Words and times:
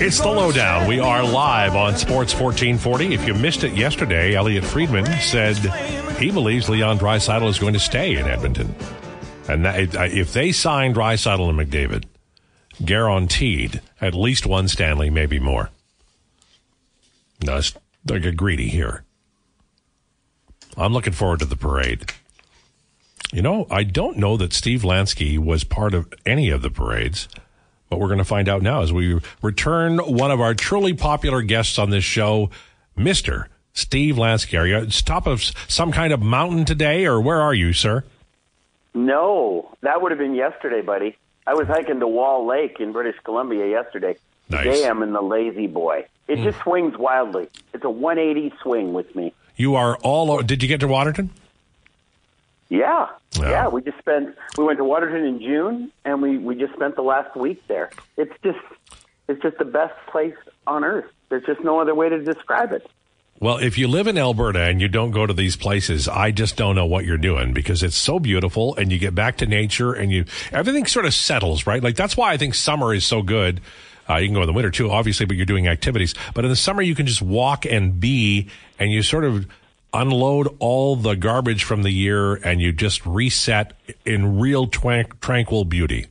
It's 0.00 0.20
the 0.20 0.28
lowdown. 0.28 0.86
We 0.86 1.00
are 1.00 1.24
live 1.24 1.74
on 1.74 1.96
Sports 1.96 2.32
1440. 2.32 3.14
If 3.14 3.26
you 3.26 3.34
missed 3.34 3.64
it 3.64 3.72
yesterday, 3.72 4.36
Elliotte 4.36 4.64
Friedman 4.64 5.04
said 5.20 5.56
he 6.18 6.30
believes 6.30 6.68
Leon 6.68 7.00
Draisaitl 7.00 7.48
is 7.48 7.58
going 7.58 7.72
to 7.72 7.80
stay 7.80 8.14
in 8.14 8.26
Edmonton. 8.26 8.72
And 9.48 9.64
that, 9.64 9.96
if 10.12 10.32
they 10.32 10.52
sign 10.52 10.94
Draisaitl 10.94 11.50
and 11.50 11.58
McDavid, 11.58 12.04
guaranteed 12.84 13.80
at 14.00 14.14
least 14.14 14.46
one 14.46 14.68
Stanley, 14.68 15.10
maybe 15.10 15.40
more. 15.40 15.68
No, 17.44 17.60
they 18.04 18.20
get 18.20 18.36
greedy 18.36 18.68
here. 18.68 19.02
I'm 20.76 20.92
looking 20.92 21.12
forward 21.12 21.40
to 21.40 21.44
the 21.44 21.56
parade. 21.56 22.12
You 23.32 23.42
know, 23.42 23.66
I 23.68 23.82
don't 23.82 24.16
know 24.16 24.36
that 24.36 24.52
Steve 24.52 24.82
Lansky 24.82 25.40
was 25.40 25.64
part 25.64 25.92
of 25.92 26.12
any 26.24 26.50
of 26.50 26.62
the 26.62 26.70
parades. 26.70 27.28
What 27.88 28.00
we're 28.00 28.08
going 28.08 28.18
to 28.18 28.24
find 28.24 28.48
out 28.48 28.62
now 28.62 28.82
as 28.82 28.92
we 28.92 29.18
return 29.40 29.98
one 29.98 30.30
of 30.30 30.40
our 30.40 30.54
truly 30.54 30.92
popular 30.92 31.42
guests 31.42 31.78
on 31.78 31.90
this 31.90 32.04
show, 32.04 32.50
Mr. 32.96 33.46
Steve 33.72 34.16
Lansky. 34.16 34.58
Are 34.58 34.66
you 34.66 34.76
at 34.76 34.90
top 34.90 35.26
of 35.26 35.42
some 35.68 35.92
kind 35.92 36.12
of 36.12 36.20
mountain 36.20 36.64
today, 36.64 37.06
or 37.06 37.20
where 37.20 37.40
are 37.40 37.54
you, 37.54 37.72
sir? 37.72 38.04
No, 38.94 39.74
that 39.82 40.02
would 40.02 40.12
have 40.12 40.18
been 40.18 40.34
yesterday, 40.34 40.82
buddy. 40.82 41.16
I 41.46 41.54
was 41.54 41.66
hiking 41.66 42.00
to 42.00 42.06
Wall 42.06 42.46
Lake 42.46 42.78
in 42.80 42.92
British 42.92 43.16
Columbia 43.24 43.66
yesterday. 43.68 44.16
Nice. 44.50 44.64
Today 44.64 44.86
I'm 44.86 45.02
in 45.02 45.12
the 45.12 45.22
Lazy 45.22 45.66
Boy. 45.66 46.06
It 46.26 46.38
mm. 46.38 46.44
just 46.44 46.60
swings 46.60 46.96
wildly. 46.98 47.48
It's 47.72 47.84
a 47.84 47.90
180 47.90 48.54
swing 48.62 48.92
with 48.92 49.14
me. 49.14 49.32
You 49.56 49.74
are 49.76 49.96
all. 49.98 50.42
Did 50.42 50.62
you 50.62 50.68
get 50.68 50.80
to 50.80 50.88
Waterton? 50.88 51.30
Yeah, 52.68 53.06
Yeah. 53.38 53.50
yeah. 53.50 53.68
We 53.68 53.82
just 53.82 53.98
spent. 53.98 54.36
We 54.56 54.64
went 54.64 54.78
to 54.78 54.84
Waterton 54.84 55.24
in 55.24 55.40
June, 55.40 55.90
and 56.04 56.20
we 56.20 56.36
we 56.38 56.54
just 56.54 56.74
spent 56.74 56.96
the 56.96 57.02
last 57.02 57.34
week 57.36 57.66
there. 57.66 57.90
It's 58.16 58.32
just 58.42 58.58
it's 59.28 59.40
just 59.42 59.58
the 59.58 59.64
best 59.64 59.94
place 60.10 60.34
on 60.66 60.84
earth. 60.84 61.06
There's 61.30 61.44
just 61.44 61.62
no 61.64 61.80
other 61.80 61.94
way 61.94 62.08
to 62.08 62.22
describe 62.22 62.72
it. 62.72 62.88
Well, 63.40 63.58
if 63.58 63.78
you 63.78 63.86
live 63.86 64.08
in 64.08 64.18
Alberta 64.18 64.62
and 64.62 64.80
you 64.80 64.88
don't 64.88 65.12
go 65.12 65.24
to 65.24 65.32
these 65.32 65.54
places, 65.56 66.08
I 66.08 66.32
just 66.32 66.56
don't 66.56 66.74
know 66.74 66.86
what 66.86 67.04
you're 67.04 67.16
doing 67.18 67.52
because 67.52 67.84
it's 67.84 67.96
so 67.96 68.18
beautiful 68.18 68.74
and 68.74 68.90
you 68.90 68.98
get 68.98 69.14
back 69.14 69.36
to 69.38 69.46
nature 69.46 69.92
and 69.92 70.10
you 70.10 70.24
everything 70.50 70.86
sort 70.86 71.06
of 71.06 71.14
settles, 71.14 71.64
right? 71.66 71.82
Like 71.82 71.94
that's 71.94 72.16
why 72.16 72.32
I 72.32 72.36
think 72.36 72.54
summer 72.54 72.92
is 72.92 73.06
so 73.06 73.22
good. 73.22 73.60
Uh, 74.10 74.16
you 74.16 74.26
can 74.26 74.34
go 74.34 74.40
in 74.40 74.46
the 74.46 74.52
winter 74.54 74.70
too, 74.70 74.90
obviously, 74.90 75.24
but 75.26 75.36
you're 75.36 75.46
doing 75.46 75.68
activities. 75.68 76.14
But 76.34 76.44
in 76.46 76.50
the 76.50 76.56
summer, 76.56 76.82
you 76.82 76.94
can 76.94 77.06
just 77.06 77.20
walk 77.22 77.64
and 77.66 78.00
be, 78.00 78.48
and 78.78 78.90
you 78.90 79.02
sort 79.02 79.24
of 79.24 79.46
unload 79.92 80.54
all 80.58 80.96
the 80.96 81.16
garbage 81.16 81.64
from 81.64 81.82
the 81.82 81.90
year, 81.90 82.34
and 82.34 82.60
you 82.60 82.72
just 82.72 83.04
reset 83.06 83.72
in 84.04 84.38
real 84.38 84.66
twank, 84.66 85.20
tranquil 85.20 85.64
beauty. 85.64 86.06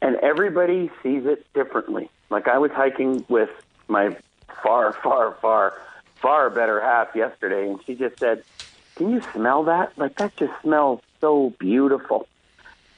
and 0.00 0.16
everybody 0.16 0.90
sees 1.02 1.24
it 1.26 1.46
differently. 1.54 2.10
Like 2.30 2.48
I 2.48 2.58
was 2.58 2.70
hiking 2.72 3.24
with 3.28 3.50
my 3.88 4.16
far, 4.62 4.92
far, 4.92 5.32
far, 5.40 5.74
far 6.16 6.50
better 6.50 6.80
half 6.80 7.14
yesterday, 7.14 7.68
and 7.68 7.78
she 7.84 7.94
just 7.94 8.18
said, 8.18 8.42
"Can 8.96 9.10
you 9.10 9.20
smell 9.32 9.64
that? 9.64 9.96
Like 9.96 10.16
that 10.16 10.34
just 10.36 10.52
smells 10.62 11.00
so 11.20 11.52
beautiful." 11.58 12.26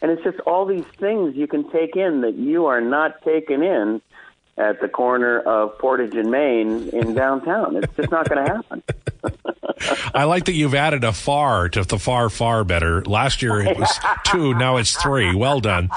And 0.01 0.11
it's 0.11 0.23
just 0.23 0.39
all 0.41 0.67
these 0.67 0.85
things 0.99 1.35
you 1.35 1.47
can 1.47 1.71
take 1.71 1.97
in 1.97 2.21
that 2.23 2.35
you 2.35 2.67
are 2.67 2.81
not 2.81 3.23
taking 3.23 3.63
in 3.63 4.03
at 4.57 4.81
the 4.81 4.89
corner 4.89 5.41
of 5.41 5.79
Portage 5.79 6.15
and 6.15 6.31
Main 6.31 6.89
in 6.91 7.15
downtown. 7.15 7.77
It's 7.77 7.95
just 7.97 8.11
not 8.11 8.29
going 8.29 8.47
to 8.47 8.53
happen. 8.55 8.83
I 10.15 10.25
like 10.25 10.45
that 10.47 10.53
you've 10.53 10.75
added 10.75 11.05
a 11.05 11.13
far 11.13 11.69
to 11.71 11.85
the 11.85 11.99
far, 11.99 12.29
far 12.31 12.65
better. 12.65 13.03
Last 13.05 13.43
year 13.43 13.61
it 13.61 13.79
was 13.79 13.91
two, 14.25 14.55
now 14.55 14.77
it's 14.77 14.95
three. 15.01 15.35
Well 15.35 15.61
done. 15.61 15.91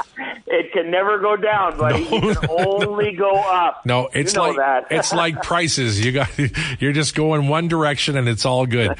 It 0.47 0.72
can 0.72 0.89
never 0.89 1.20
go 1.20 1.36
down, 1.36 1.78
buddy. 1.78 2.03
It 2.03 2.38
can 2.39 2.50
only 2.67 3.14
go 3.14 3.31
up. 3.31 3.86
No, 3.86 4.09
it's 4.14 4.33
you 4.33 4.39
know 4.39 4.48
like 4.48 4.58
that. 4.58 4.88
it's 4.92 5.14
like 5.14 5.42
prices. 5.44 6.03
You 6.03 6.11
got 6.14 6.30
you're 6.80 6.94
just 6.94 7.16
going 7.16 7.48
one 7.50 7.67
direction 7.67 8.17
and 8.17 8.28
it's 8.30 8.45
all 8.45 8.66
good. 8.66 8.95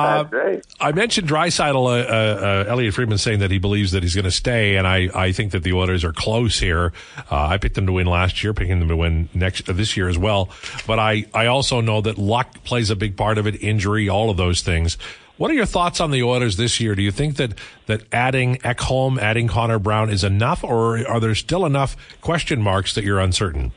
Uh. 0.00 0.60
I 0.80 0.92
mentioned 0.92 1.28
Draisaitl, 1.28 1.74
uh, 1.74 1.88
uh, 1.88 2.64
uh, 2.66 2.70
Elliotte 2.70 2.94
Friedman 2.94 3.18
saying 3.18 3.40
that 3.40 3.50
he 3.50 3.58
believes 3.58 3.92
that 3.92 4.02
he's 4.02 4.14
going 4.14 4.24
to 4.24 4.30
stay, 4.30 4.76
and 4.76 4.86
I, 4.86 5.08
I 5.14 5.32
think 5.32 5.52
that 5.52 5.62
the 5.62 5.72
Oilers 5.72 6.04
are 6.04 6.12
close 6.12 6.58
here. 6.58 6.92
Uh, 7.30 7.46
I 7.46 7.58
picked 7.58 7.74
them 7.74 7.86
to 7.86 7.92
win 7.92 8.06
last 8.06 8.42
year, 8.42 8.54
picking 8.54 8.78
them 8.78 8.88
to 8.88 8.96
win 8.96 9.28
next 9.34 9.68
uh, 9.68 9.72
this 9.72 9.96
year 9.96 10.08
as 10.08 10.18
well. 10.18 10.48
But 10.86 10.98
I, 10.98 11.26
I 11.34 11.46
also 11.46 11.80
know 11.80 12.00
that 12.00 12.18
luck 12.18 12.64
plays 12.64 12.90
a 12.90 12.96
big 12.96 13.16
part 13.16 13.38
of 13.38 13.46
it, 13.46 13.62
injury, 13.62 14.08
all 14.08 14.30
of 14.30 14.36
those 14.36 14.62
things. 14.62 14.96
What 15.36 15.50
are 15.50 15.54
your 15.54 15.66
thoughts 15.66 16.00
on 16.00 16.10
the 16.10 16.22
Oilers 16.22 16.56
this 16.56 16.80
year? 16.80 16.94
Do 16.94 17.02
you 17.02 17.10
think 17.10 17.36
that, 17.36 17.54
that 17.86 18.02
adding 18.12 18.56
Ekholm, 18.56 19.18
adding 19.18 19.48
Connor 19.48 19.78
Brown 19.78 20.10
is 20.10 20.22
enough, 20.22 20.62
or 20.62 21.06
are 21.08 21.18
there 21.18 21.34
still 21.34 21.64
enough 21.64 21.96
question 22.20 22.60
marks 22.60 22.94
that 22.94 23.04
you're 23.04 23.20
uncertain? 23.20 23.72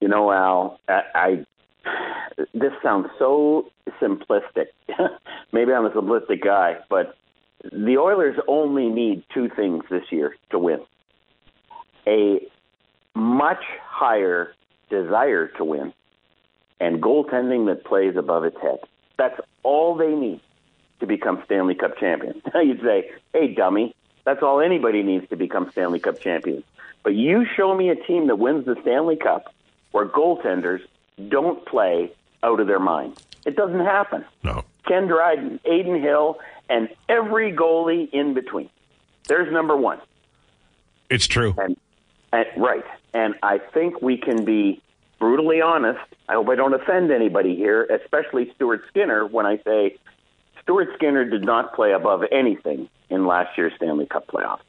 You 0.00 0.08
know, 0.08 0.30
Al, 0.30 0.80
I, 0.86 1.02
I 1.14 1.46
this 2.52 2.72
sounds 2.82 3.08
so 3.18 3.70
simplistic. 4.00 4.66
Maybe 5.52 5.72
I'm 5.72 5.86
a 5.86 5.90
simplistic 5.90 6.42
guy, 6.42 6.78
but 6.88 7.16
the 7.72 7.98
Oilers 7.98 8.36
only 8.46 8.88
need 8.88 9.24
two 9.32 9.48
things 9.48 9.84
this 9.90 10.04
year 10.10 10.36
to 10.50 10.58
win: 10.58 10.80
a 12.06 12.46
much 13.14 13.64
higher 13.82 14.54
desire 14.90 15.48
to 15.48 15.64
win, 15.64 15.92
and 16.80 17.02
goaltending 17.02 17.66
that 17.66 17.84
plays 17.84 18.16
above 18.16 18.44
its 18.44 18.60
head. 18.60 18.78
That's 19.16 19.40
all 19.62 19.94
they 19.94 20.14
need 20.14 20.40
to 21.00 21.06
become 21.06 21.42
Stanley 21.44 21.74
Cup 21.74 21.98
champions. 21.98 22.42
You'd 22.54 22.82
say, 22.82 23.10
"Hey, 23.32 23.54
dummy." 23.54 23.94
That's 24.24 24.42
all 24.42 24.60
anybody 24.60 25.02
needs 25.02 25.28
to 25.28 25.36
become 25.36 25.70
Stanley 25.70 26.00
Cup 26.00 26.18
champions. 26.18 26.64
But 27.02 27.14
you 27.14 27.44
show 27.56 27.76
me 27.76 27.90
a 27.90 27.94
team 27.94 28.28
that 28.28 28.38
wins 28.38 28.64
the 28.64 28.74
Stanley 28.80 29.16
Cup 29.16 29.52
where 29.92 30.06
goaltenders 30.06 30.80
don't 31.28 31.64
play 31.66 32.10
out 32.44 32.60
of 32.60 32.66
their 32.66 32.78
mind. 32.78 33.20
It 33.44 33.56
doesn't 33.56 33.80
happen. 33.80 34.24
No. 34.42 34.64
Ken 34.86 35.06
Dryden, 35.06 35.58
Adin 35.64 36.00
Hill, 36.00 36.38
and 36.68 36.88
every 37.08 37.52
goalie 37.52 38.08
in 38.12 38.34
between. 38.34 38.70
There's 39.26 39.52
number 39.52 39.76
one. 39.76 39.98
It's 41.10 41.26
true. 41.26 41.54
And, 41.58 41.76
and 42.32 42.46
right. 42.56 42.84
And 43.12 43.34
I 43.42 43.58
think 43.58 44.02
we 44.02 44.16
can 44.16 44.44
be 44.44 44.82
brutally 45.18 45.60
honest. 45.60 46.00
I 46.28 46.34
hope 46.34 46.48
I 46.48 46.54
don't 46.54 46.74
offend 46.74 47.10
anybody 47.10 47.56
here, 47.56 47.84
especially 47.84 48.52
Stuart 48.54 48.82
Skinner, 48.88 49.26
when 49.26 49.46
I 49.46 49.58
say 49.58 49.96
Stuart 50.62 50.88
Skinner 50.94 51.24
did 51.24 51.44
not 51.44 51.74
play 51.74 51.92
above 51.92 52.24
anything 52.30 52.88
in 53.08 53.26
last 53.26 53.56
year's 53.56 53.72
Stanley 53.76 54.06
Cup 54.06 54.26
playoffs. 54.26 54.60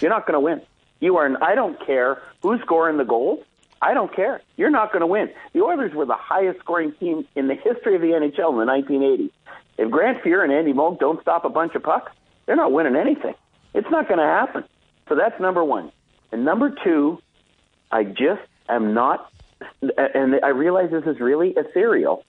You're 0.00 0.10
not 0.10 0.26
going 0.26 0.34
to 0.34 0.40
win. 0.40 0.62
You 1.00 1.16
are. 1.16 1.42
I 1.42 1.54
don't 1.54 1.84
care 1.84 2.22
who's 2.42 2.60
scoring 2.62 2.96
the 2.96 3.04
goals. 3.04 3.44
I 3.82 3.94
don't 3.94 4.14
care. 4.14 4.42
You're 4.56 4.70
not 4.70 4.92
going 4.92 5.00
to 5.00 5.06
win. 5.06 5.30
The 5.52 5.62
Oilers 5.62 5.94
were 5.94 6.04
the 6.04 6.14
highest 6.14 6.60
scoring 6.60 6.92
team 7.00 7.26
in 7.34 7.48
the 7.48 7.54
history 7.54 7.94
of 7.94 8.02
the 8.02 8.08
NHL 8.08 8.52
in 8.52 8.58
the 8.58 8.98
1980s. 8.98 9.30
If 9.78 9.90
Grant 9.90 10.22
Fuhr 10.22 10.44
and 10.44 10.52
Andy 10.52 10.72
Moog 10.72 10.98
don't 10.98 11.20
stop 11.22 11.44
a 11.44 11.48
bunch 11.48 11.74
of 11.74 11.82
pucks, 11.82 12.12
they're 12.44 12.56
not 12.56 12.72
winning 12.72 12.96
anything. 12.96 13.34
It's 13.72 13.90
not 13.90 14.08
going 14.08 14.18
to 14.18 14.24
happen. 14.24 14.64
So 15.08 15.14
that's 15.14 15.40
number 15.40 15.64
one. 15.64 15.90
And 16.32 16.44
number 16.44 16.74
two, 16.84 17.20
I 17.90 18.04
just 18.04 18.42
am 18.68 18.92
not, 18.92 19.32
and 19.80 20.38
I 20.42 20.48
realize 20.48 20.90
this 20.90 21.06
is 21.06 21.18
really 21.18 21.50
ethereal. 21.56 22.24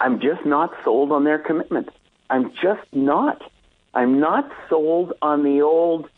I'm 0.00 0.20
just 0.20 0.44
not 0.46 0.72
sold 0.84 1.12
on 1.12 1.24
their 1.24 1.38
commitment. 1.38 1.88
I'm 2.30 2.52
just 2.62 2.86
not. 2.92 3.42
I'm 3.94 4.20
not 4.20 4.50
sold 4.68 5.12
on 5.22 5.44
the 5.44 5.62
old, 5.62 6.08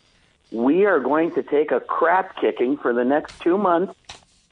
we 0.51 0.85
are 0.85 0.99
going 0.99 1.31
to 1.33 1.43
take 1.43 1.71
a 1.71 1.79
crap 1.79 2.39
kicking 2.39 2.77
for 2.77 2.93
the 2.93 3.03
next 3.03 3.39
two 3.41 3.57
months, 3.57 3.93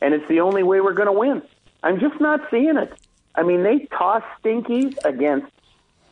and 0.01 0.13
it's 0.13 0.27
the 0.27 0.41
only 0.41 0.63
way 0.63 0.81
we're 0.81 0.93
going 0.93 1.07
to 1.07 1.11
win. 1.11 1.41
I'm 1.83 1.99
just 1.99 2.19
not 2.19 2.41
seeing 2.49 2.77
it. 2.77 2.93
I 3.35 3.43
mean, 3.43 3.63
they 3.63 3.87
toss 3.97 4.23
Stinkies 4.41 4.97
against 5.03 5.51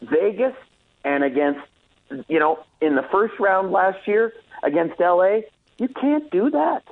Vegas 0.01 0.53
and 1.03 1.23
against, 1.23 1.61
you 2.27 2.39
know, 2.39 2.63
in 2.81 2.95
the 2.95 3.03
first 3.11 3.39
round 3.39 3.71
last 3.71 4.07
year 4.07 4.33
against 4.63 4.99
LA. 4.99 5.41
You 5.77 5.87
can't 5.87 6.29
do 6.31 6.49
that. 6.51 6.83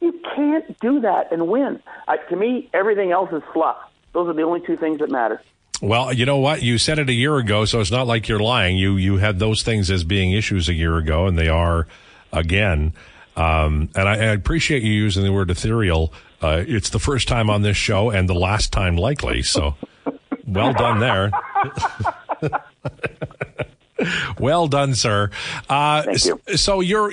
You 0.00 0.18
can't 0.34 0.78
do 0.80 1.00
that 1.00 1.30
and 1.32 1.48
win. 1.48 1.82
Uh, 2.08 2.16
to 2.16 2.36
me, 2.36 2.70
everything 2.72 3.12
else 3.12 3.30
is 3.32 3.42
fluff. 3.52 3.76
Those 4.12 4.28
are 4.28 4.32
the 4.32 4.42
only 4.42 4.60
two 4.60 4.76
things 4.76 5.00
that 5.00 5.10
matter. 5.10 5.42
Well, 5.82 6.12
you 6.12 6.26
know 6.26 6.38
what? 6.38 6.62
You 6.62 6.78
said 6.78 6.98
it 6.98 7.08
a 7.08 7.12
year 7.14 7.36
ago, 7.36 7.64
so 7.64 7.80
it's 7.80 7.90
not 7.90 8.06
like 8.06 8.28
you're 8.28 8.40
lying. 8.40 8.76
You 8.76 8.96
you 8.96 9.16
had 9.16 9.38
those 9.38 9.62
things 9.62 9.90
as 9.90 10.04
being 10.04 10.32
issues 10.32 10.68
a 10.68 10.74
year 10.74 10.96
ago, 10.96 11.26
and 11.26 11.38
they 11.38 11.48
are 11.48 11.86
again. 12.32 12.92
Um, 13.36 13.88
and 13.94 14.08
I, 14.08 14.12
I 14.12 14.32
appreciate 14.32 14.82
you 14.82 14.92
using 14.92 15.24
the 15.24 15.32
word 15.32 15.50
ethereal. 15.50 16.12
Uh, 16.40 16.64
it's 16.66 16.90
the 16.90 16.98
first 16.98 17.28
time 17.28 17.50
on 17.50 17.62
this 17.62 17.76
show, 17.76 18.10
and 18.10 18.28
the 18.28 18.34
last 18.34 18.72
time 18.72 18.96
likely. 18.96 19.42
So, 19.42 19.76
well 20.46 20.72
done 20.72 21.00
there. 21.00 21.30
well 24.38 24.66
done, 24.68 24.94
sir. 24.94 25.30
Uh, 25.68 26.02
Thank 26.02 26.24
you. 26.24 26.40
So 26.56 26.80
you're 26.80 27.12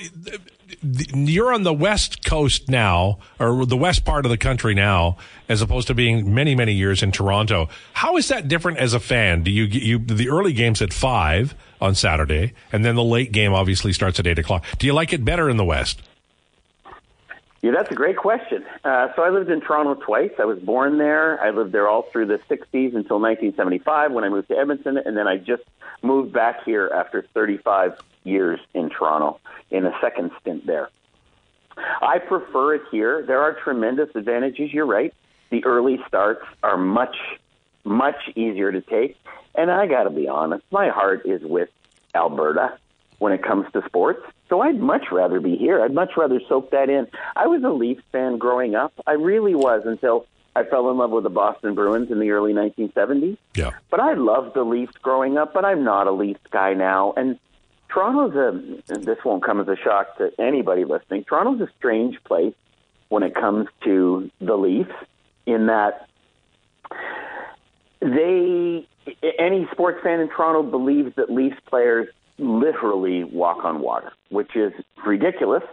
you're 0.81 1.53
on 1.53 1.63
the 1.63 1.73
west 1.73 2.25
coast 2.25 2.69
now, 2.69 3.19
or 3.39 3.65
the 3.65 3.77
west 3.77 4.05
part 4.05 4.25
of 4.25 4.31
the 4.31 4.37
country 4.37 4.73
now, 4.73 5.17
as 5.49 5.61
opposed 5.61 5.87
to 5.87 5.93
being 5.93 6.33
many 6.33 6.55
many 6.55 6.73
years 6.73 7.03
in 7.03 7.11
Toronto. 7.11 7.69
How 7.93 8.17
is 8.17 8.27
that 8.29 8.47
different 8.47 8.77
as 8.77 8.93
a 8.93 8.99
fan? 8.99 9.43
Do 9.43 9.51
you 9.51 9.65
you 9.65 9.99
the 9.99 10.29
early 10.29 10.53
games 10.53 10.81
at 10.81 10.93
five 10.93 11.55
on 11.81 11.95
Saturday, 11.95 12.53
and 12.71 12.85
then 12.85 12.95
the 12.95 13.03
late 13.03 13.31
game 13.31 13.53
obviously 13.53 13.93
starts 13.93 14.19
at 14.19 14.27
eight 14.27 14.39
o'clock. 14.39 14.63
Do 14.77 14.87
you 14.87 14.93
like 14.93 15.13
it 15.13 15.25
better 15.25 15.49
in 15.49 15.57
the 15.57 15.65
west? 15.65 16.01
Yeah, 17.61 17.71
that's 17.71 17.91
a 17.91 17.95
great 17.95 18.17
question. 18.17 18.63
Uh, 18.83 19.07
so 19.15 19.23
I 19.23 19.29
lived 19.29 19.49
in 19.49 19.61
Toronto 19.61 19.95
twice. 19.95 20.31
I 20.39 20.45
was 20.45 20.59
born 20.59 20.99
there. 20.99 21.41
I 21.41 21.49
lived 21.49 21.71
there 21.71 21.87
all 21.87 22.03
through 22.03 22.27
the 22.27 22.39
60s 22.49 22.95
until 22.95 23.19
1975 23.19 24.11
when 24.11 24.23
I 24.23 24.29
moved 24.29 24.49
to 24.49 24.57
Edmonton, 24.57 24.97
and 24.97 25.17
then 25.17 25.27
I 25.27 25.37
just 25.37 25.63
moved 26.03 26.31
back 26.31 26.63
here 26.63 26.91
after 26.93 27.25
35 27.33 27.99
years 28.23 28.59
in 28.73 28.89
Toronto 28.89 29.39
in 29.71 29.85
a 29.85 29.91
second 30.01 30.31
stint 30.39 30.67
there. 30.67 30.89
I 32.01 32.19
prefer 32.19 32.75
it 32.75 32.81
here. 32.91 33.23
There 33.25 33.41
are 33.41 33.53
tremendous 33.53 34.09
advantages. 34.15 34.71
You're 34.73 34.85
right. 34.85 35.13
The 35.49 35.63
early 35.65 35.99
starts 36.07 36.45
are 36.63 36.77
much, 36.77 37.15
much 37.83 38.29
easier 38.35 38.71
to 38.71 38.81
take. 38.81 39.17
And 39.55 39.71
I 39.71 39.87
got 39.87 40.03
to 40.03 40.09
be 40.09 40.27
honest, 40.27 40.63
my 40.71 40.89
heart 40.89 41.25
is 41.25 41.41
with 41.41 41.69
Alberta 42.13 42.77
when 43.19 43.33
it 43.33 43.43
comes 43.43 43.65
to 43.73 43.83
sports. 43.85 44.21
So 44.49 44.61
I'd 44.61 44.79
much 44.79 45.05
rather 45.11 45.39
be 45.39 45.55
here. 45.55 45.81
I'd 45.81 45.93
much 45.93 46.11
rather 46.17 46.39
soak 46.47 46.71
that 46.71 46.89
in. 46.89 47.07
I 47.35 47.47
was 47.47 47.63
a 47.63 47.69
Leafs 47.69 48.03
fan 48.11 48.37
growing 48.37 48.75
up. 48.75 48.93
I 49.05 49.13
really 49.13 49.55
was 49.55 49.83
until 49.85 50.25
I 50.55 50.63
fell 50.63 50.89
in 50.89 50.97
love 50.97 51.11
with 51.11 51.23
the 51.23 51.29
Boston 51.29 51.75
Bruins 51.75 52.09
in 52.09 52.19
the 52.19 52.31
early 52.31 52.53
1970s. 52.53 53.37
Yeah. 53.55 53.71
But 53.89 53.99
I 53.99 54.13
loved 54.13 54.55
the 54.55 54.63
Leafs 54.63 54.93
growing 55.01 55.37
up, 55.37 55.53
but 55.53 55.65
I'm 55.65 55.83
not 55.83 56.07
a 56.07 56.11
Leafs 56.11 56.39
guy 56.49 56.73
now. 56.73 57.13
And 57.15 57.37
Toronto's 57.89 58.35
a, 58.35 58.93
and 58.93 59.03
this 59.03 59.17
won't 59.23 59.43
come 59.43 59.59
as 59.59 59.67
a 59.67 59.75
shock 59.75 60.17
to 60.17 60.31
anybody 60.39 60.83
listening, 60.83 61.25
Toronto's 61.25 61.67
a 61.67 61.71
strange 61.77 62.17
place 62.23 62.55
when 63.09 63.23
it 63.23 63.35
comes 63.35 63.67
to 63.83 64.29
the 64.41 64.55
Leafs 64.55 64.91
in 65.45 65.67
that 65.67 66.09
they, 68.01 68.87
any 69.39 69.67
sports 69.71 69.99
fan 70.03 70.19
in 70.19 70.29
Toronto 70.29 70.63
believes 70.63 71.15
that 71.15 71.31
Leafs 71.31 71.57
players 71.67 72.07
literally 72.37 73.23
walk 73.23 73.63
on 73.63 73.79
water, 73.81 74.11
which 74.29 74.55
is 74.55 74.73
ridiculous. 75.05 75.63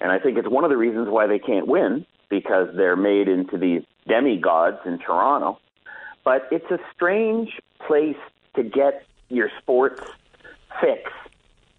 And 0.00 0.10
I 0.10 0.18
think 0.18 0.38
it's 0.38 0.48
one 0.48 0.64
of 0.64 0.70
the 0.70 0.76
reasons 0.76 1.08
why 1.08 1.26
they 1.26 1.38
can't 1.38 1.66
win 1.66 2.04
because 2.28 2.68
they're 2.76 2.96
made 2.96 3.28
into 3.28 3.56
these 3.56 3.82
demigods 4.06 4.78
in 4.84 4.98
Toronto. 4.98 5.58
But 6.24 6.48
it's 6.50 6.70
a 6.70 6.78
strange 6.94 7.60
place 7.86 8.16
to 8.56 8.62
get 8.62 9.04
your 9.28 9.50
sports 9.60 10.02
fix 10.80 11.10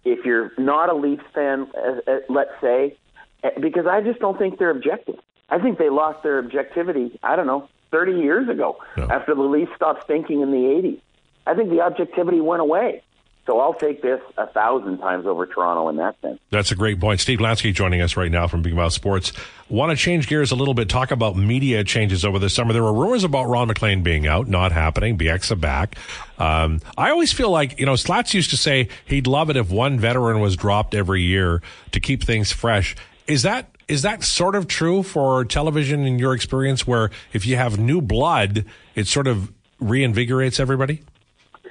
if 0.04 0.24
you're 0.24 0.52
not 0.58 0.90
a 0.90 0.94
Leafs 0.94 1.24
fan, 1.34 1.66
uh, 1.76 2.10
uh, 2.10 2.18
let's 2.28 2.50
say, 2.60 2.96
eh, 3.42 3.50
because 3.60 3.86
I 3.86 4.00
just 4.00 4.20
don't 4.20 4.38
think 4.38 4.58
they're 4.58 4.70
objective. 4.70 5.16
I 5.48 5.58
think 5.58 5.78
they 5.78 5.90
lost 5.90 6.22
their 6.22 6.38
objectivity, 6.38 7.18
I 7.22 7.36
don't 7.36 7.46
know, 7.46 7.68
30 7.90 8.12
years 8.12 8.48
ago 8.48 8.78
no. 8.96 9.04
after 9.04 9.34
the 9.34 9.42
Leafs 9.42 9.72
stopped 9.76 10.06
thinking 10.06 10.40
in 10.40 10.50
the 10.50 10.56
80s. 10.56 11.00
I 11.46 11.54
think 11.54 11.70
the 11.70 11.80
objectivity 11.80 12.40
went 12.40 12.62
away. 12.62 13.02
So 13.46 13.60
I'll 13.60 13.74
take 13.74 14.00
this 14.00 14.20
a 14.38 14.46
thousand 14.46 14.98
times 14.98 15.26
over 15.26 15.44
Toronto 15.44 15.90
in 15.90 15.96
that 15.96 16.18
sense. 16.22 16.40
That's 16.50 16.72
a 16.72 16.74
great 16.74 16.98
point. 16.98 17.20
Steve 17.20 17.40
Lansky 17.40 17.74
joining 17.74 18.00
us 18.00 18.16
right 18.16 18.30
now 18.30 18.46
from 18.46 18.62
Big 18.62 18.74
Mouth 18.74 18.94
Sports. 18.94 19.32
Want 19.68 19.90
to 19.90 19.96
change 19.96 20.28
gears 20.28 20.50
a 20.50 20.54
little 20.54 20.72
bit, 20.72 20.88
talk 20.88 21.10
about 21.10 21.36
media 21.36 21.84
changes 21.84 22.24
over 22.24 22.38
the 22.38 22.48
summer. 22.48 22.72
There 22.72 22.82
were 22.82 22.94
rumors 22.94 23.22
about 23.22 23.44
Ron 23.44 23.68
MacLean 23.68 24.02
being 24.02 24.26
out, 24.26 24.48
not 24.48 24.72
happening, 24.72 25.18
Bieksa 25.18 25.60
back. 25.60 25.96
Um, 26.38 26.80
I 26.96 27.10
always 27.10 27.34
feel 27.34 27.50
like, 27.50 27.78
you 27.78 27.84
know, 27.84 27.96
Slats 27.96 28.32
used 28.32 28.48
to 28.50 28.56
say 28.56 28.88
he'd 29.04 29.26
love 29.26 29.50
it 29.50 29.56
if 29.56 29.70
one 29.70 29.98
veteran 29.98 30.40
was 30.40 30.56
dropped 30.56 30.94
every 30.94 31.20
year 31.20 31.60
to 31.92 32.00
keep 32.00 32.24
things 32.24 32.50
fresh. 32.50 32.96
Is 33.26 33.42
that 33.42 33.70
is 33.88 34.02
that 34.02 34.22
sort 34.22 34.54
of 34.54 34.66
true 34.66 35.02
for 35.02 35.44
television 35.44 36.06
in 36.06 36.18
your 36.18 36.34
experience 36.34 36.86
where 36.86 37.10
if 37.34 37.44
you 37.44 37.56
have 37.56 37.78
new 37.78 38.00
blood, 38.00 38.64
it 38.94 39.06
sort 39.06 39.26
of 39.26 39.52
reinvigorates 39.82 40.58
everybody? 40.58 41.02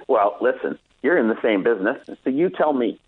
Well, 0.08 0.38
listen, 0.40 0.78
you're 1.04 1.18
in 1.18 1.28
the 1.28 1.40
same 1.42 1.62
business. 1.62 1.98
So 2.24 2.30
you 2.30 2.50
tell 2.50 2.74
me, 2.74 3.00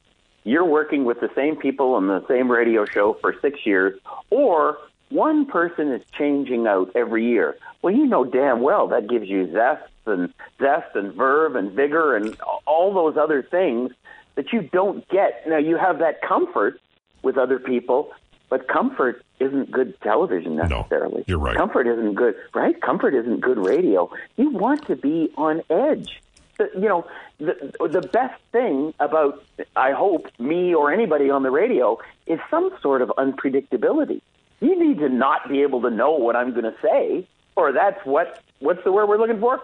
you're 0.44 0.65
working 0.65 1.06
with 1.06 1.21
the 1.21 1.31
same 1.33 1.56
people 1.56 1.95
on 1.95 2.07
the 2.07 2.24
same 2.27 2.51
radio 2.51 2.86
show 2.86 3.13
for 3.15 3.33
six 3.42 3.65
years, 3.65 4.00
or 4.30 4.77
one 5.09 5.45
person 5.45 5.92
is 5.92 6.03
changing 6.15 6.68
out 6.68 6.92
every 6.94 7.25
year. 7.25 7.57
Well, 7.81 7.95
you 7.95 8.06
know 8.06 8.25
damn 8.25 8.62
well 8.62 8.88
that 8.88 9.07
gives 9.09 9.27
you 9.27 9.51
zest 9.51 9.89
and 10.06 10.31
zest 10.59 10.95
and 10.95 11.13
verve 11.13 11.56
and 11.56 11.71
vigor 11.71 12.15
and 12.15 12.36
all 12.68 12.94
those 12.94 13.18
other 13.18 13.42
things 13.42 13.92
that 14.36 14.51
you 14.51 14.62
don't 14.62 15.07
get. 15.09 15.48
Now 15.48 15.57
you 15.57 15.77
have 15.77 16.00
that 16.00 16.21
comfort 16.21 16.80
with 17.24 17.38
other 17.38 17.57
people, 17.57 18.12
but 18.50 18.68
comfort 18.68 19.24
isn't 19.39 19.71
good 19.71 20.00
television 20.01 20.57
necessarily. 20.57 21.19
No, 21.19 21.24
you're 21.27 21.39
right. 21.39 21.57
Comfort 21.57 21.88
isn't 21.88 22.13
good, 22.13 22.36
right? 22.53 22.80
Comfort 22.81 23.15
isn't 23.15 23.39
good 23.39 23.57
radio. 23.57 24.12
You 24.36 24.50
want 24.51 24.86
to 24.88 24.95
be 24.95 25.31
on 25.38 25.62
edge 25.69 26.21
you 26.59 26.88
know, 26.88 27.06
the 27.37 27.71
the 27.89 28.01
best 28.01 28.41
thing 28.51 28.93
about 28.99 29.43
I 29.75 29.91
hope 29.91 30.27
me 30.39 30.73
or 30.73 30.91
anybody 30.91 31.29
on 31.29 31.43
the 31.43 31.51
radio 31.51 31.97
is 32.25 32.39
some 32.49 32.71
sort 32.81 33.01
of 33.01 33.09
unpredictability. 33.17 34.21
You 34.61 34.79
need 34.79 34.99
to 34.99 35.09
not 35.09 35.49
be 35.49 35.61
able 35.61 35.81
to 35.81 35.89
know 35.89 36.11
what 36.11 36.35
I'm 36.35 36.51
going 36.51 36.63
to 36.63 36.75
say, 36.81 37.27
or 37.55 37.71
that's 37.71 38.03
what 38.05 38.41
what's 38.59 38.83
the 38.83 38.91
word 38.91 39.07
we're 39.07 39.17
looking 39.17 39.39
for? 39.39 39.61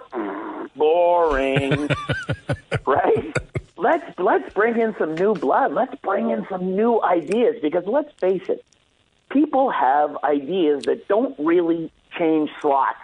Boring, 0.76 1.90
right? 2.86 3.38
Let's 3.78 4.20
let's 4.20 4.54
bring 4.54 4.80
in 4.80 4.96
some 5.00 5.16
new 5.16 5.34
blood. 5.34 5.74
Let's 5.74 5.96
bring 6.02 6.30
in 6.30 6.46
some 6.50 6.76
new 6.76 7.02
ideas 7.02 7.56
because 7.62 7.86
let's 7.86 8.12
face 8.20 8.48
it, 8.50 8.66
people 9.30 9.72
have 9.72 10.18
ideas 10.24 10.84
that 10.84 11.08
don't 11.08 11.36
really 11.40 11.92
change 12.18 12.50
slots 12.62 13.00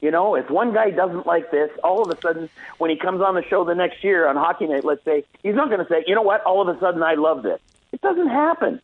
you 0.00 0.10
know, 0.10 0.36
if 0.36 0.48
one 0.48 0.72
guy 0.72 0.90
doesn't 0.90 1.26
like 1.26 1.50
this, 1.50 1.70
all 1.82 2.02
of 2.02 2.16
a 2.16 2.20
sudden, 2.20 2.48
when 2.78 2.90
he 2.90 2.96
comes 2.96 3.20
on 3.20 3.34
the 3.34 3.42
show 3.42 3.64
the 3.64 3.74
next 3.74 4.04
year 4.04 4.28
on 4.28 4.36
Hockey 4.36 4.66
Night, 4.66 4.84
let's 4.84 5.04
say, 5.04 5.24
he's 5.42 5.54
not 5.54 5.68
going 5.68 5.84
to 5.84 5.88
say, 5.88 6.04
you 6.06 6.14
know 6.14 6.22
what, 6.22 6.42
all 6.42 6.66
of 6.66 6.74
a 6.74 6.78
sudden 6.78 7.02
I 7.02 7.14
love 7.14 7.42
this. 7.42 7.60
It 7.92 8.00
doesn't 8.00 8.28
happen. 8.28 8.80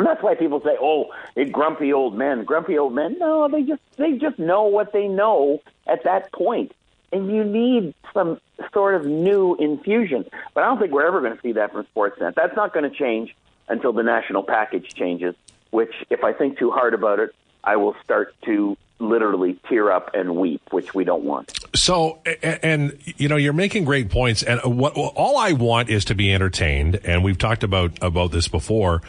And 0.00 0.06
that's 0.06 0.22
why 0.22 0.34
people 0.34 0.62
say, 0.62 0.78
"Oh, 0.80 1.12
grumpy 1.52 1.92
old 1.92 2.16
men, 2.16 2.44
grumpy 2.44 2.78
old 2.78 2.94
men." 2.94 3.18
No, 3.18 3.48
they 3.48 3.64
just 3.64 3.82
they 3.98 4.12
just 4.12 4.38
know 4.38 4.62
what 4.62 4.94
they 4.94 5.08
know 5.08 5.60
at 5.86 6.04
that 6.04 6.32
point, 6.32 6.72
and 7.12 7.30
you 7.30 7.44
need 7.44 7.92
some 8.14 8.40
sort 8.72 8.94
of 8.94 9.04
new 9.04 9.56
infusion. 9.56 10.24
But 10.54 10.64
I 10.64 10.68
don't 10.68 10.78
think 10.78 10.92
we're 10.92 11.06
ever 11.06 11.20
going 11.20 11.36
to 11.36 11.42
see 11.42 11.52
that 11.52 11.72
from 11.72 11.86
Sportsnet. 11.94 12.34
That's 12.34 12.56
not 12.56 12.72
going 12.72 12.90
to 12.90 12.96
change 12.96 13.36
until 13.68 13.92
the 13.92 14.02
national 14.02 14.42
package 14.42 14.94
changes. 14.94 15.34
Which, 15.70 15.92
if 16.08 16.24
I 16.24 16.32
think 16.32 16.58
too 16.58 16.70
hard 16.70 16.94
about 16.94 17.18
it, 17.18 17.34
I 17.64 17.76
will 17.76 17.96
start 18.02 18.34
to 18.44 18.76
literally 19.00 19.58
tear 19.68 19.90
up 19.90 20.14
and 20.14 20.36
weep, 20.36 20.62
which 20.70 20.94
we 20.94 21.04
don't 21.04 21.24
want. 21.24 21.52
So, 21.74 22.18
and 22.42 22.98
you 23.16 23.28
know, 23.28 23.36
you're 23.36 23.52
making 23.52 23.84
great 23.84 24.10
points, 24.10 24.42
and 24.42 24.60
what 24.78 24.94
all 24.94 25.38
I 25.38 25.52
want 25.52 25.88
is 25.88 26.04
to 26.06 26.14
be 26.14 26.32
entertained, 26.32 27.00
and 27.04 27.24
we've 27.24 27.38
talked 27.38 27.64
about 27.64 27.98
about 28.02 28.30
this 28.30 28.48
before. 28.48 29.02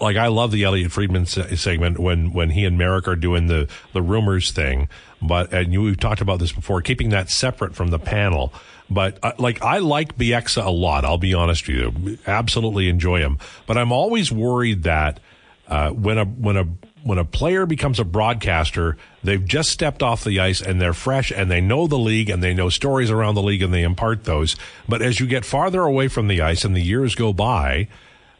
Like 0.00 0.16
I 0.16 0.26
love 0.26 0.50
the 0.50 0.64
Elliotte 0.64 0.90
Friedman 0.90 1.26
segment 1.26 2.00
when 2.00 2.32
when 2.32 2.50
he 2.50 2.64
and 2.64 2.76
Marek 2.76 3.06
are 3.06 3.16
doing 3.16 3.46
the 3.46 3.68
the 3.92 4.02
rumors 4.02 4.50
thing, 4.50 4.88
but 5.22 5.52
and 5.52 5.72
you, 5.72 5.82
we've 5.82 6.00
talked 6.00 6.20
about 6.20 6.40
this 6.40 6.50
before, 6.50 6.82
keeping 6.82 7.10
that 7.10 7.30
separate 7.30 7.76
from 7.76 7.88
the 7.88 7.98
panel. 8.00 8.52
But 8.90 9.18
uh, 9.22 9.32
like 9.38 9.62
I 9.62 9.78
like 9.78 10.16
Bieksa 10.16 10.64
a 10.64 10.70
lot. 10.70 11.04
I'll 11.04 11.18
be 11.18 11.34
honest 11.34 11.68
with 11.68 11.76
you, 11.76 12.18
absolutely 12.26 12.88
enjoy 12.88 13.20
him. 13.20 13.38
But 13.66 13.78
I'm 13.78 13.92
always 13.92 14.32
worried 14.32 14.82
that 14.84 15.20
uh, 15.68 15.90
when 15.90 16.18
a 16.18 16.24
when 16.24 16.56
a 16.56 16.66
when 17.06 17.18
a 17.18 17.24
player 17.24 17.66
becomes 17.66 18.00
a 18.00 18.04
broadcaster, 18.04 18.96
they've 19.22 19.44
just 19.44 19.70
stepped 19.70 20.02
off 20.02 20.24
the 20.24 20.40
ice 20.40 20.60
and 20.60 20.80
they're 20.80 20.92
fresh 20.92 21.30
and 21.30 21.48
they 21.48 21.60
know 21.60 21.86
the 21.86 21.98
league 21.98 22.28
and 22.28 22.42
they 22.42 22.52
know 22.52 22.68
stories 22.68 23.10
around 23.10 23.36
the 23.36 23.42
league 23.42 23.62
and 23.62 23.72
they 23.72 23.84
impart 23.84 24.24
those. 24.24 24.56
But 24.88 25.02
as 25.02 25.20
you 25.20 25.26
get 25.26 25.44
farther 25.44 25.82
away 25.82 26.08
from 26.08 26.26
the 26.26 26.40
ice 26.40 26.64
and 26.64 26.74
the 26.74 26.82
years 26.82 27.14
go 27.14 27.32
by, 27.32 27.88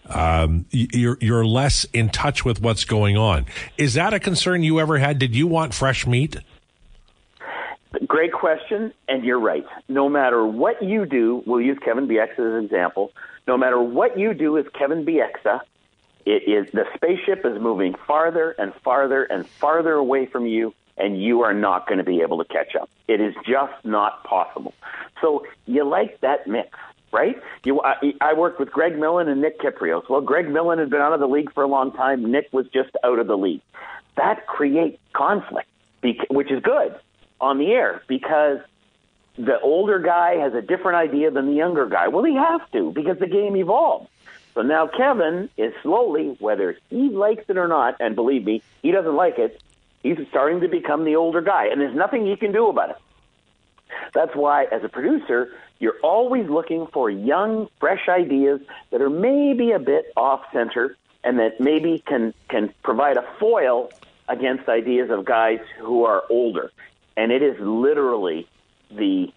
um, 0.08 0.66
you're 0.70 1.16
you're 1.20 1.46
less 1.46 1.84
in 1.92 2.10
touch 2.10 2.44
with 2.44 2.60
what's 2.60 2.84
going 2.84 3.16
on. 3.16 3.46
Is 3.78 3.94
that 3.94 4.12
a 4.14 4.20
concern 4.20 4.62
you 4.62 4.80
ever 4.80 4.98
had? 4.98 5.18
Did 5.18 5.34
you 5.34 5.46
want 5.46 5.72
fresh 5.72 6.06
meat? 6.06 6.36
Great 8.06 8.32
question, 8.32 8.92
and 9.08 9.24
you're 9.24 9.40
right. 9.40 9.64
No 9.88 10.08
matter 10.08 10.44
what 10.44 10.82
you 10.82 11.06
do, 11.06 11.42
we'll 11.46 11.60
use 11.60 11.78
Kevin 11.84 12.06
Bieksa 12.06 12.32
as 12.32 12.58
an 12.58 12.64
example. 12.64 13.12
No 13.46 13.56
matter 13.56 13.80
what 13.80 14.18
you 14.18 14.34
do 14.34 14.58
as 14.58 14.66
Kevin 14.78 15.04
Bieksa, 15.04 15.60
it 16.26 16.42
is 16.48 16.70
the 16.72 16.84
spaceship 16.94 17.46
is 17.46 17.60
moving 17.60 17.94
farther 18.06 18.50
and 18.58 18.74
farther 18.74 19.22
and 19.22 19.46
farther 19.46 19.94
away 19.94 20.26
from 20.26 20.46
you, 20.46 20.74
and 20.98 21.22
you 21.22 21.42
are 21.42 21.54
not 21.54 21.86
going 21.86 21.98
to 21.98 22.04
be 22.04 22.20
able 22.20 22.38
to 22.38 22.44
catch 22.44 22.74
up. 22.74 22.90
It 23.06 23.20
is 23.20 23.34
just 23.46 23.84
not 23.84 24.24
possible. 24.24 24.74
So 25.20 25.46
you 25.66 25.84
like 25.84 26.20
that 26.20 26.48
mix, 26.48 26.76
right? 27.12 27.40
You, 27.64 27.80
I, 27.80 28.14
I 28.20 28.34
worked 28.34 28.58
with 28.58 28.72
Greg 28.72 28.98
Millen 28.98 29.28
and 29.28 29.40
Nick 29.40 29.60
Kypreos. 29.60 30.10
Well, 30.10 30.20
Greg 30.20 30.50
Millen 30.50 30.80
had 30.80 30.90
been 30.90 31.00
out 31.00 31.12
of 31.12 31.20
the 31.20 31.28
league 31.28 31.52
for 31.54 31.62
a 31.62 31.68
long 31.68 31.92
time. 31.92 32.30
Nick 32.30 32.48
was 32.52 32.66
just 32.74 32.90
out 33.04 33.20
of 33.20 33.28
the 33.28 33.38
league. 33.38 33.62
That 34.16 34.46
creates 34.46 34.98
conflict, 35.12 35.68
which 36.28 36.50
is 36.50 36.60
good 36.60 36.98
on 37.40 37.58
the 37.58 37.66
air 37.66 38.02
because 38.08 38.58
the 39.38 39.60
older 39.60 40.00
guy 40.00 40.36
has 40.36 40.54
a 40.54 40.62
different 40.62 40.96
idea 40.96 41.30
than 41.30 41.46
the 41.46 41.52
younger 41.52 41.86
guy. 41.86 42.08
Well, 42.08 42.24
he 42.24 42.34
has 42.34 42.62
to 42.72 42.90
because 42.92 43.18
the 43.18 43.26
game 43.28 43.56
evolves. 43.56 44.08
So 44.56 44.62
now 44.62 44.86
Kevin 44.86 45.50
is 45.58 45.74
slowly, 45.82 46.34
whether 46.40 46.78
he 46.88 47.10
likes 47.10 47.44
it 47.48 47.58
or 47.58 47.68
not, 47.68 47.96
and 48.00 48.16
believe 48.16 48.42
me, 48.42 48.62
he 48.82 48.90
doesn't 48.90 49.14
like 49.14 49.38
it, 49.38 49.62
he's 50.02 50.16
starting 50.30 50.62
to 50.62 50.68
become 50.68 51.04
the 51.04 51.16
older 51.16 51.42
guy, 51.42 51.66
and 51.66 51.78
there's 51.78 51.94
nothing 51.94 52.24
he 52.24 52.36
can 52.36 52.52
do 52.52 52.68
about 52.68 52.90
it. 52.90 52.96
That's 54.14 54.34
why, 54.34 54.64
as 54.64 54.82
a 54.82 54.88
producer, 54.88 55.52
you're 55.78 55.98
always 56.02 56.48
looking 56.48 56.86
for 56.86 57.10
young, 57.10 57.68
fresh 57.78 58.08
ideas 58.08 58.62
that 58.90 59.02
are 59.02 59.10
maybe 59.10 59.72
a 59.72 59.78
bit 59.78 60.10
off 60.16 60.40
center 60.54 60.96
and 61.22 61.38
that 61.38 61.60
maybe 61.60 62.02
can 62.06 62.32
can 62.48 62.72
provide 62.82 63.18
a 63.18 63.26
foil 63.38 63.90
against 64.26 64.68
ideas 64.70 65.10
of 65.10 65.26
guys 65.26 65.60
who 65.78 66.04
are 66.04 66.24
older. 66.30 66.70
And 67.14 67.30
it 67.30 67.42
is 67.42 67.60
literally 67.60 68.48
the 68.90 69.32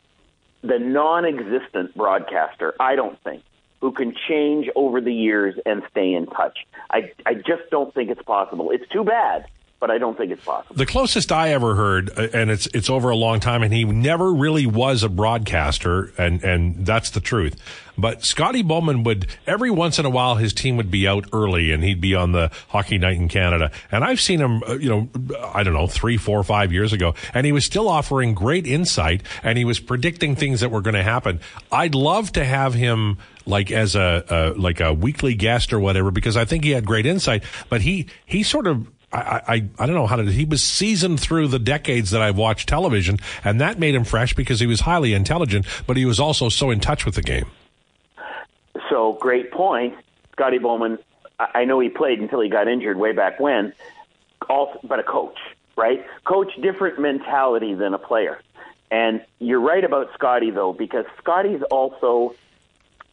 the 0.61 0.79
non-existent 0.79 1.95
broadcaster. 1.95 2.73
I 2.79 2.95
don't 2.95 3.21
think 3.23 3.43
who 3.81 3.91
can 3.91 4.13
change 4.27 4.69
over 4.75 5.01
the 5.01 5.13
years 5.13 5.55
and 5.65 5.83
stay 5.91 6.13
in 6.13 6.25
touch. 6.27 6.59
I 6.89 7.11
I 7.25 7.33
just 7.33 7.69
don't 7.71 7.93
think 7.93 8.09
it's 8.09 8.23
possible. 8.23 8.71
It's 8.71 8.87
too 8.89 9.03
bad 9.03 9.45
but 9.79 9.89
I 9.89 9.97
don't 9.97 10.17
think 10.17 10.31
it's 10.31 10.43
possible. 10.43 10.75
The 10.75 10.85
closest 10.85 11.31
I 11.31 11.51
ever 11.51 11.75
heard, 11.75 12.09
uh, 12.17 12.27
and 12.33 12.51
it's 12.51 12.67
it's 12.67 12.89
over 12.89 13.09
a 13.09 13.15
long 13.15 13.39
time, 13.39 13.63
and 13.63 13.73
he 13.73 13.85
never 13.85 14.31
really 14.31 14.65
was 14.65 15.03
a 15.03 15.09
broadcaster, 15.09 16.11
and 16.17 16.43
and 16.43 16.85
that's 16.85 17.11
the 17.11 17.21
truth. 17.21 17.55
But 18.01 18.23
Scotty 18.23 18.61
Bowman 18.61 19.03
would 19.03 19.27
every 19.47 19.71
once 19.71 19.99
in 19.99 20.05
a 20.05 20.09
while 20.09 20.35
his 20.35 20.53
team 20.53 20.77
would 20.77 20.91
be 20.91 21.07
out 21.07 21.27
early, 21.33 21.71
and 21.71 21.83
he'd 21.83 22.01
be 22.01 22.15
on 22.15 22.31
the 22.31 22.51
hockey 22.69 22.97
night 22.97 23.17
in 23.17 23.27
Canada. 23.27 23.71
And 23.91 24.03
I've 24.03 24.19
seen 24.19 24.39
him, 24.39 24.63
uh, 24.67 24.73
you 24.73 24.89
know, 24.89 25.09
I 25.53 25.63
don't 25.63 25.73
know, 25.73 25.87
three, 25.87 26.17
four, 26.17 26.43
five 26.43 26.71
years 26.71 26.93
ago, 26.93 27.15
and 27.33 27.45
he 27.45 27.51
was 27.51 27.65
still 27.65 27.87
offering 27.87 28.33
great 28.33 28.65
insight, 28.65 29.23
and 29.43 29.57
he 29.57 29.65
was 29.65 29.79
predicting 29.79 30.35
things 30.35 30.59
that 30.61 30.71
were 30.71 30.81
going 30.81 30.95
to 30.95 31.03
happen. 31.03 31.39
I'd 31.71 31.95
love 31.95 32.31
to 32.33 32.45
have 32.45 32.73
him 32.73 33.17
like 33.45 33.71
as 33.71 33.95
a, 33.95 34.23
a 34.29 34.59
like 34.59 34.79
a 34.79 34.93
weekly 34.93 35.33
guest 35.33 35.73
or 35.73 35.79
whatever 35.79 36.11
because 36.11 36.37
I 36.37 36.45
think 36.45 36.63
he 36.63 36.71
had 36.71 36.85
great 36.85 37.05
insight. 37.05 37.43
But 37.69 37.81
he 37.81 38.07
he 38.25 38.43
sort 38.43 38.67
of 38.67 38.87
I, 39.11 39.41
I, 39.47 39.53
I 39.79 39.85
don't 39.85 39.95
know 39.95 40.07
how 40.07 40.17
to, 40.17 40.23
he 40.25 40.45
was 40.45 40.63
seasoned 40.63 41.19
through 41.19 41.47
the 41.47 41.59
decades 41.59 42.11
that 42.11 42.21
I've 42.21 42.37
watched 42.37 42.69
television, 42.69 43.17
and 43.43 43.59
that 43.59 43.79
made 43.79 43.95
him 43.95 44.03
fresh 44.03 44.35
because 44.35 44.59
he 44.59 44.67
was 44.67 44.81
highly 44.81 45.13
intelligent, 45.13 45.65
but 45.87 45.97
he 45.97 46.05
was 46.05 46.19
also 46.19 46.49
so 46.49 46.69
in 46.69 46.79
touch 46.79 47.05
with 47.05 47.15
the 47.15 47.23
game. 47.23 47.47
Great 49.19 49.51
point. 49.51 49.95
Scotty 50.33 50.57
Bowman, 50.57 50.97
I 51.39 51.65
know 51.65 51.79
he 51.79 51.89
played 51.89 52.19
until 52.19 52.39
he 52.41 52.49
got 52.49 52.67
injured 52.67 52.97
way 52.97 53.11
back 53.11 53.39
when, 53.39 53.73
also, 54.49 54.79
but 54.83 54.99
a 54.99 55.03
coach, 55.03 55.37
right? 55.75 56.05
Coach, 56.23 56.51
different 56.61 56.99
mentality 56.99 57.73
than 57.73 57.93
a 57.93 57.97
player. 57.97 58.39
And 58.91 59.21
you're 59.39 59.59
right 59.59 59.83
about 59.83 60.11
Scotty, 60.13 60.51
though, 60.51 60.73
because 60.73 61.05
Scotty's 61.17 61.61
also, 61.69 62.33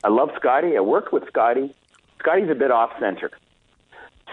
I 0.03 0.09
love 0.09 0.31
Scotty. 0.37 0.77
I 0.77 0.81
worked 0.81 1.13
with 1.13 1.27
Scotty. 1.29 1.75
Scotty's 2.19 2.51
a 2.51 2.55
bit 2.55 2.71
off 2.71 2.93
center. 2.99 3.31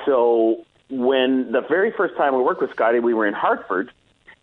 So 0.06 0.66
when 0.90 1.52
the 1.52 1.62
very 1.62 1.92
first 1.92 2.16
time 2.16 2.36
we 2.36 2.42
worked 2.42 2.62
with 2.62 2.72
Scotty, 2.72 3.00
we 3.00 3.14
were 3.14 3.28
in 3.28 3.34
Hartford, 3.34 3.92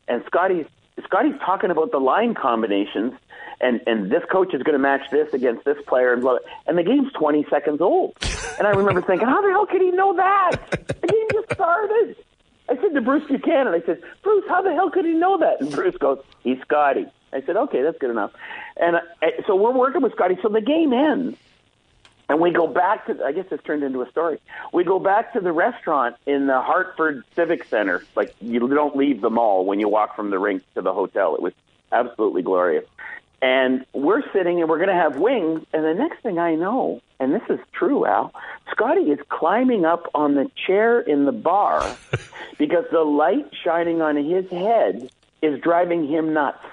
and 0.08 0.22
Scotty's 0.26 0.66
Scotty's 1.04 1.38
talking 1.44 1.70
about 1.70 1.92
the 1.92 1.98
line 1.98 2.34
combinations, 2.34 3.14
and 3.60 3.80
and 3.86 4.10
this 4.10 4.22
coach 4.30 4.54
is 4.54 4.62
going 4.62 4.74
to 4.74 4.78
match 4.78 5.02
this 5.10 5.32
against 5.32 5.64
this 5.64 5.78
player, 5.86 6.12
and 6.12 6.22
blah, 6.22 6.38
blah, 6.38 6.50
and 6.66 6.78
the 6.78 6.82
game's 6.82 7.12
twenty 7.12 7.44
seconds 7.50 7.80
old. 7.80 8.14
And 8.58 8.66
I 8.66 8.70
remember 8.70 9.02
thinking, 9.02 9.26
how 9.26 9.40
the 9.40 9.50
hell 9.50 9.66
could 9.66 9.80
he 9.80 9.90
know 9.90 10.14
that? 10.16 10.70
The 10.70 11.06
game 11.06 11.26
just 11.32 11.52
started. 11.52 12.16
I 12.68 12.76
said 12.76 12.94
to 12.94 13.00
Bruce 13.00 13.26
Buchanan, 13.26 13.74
I 13.74 13.82
said, 13.84 14.00
Bruce, 14.22 14.44
how 14.48 14.62
the 14.62 14.72
hell 14.72 14.90
could 14.90 15.04
he 15.04 15.12
know 15.12 15.38
that? 15.38 15.60
And 15.60 15.72
Bruce 15.72 15.96
goes, 15.96 16.22
he's 16.44 16.60
Scotty. 16.60 17.06
I 17.32 17.42
said, 17.42 17.56
okay, 17.56 17.82
that's 17.82 17.98
good 17.98 18.10
enough. 18.10 18.32
And 18.76 18.96
so 19.46 19.56
we're 19.56 19.72
working 19.72 20.02
with 20.02 20.12
Scotty. 20.12 20.36
So 20.40 20.48
the 20.48 20.60
game 20.60 20.92
ends, 20.92 21.36
and 22.28 22.38
we 22.38 22.52
go 22.52 22.68
back 22.68 23.06
to, 23.06 23.24
I 23.24 23.32
guess 23.32 23.46
this 23.50 23.60
turned 23.64 23.82
into 23.82 24.02
a 24.02 24.10
story. 24.10 24.38
We 24.72 24.84
go 24.84 25.00
back 25.00 25.32
to 25.32 25.40
the 25.40 25.50
restaurant 25.50 26.14
in 26.26 26.46
the 26.46 26.60
Hartford 26.60 27.24
Civic 27.34 27.64
Center. 27.64 28.04
Like, 28.14 28.36
you 28.40 28.68
don't 28.68 28.94
leave 28.94 29.20
the 29.20 29.30
mall 29.30 29.64
when 29.64 29.80
you 29.80 29.88
walk 29.88 30.14
from 30.14 30.30
the 30.30 30.38
rink 30.38 30.62
to 30.74 30.82
the 30.82 30.92
hotel. 30.92 31.34
It 31.34 31.42
was 31.42 31.54
absolutely 31.90 32.42
glorious. 32.42 32.84
And 33.42 33.86
we're 33.94 34.22
sitting 34.32 34.60
and 34.60 34.68
we're 34.68 34.78
going 34.78 34.90
to 34.90 34.94
have 34.94 35.16
wings. 35.16 35.64
And 35.72 35.84
the 35.84 35.94
next 35.94 36.22
thing 36.22 36.38
I 36.38 36.54
know, 36.54 37.00
and 37.18 37.32
this 37.32 37.42
is 37.48 37.58
true, 37.72 38.04
Al, 38.06 38.32
Scotty 38.70 39.02
is 39.02 39.18
climbing 39.28 39.84
up 39.84 40.10
on 40.14 40.34
the 40.34 40.50
chair 40.66 41.00
in 41.00 41.24
the 41.24 41.32
bar 41.32 41.96
because 42.58 42.84
the 42.92 43.00
light 43.00 43.46
shining 43.64 44.02
on 44.02 44.16
his 44.16 44.48
head 44.50 45.10
is 45.42 45.60
driving 45.60 46.06
him 46.06 46.34
nuts. 46.34 46.64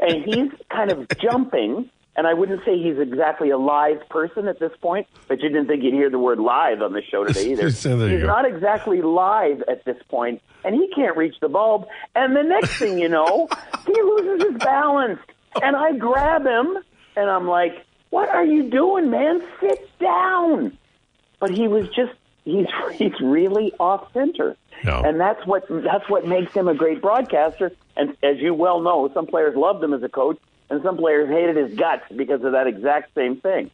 And 0.00 0.24
he's 0.24 0.50
kind 0.70 0.90
of 0.90 1.06
jumping 1.18 1.90
and 2.14 2.26
I 2.26 2.34
wouldn't 2.34 2.64
say 2.64 2.78
he's 2.78 2.98
exactly 2.98 3.50
a 3.50 3.56
live 3.56 4.06
person 4.10 4.46
at 4.46 4.58
this 4.58 4.72
point, 4.82 5.06
but 5.28 5.40
you 5.40 5.48
didn't 5.48 5.66
think 5.66 5.82
you'd 5.82 5.94
hear 5.94 6.10
the 6.10 6.18
word 6.18 6.38
live 6.38 6.82
on 6.82 6.92
the 6.92 7.02
show 7.02 7.24
today 7.24 7.52
either. 7.52 7.70
so 7.70 7.96
he's 8.06 8.22
not 8.22 8.44
exactly 8.44 9.00
live 9.00 9.62
at 9.62 9.84
this 9.84 9.96
point, 10.08 10.42
and 10.64 10.74
he 10.74 10.88
can't 10.94 11.16
reach 11.16 11.36
the 11.40 11.48
bulb. 11.48 11.86
And 12.14 12.36
the 12.36 12.42
next 12.42 12.76
thing 12.76 12.98
you 12.98 13.08
know, 13.08 13.48
he 13.86 13.94
loses 13.94 14.46
his 14.46 14.58
balance. 14.58 15.20
And 15.60 15.76
I 15.76 15.92
grab 15.92 16.46
him, 16.46 16.78
and 17.16 17.30
I'm 17.30 17.48
like, 17.48 17.84
What 18.10 18.28
are 18.28 18.44
you 18.44 18.70
doing, 18.70 19.10
man? 19.10 19.42
Sit 19.60 19.98
down. 19.98 20.78
But 21.40 21.50
he 21.50 21.66
was 21.66 21.88
just, 21.88 22.12
he's, 22.44 22.66
he's 22.94 23.18
really 23.20 23.72
off 23.78 24.12
center. 24.12 24.56
No. 24.84 25.02
And 25.02 25.20
that's 25.20 25.46
what 25.46 25.66
that's 25.68 26.08
what 26.08 26.26
makes 26.26 26.52
him 26.52 26.68
a 26.68 26.74
great 26.74 27.00
broadcaster. 27.00 27.72
And 27.96 28.16
as 28.22 28.38
you 28.38 28.54
well 28.54 28.80
know, 28.80 29.10
some 29.12 29.26
players 29.26 29.56
loved 29.56 29.82
him 29.82 29.92
as 29.92 30.02
a 30.02 30.08
coach, 30.08 30.38
and 30.70 30.82
some 30.82 30.96
players 30.96 31.28
hated 31.28 31.56
his 31.56 31.78
guts 31.78 32.04
because 32.14 32.42
of 32.42 32.52
that 32.52 32.66
exact 32.66 33.14
same 33.14 33.36
thing. 33.36 33.70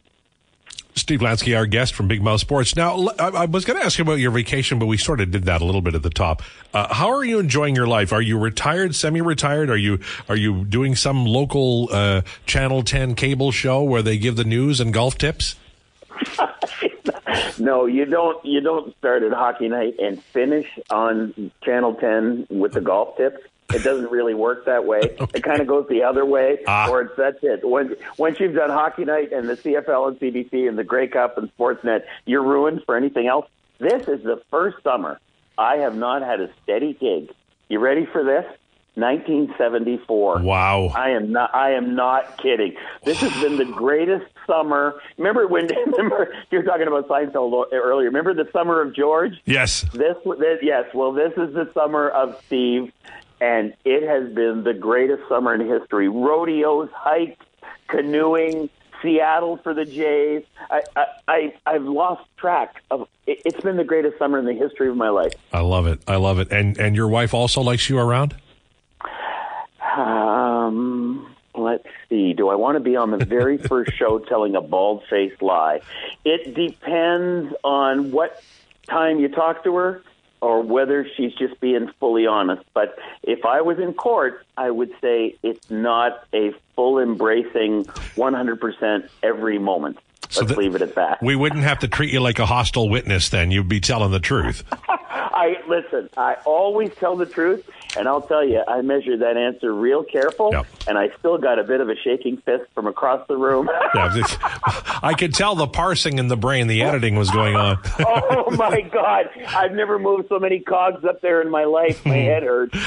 Steve 1.08 1.20
Lansky, 1.20 1.56
our 1.56 1.64
guest 1.64 1.94
from 1.94 2.06
Big 2.06 2.20
Mouth 2.20 2.38
Sports. 2.38 2.76
Now, 2.76 3.08
I 3.18 3.46
was 3.46 3.64
going 3.64 3.78
to 3.78 3.86
ask 3.86 3.96
you 3.96 4.02
about 4.02 4.18
your 4.18 4.30
vacation, 4.30 4.78
but 4.78 4.84
we 4.84 4.98
sort 4.98 5.22
of 5.22 5.30
did 5.30 5.44
that 5.44 5.62
a 5.62 5.64
little 5.64 5.80
bit 5.80 5.94
at 5.94 6.02
the 6.02 6.10
top. 6.10 6.42
Uh, 6.74 6.92
how 6.92 7.08
are 7.08 7.24
you 7.24 7.38
enjoying 7.38 7.74
your 7.74 7.86
life? 7.86 8.12
Are 8.12 8.20
you 8.20 8.38
retired, 8.38 8.94
semi-retired? 8.94 9.70
Are 9.70 9.76
you 9.78 10.00
are 10.28 10.36
you 10.36 10.66
doing 10.66 10.94
some 10.94 11.24
local 11.24 11.88
uh, 11.90 12.20
Channel 12.44 12.82
Ten 12.82 13.14
cable 13.14 13.50
show 13.52 13.82
where 13.82 14.02
they 14.02 14.18
give 14.18 14.36
the 14.36 14.44
news 14.44 14.80
and 14.80 14.92
golf 14.92 15.16
tips? 15.16 15.54
no, 17.58 17.86
you 17.86 18.04
don't. 18.04 18.44
You 18.44 18.60
don't 18.60 18.94
start 18.98 19.22
at 19.22 19.32
hockey 19.32 19.70
night 19.70 19.94
and 19.98 20.22
finish 20.22 20.66
on 20.90 21.50
Channel 21.62 21.94
Ten 21.94 22.46
with 22.50 22.74
the 22.74 22.82
golf 22.82 23.16
tips. 23.16 23.40
It 23.74 23.84
doesn't 23.84 24.10
really 24.10 24.34
work 24.34 24.64
that 24.66 24.84
way. 24.86 25.00
Okay. 25.18 25.38
It 25.38 25.42
kind 25.42 25.60
of 25.60 25.66
goes 25.66 25.86
the 25.88 26.04
other 26.04 26.24
way, 26.24 26.58
ah. 26.66 26.88
or 26.88 27.02
it's 27.02 27.16
that's 27.16 27.38
it. 27.42 27.68
When, 27.68 27.96
once 28.18 28.38
you've 28.38 28.54
done 28.54 28.70
Hockey 28.70 29.04
Night 29.04 29.32
and 29.32 29.48
the 29.48 29.56
CFL 29.56 30.08
and 30.08 30.20
CBC 30.20 30.68
and 30.68 30.78
the 30.78 30.84
Grey 30.84 31.08
Cup 31.08 31.38
and 31.38 31.50
Sportsnet, 31.56 32.02
you're 32.24 32.42
ruined 32.42 32.82
for 32.86 32.96
anything 32.96 33.26
else. 33.26 33.46
This 33.78 34.06
is 34.08 34.22
the 34.22 34.40
first 34.50 34.82
summer 34.84 35.18
I 35.58 35.78
have 35.78 35.96
not 35.96 36.22
had 36.22 36.40
a 36.40 36.50
steady 36.62 36.94
gig. 36.94 37.34
You 37.68 37.80
ready 37.80 38.06
for 38.06 38.22
this? 38.22 38.44
1974. 38.98 40.40
Wow. 40.40 40.86
I 40.88 41.10
am 41.10 41.30
not 41.30 41.54
I 41.54 41.72
am 41.72 41.94
not 41.94 42.36
kidding. 42.38 42.74
This 43.04 43.18
has 43.18 43.32
been 43.42 43.56
the 43.56 43.64
greatest 43.76 44.26
summer. 44.46 45.00
Remember 45.16 45.46
when 45.46 45.68
remember 45.86 46.34
you 46.50 46.58
were 46.58 46.64
talking 46.64 46.88
about 46.88 47.08
Seinfeld 47.08 47.72
earlier. 47.72 48.06
Remember 48.06 48.34
the 48.34 48.48
summer 48.52 48.80
of 48.80 48.94
George? 48.94 49.34
Yes. 49.44 49.82
This, 49.92 50.16
this 50.24 50.58
yes, 50.62 50.84
well 50.94 51.12
this 51.12 51.32
is 51.32 51.54
the 51.54 51.70
summer 51.74 52.08
of 52.08 52.40
Steve 52.46 52.92
and 53.40 53.74
it 53.84 54.06
has 54.06 54.32
been 54.32 54.64
the 54.64 54.74
greatest 54.74 55.22
summer 55.28 55.54
in 55.54 55.66
history. 55.66 56.08
Rodeos, 56.08 56.88
hikes, 56.92 57.44
canoeing, 57.88 58.68
Seattle 59.02 59.58
for 59.58 59.74
the 59.74 59.84
Jays. 59.84 60.42
I, 60.70 60.82
I, 60.96 61.04
I 61.28 61.54
I've 61.66 61.84
lost 61.84 62.22
track 62.36 62.82
of. 62.90 63.08
It, 63.26 63.42
it's 63.44 63.60
been 63.60 63.76
the 63.76 63.84
greatest 63.84 64.18
summer 64.18 64.38
in 64.38 64.44
the 64.44 64.54
history 64.54 64.88
of 64.88 64.96
my 64.96 65.08
life. 65.08 65.32
I 65.52 65.60
love 65.60 65.86
it. 65.86 66.00
I 66.06 66.16
love 66.16 66.38
it. 66.38 66.50
And 66.50 66.78
and 66.78 66.96
your 66.96 67.08
wife 67.08 67.34
also 67.34 67.60
likes 67.60 67.88
you 67.88 67.98
around. 67.98 68.36
Um. 69.96 71.34
Let's 71.54 71.88
see. 72.08 72.34
Do 72.34 72.48
I 72.50 72.54
want 72.54 72.76
to 72.76 72.80
be 72.80 72.94
on 72.94 73.10
the 73.10 73.24
very 73.24 73.58
first 73.68 73.92
show 73.96 74.20
telling 74.20 74.54
a 74.54 74.60
bald 74.60 75.02
faced 75.10 75.42
lie? 75.42 75.80
It 76.24 76.54
depends 76.54 77.52
on 77.64 78.12
what 78.12 78.40
time 78.88 79.18
you 79.18 79.28
talk 79.28 79.64
to 79.64 79.74
her 79.74 80.02
or 80.40 80.62
whether 80.62 81.06
she's 81.16 81.34
just 81.34 81.60
being 81.60 81.90
fully 81.98 82.26
honest. 82.26 82.62
But 82.74 82.98
if 83.22 83.44
I 83.44 83.60
was 83.60 83.78
in 83.78 83.94
court, 83.94 84.44
I 84.56 84.70
would 84.70 84.92
say 85.00 85.36
it's 85.42 85.70
not 85.70 86.24
a 86.32 86.52
full 86.74 86.98
embracing 86.98 87.84
100% 87.84 89.08
every 89.22 89.58
moment. 89.58 89.98
Let's 90.22 90.36
so 90.36 90.46
th- 90.46 90.58
leave 90.58 90.74
it 90.74 90.82
at 90.82 90.94
that. 90.96 91.22
We 91.22 91.36
wouldn't 91.36 91.62
have 91.62 91.78
to 91.80 91.88
treat 91.88 92.12
you 92.12 92.20
like 92.20 92.38
a 92.38 92.46
hostile 92.46 92.88
witness 92.88 93.30
then. 93.30 93.50
You'd 93.50 93.68
be 93.68 93.80
telling 93.80 94.10
the 94.10 94.20
truth. 94.20 94.62
I 95.38 95.56
listen, 95.66 96.10
I 96.16 96.36
always 96.44 96.90
tell 96.96 97.16
the 97.16 97.24
truth 97.24 97.68
and 97.96 98.06
I'll 98.06 98.22
tell 98.22 98.46
you, 98.46 98.62
I 98.66 98.82
measured 98.82 99.20
that 99.20 99.36
answer 99.36 99.72
real 99.72 100.04
careful, 100.04 100.50
yep. 100.52 100.66
and 100.86 100.98
I 100.98 101.08
still 101.18 101.38
got 101.38 101.58
a 101.58 101.64
bit 101.64 101.80
of 101.80 101.88
a 101.88 101.96
shaking 101.96 102.36
fist 102.38 102.64
from 102.74 102.86
across 102.86 103.26
the 103.28 103.36
room. 103.36 103.68
yeah, 103.94 104.22
I 105.02 105.14
could 105.18 105.34
tell 105.34 105.54
the 105.54 105.66
parsing 105.66 106.18
in 106.18 106.28
the 106.28 106.36
brain, 106.36 106.66
the 106.66 106.82
editing 106.82 107.16
was 107.16 107.30
going 107.30 107.56
on. 107.56 107.78
oh 108.00 108.50
my 108.52 108.80
God! 108.82 109.30
I've 109.48 109.72
never 109.72 109.98
moved 109.98 110.28
so 110.28 110.38
many 110.38 110.60
cogs 110.60 111.04
up 111.04 111.20
there 111.20 111.40
in 111.40 111.50
my 111.50 111.64
life. 111.64 112.04
My 112.04 112.16
head 112.16 112.42
hurts. 112.42 112.78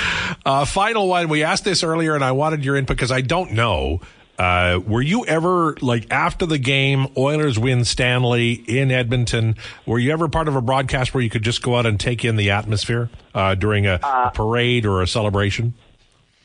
Uh, 0.46 0.66
final 0.66 1.08
one. 1.08 1.30
We 1.30 1.44
asked 1.44 1.64
this 1.64 1.84
earlier, 1.84 2.16
and 2.16 2.24
I 2.24 2.32
wanted 2.32 2.64
your 2.64 2.76
input 2.76 2.98
because 2.98 3.12
I 3.12 3.22
don't 3.22 3.54
know. 3.54 4.02
Uh, 4.42 4.80
were 4.80 5.04
you 5.04 5.24
ever 5.28 5.76
like 5.82 6.10
after 6.10 6.48
the 6.48 6.58
game, 6.58 7.06
Oilers 7.16 7.60
win 7.60 7.86
Stanley 7.86 8.54
in 8.54 8.90
Edmonton? 8.90 9.56
Were 9.86 10.00
you 10.00 10.12
ever 10.14 10.28
part 10.28 10.48
of 10.48 10.56
a 10.56 10.62
broadcast 10.64 11.14
where 11.14 11.22
you 11.22 11.30
could 11.30 11.44
just 11.44 11.62
go 11.62 11.76
out 11.76 11.86
and 11.86 12.00
take 12.00 12.26
in 12.26 12.38
the 12.38 12.50
atmosphere 12.50 13.12
uh, 13.36 13.54
during 13.54 13.86
a, 13.86 14.00
uh, 14.02 14.30
a 14.30 14.32
parade 14.34 14.88
or 14.88 15.04
a 15.04 15.08
celebration? 15.08 15.76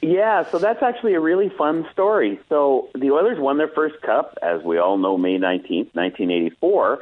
Yeah, 0.02 0.44
so 0.50 0.58
that's 0.58 0.82
actually 0.82 1.14
a 1.14 1.20
really 1.20 1.48
fun 1.48 1.86
story. 1.90 2.38
So 2.50 2.90
the 2.94 3.12
Oilers 3.12 3.38
won 3.38 3.56
their 3.56 3.68
first 3.68 4.02
cup, 4.02 4.36
as 4.42 4.62
we 4.62 4.76
all 4.76 4.98
know, 4.98 5.16
May 5.16 5.38
19th, 5.38 5.94
1984. 5.94 6.98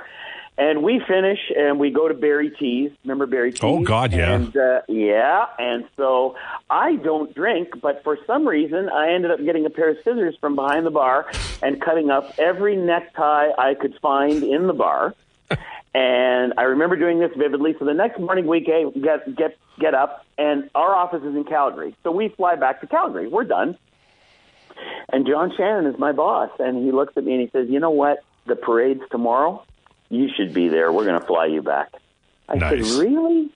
And 0.56 0.84
we 0.84 1.00
finish 1.00 1.38
and 1.56 1.80
we 1.80 1.90
go 1.90 2.06
to 2.06 2.14
Barry 2.14 2.50
T's. 2.50 2.92
Remember 3.02 3.26
Barry 3.26 3.50
T's? 3.50 3.60
Oh, 3.64 3.80
God, 3.80 4.12
yeah. 4.12 4.34
And, 4.34 4.56
uh, 4.56 4.82
yeah. 4.88 5.46
And 5.58 5.84
so 5.96 6.36
I 6.70 6.94
don't 6.96 7.34
drink, 7.34 7.80
but 7.82 8.04
for 8.04 8.18
some 8.24 8.46
reason 8.46 8.88
I 8.88 9.12
ended 9.12 9.32
up 9.32 9.44
getting 9.44 9.66
a 9.66 9.70
pair 9.70 9.90
of 9.90 9.96
scissors 10.04 10.36
from 10.40 10.54
behind 10.54 10.86
the 10.86 10.92
bar 10.92 11.26
and 11.60 11.80
cutting 11.80 12.10
up 12.10 12.34
every 12.38 12.76
necktie 12.76 13.48
I 13.58 13.74
could 13.74 13.98
find 14.00 14.44
in 14.44 14.68
the 14.68 14.72
bar. 14.72 15.16
and 15.94 16.54
I 16.56 16.62
remember 16.62 16.94
doing 16.94 17.18
this 17.18 17.32
vividly. 17.36 17.74
So 17.80 17.84
the 17.84 17.94
next 17.94 18.20
morning 18.20 18.46
we 18.46 18.60
get, 18.60 18.94
get, 19.02 19.34
get, 19.34 19.58
get 19.80 19.94
up 19.94 20.24
and 20.38 20.70
our 20.76 20.94
office 20.94 21.24
is 21.24 21.34
in 21.34 21.44
Calgary. 21.44 21.96
So 22.04 22.12
we 22.12 22.28
fly 22.28 22.54
back 22.54 22.80
to 22.82 22.86
Calgary. 22.86 23.26
We're 23.26 23.42
done. 23.42 23.76
And 25.12 25.26
John 25.26 25.52
Shannon 25.56 25.92
is 25.92 25.98
my 25.98 26.12
boss. 26.12 26.50
And 26.60 26.84
he 26.84 26.92
looks 26.92 27.16
at 27.16 27.24
me 27.24 27.32
and 27.32 27.40
he 27.40 27.50
says, 27.50 27.68
you 27.68 27.80
know 27.80 27.90
what? 27.90 28.22
The 28.46 28.54
parade's 28.54 29.02
tomorrow 29.10 29.64
you 30.14 30.28
should 30.34 30.52
be 30.54 30.68
there. 30.68 30.92
We're 30.92 31.04
going 31.04 31.20
to 31.20 31.26
fly 31.26 31.46
you 31.46 31.62
back. 31.62 31.92
I 32.48 32.56
Nice. 32.56 32.86
said, 32.88 33.00
really? 33.00 33.50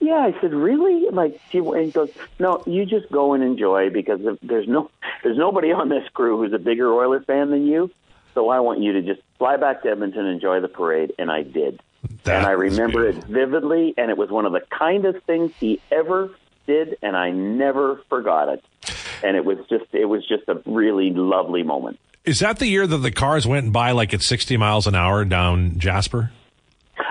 Yeah, 0.00 0.16
I 0.16 0.38
said, 0.40 0.52
really? 0.52 1.08
Like, 1.10 1.40
she, 1.50 1.58
and 1.58 1.86
he 1.86 1.90
goes, 1.90 2.10
no, 2.38 2.62
you 2.66 2.84
just 2.84 3.10
go 3.10 3.32
and 3.32 3.42
enjoy 3.42 3.90
because 3.90 4.20
there's 4.42 4.68
no, 4.68 4.90
there's 5.22 5.38
nobody 5.38 5.72
on 5.72 5.88
this 5.88 6.06
crew 6.12 6.36
who's 6.38 6.52
a 6.52 6.58
bigger 6.58 6.92
Oilers 6.92 7.24
fan 7.24 7.50
than 7.50 7.66
you. 7.66 7.90
So 8.34 8.48
I 8.50 8.60
want 8.60 8.80
you 8.80 8.92
to 8.94 9.02
just 9.02 9.20
fly 9.38 9.56
back 9.56 9.82
to 9.82 9.90
Edmonton, 9.90 10.26
enjoy 10.26 10.60
the 10.60 10.68
parade, 10.68 11.12
and 11.18 11.30
I 11.30 11.42
did. 11.42 11.80
That 12.24 12.38
and 12.38 12.46
I 12.46 12.50
remember 12.50 13.06
it 13.08 13.14
vividly, 13.24 13.94
and 13.96 14.10
it 14.10 14.18
was 14.18 14.30
one 14.30 14.44
of 14.44 14.52
the 14.52 14.60
kindest 14.70 15.24
things 15.24 15.52
he 15.58 15.80
ever 15.90 16.30
did, 16.66 16.98
and 17.00 17.16
I 17.16 17.30
never 17.30 18.00
forgot 18.08 18.48
it. 18.48 18.64
And 19.22 19.36
it 19.36 19.44
was 19.44 19.58
just, 19.70 19.86
it 19.92 20.04
was 20.06 20.26
just 20.26 20.42
a 20.48 20.60
really 20.66 21.10
lovely 21.10 21.62
moment. 21.62 21.98
Is 22.24 22.40
that 22.40 22.58
the 22.58 22.66
year 22.66 22.86
that 22.86 22.98
the 22.98 23.10
cars 23.12 23.46
went 23.46 23.72
by 23.72 23.90
like 23.90 24.14
at 24.14 24.22
60 24.22 24.56
miles 24.56 24.86
an 24.86 24.94
hour 24.94 25.24
down 25.24 25.78
Jasper? 25.78 26.30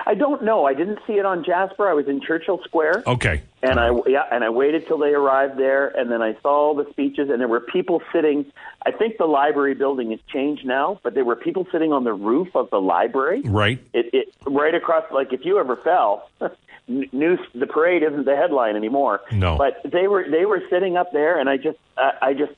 I 0.06 0.14
don't 0.14 0.42
know. 0.44 0.64
I 0.64 0.74
didn't 0.74 0.98
see 1.06 1.14
it 1.14 1.24
on 1.24 1.44
Jasper. 1.44 1.88
I 1.88 1.92
was 1.92 2.08
in 2.08 2.20
Churchill 2.20 2.60
Square. 2.64 3.04
Okay. 3.06 3.42
And 3.62 3.78
I 3.78 3.90
yeah, 4.06 4.24
and 4.30 4.44
I 4.44 4.50
waited 4.50 4.86
till 4.86 4.98
they 4.98 5.12
arrived 5.14 5.58
there, 5.58 5.88
and 5.88 6.10
then 6.10 6.20
I 6.22 6.34
saw 6.42 6.68
all 6.68 6.74
the 6.74 6.88
speeches, 6.90 7.30
and 7.30 7.40
there 7.40 7.48
were 7.48 7.60
people 7.60 8.02
sitting. 8.12 8.46
I 8.86 8.92
think 8.92 9.16
the 9.18 9.26
library 9.26 9.74
building 9.74 10.10
has 10.10 10.20
changed 10.32 10.66
now, 10.66 11.00
but 11.02 11.14
there 11.14 11.24
were 11.24 11.36
people 11.36 11.66
sitting 11.72 11.92
on 11.92 12.04
the 12.04 12.12
roof 12.12 12.54
of 12.54 12.70
the 12.70 12.80
library. 12.80 13.42
Right. 13.44 13.78
It, 13.92 14.10
it 14.12 14.34
right 14.46 14.74
across. 14.74 15.04
Like 15.10 15.32
if 15.32 15.44
you 15.44 15.58
ever 15.58 15.76
fell, 15.76 16.30
news 16.88 17.40
the 17.54 17.66
parade 17.66 18.02
isn't 18.02 18.24
the 18.24 18.36
headline 18.36 18.76
anymore. 18.76 19.20
No. 19.32 19.56
but 19.56 19.80
they 19.90 20.06
were 20.06 20.28
they 20.30 20.44
were 20.44 20.62
sitting 20.70 20.96
up 20.96 21.12
there, 21.12 21.38
and 21.38 21.48
I 21.48 21.56
just 21.56 21.78
I, 21.96 22.12
I 22.22 22.34
just. 22.34 22.52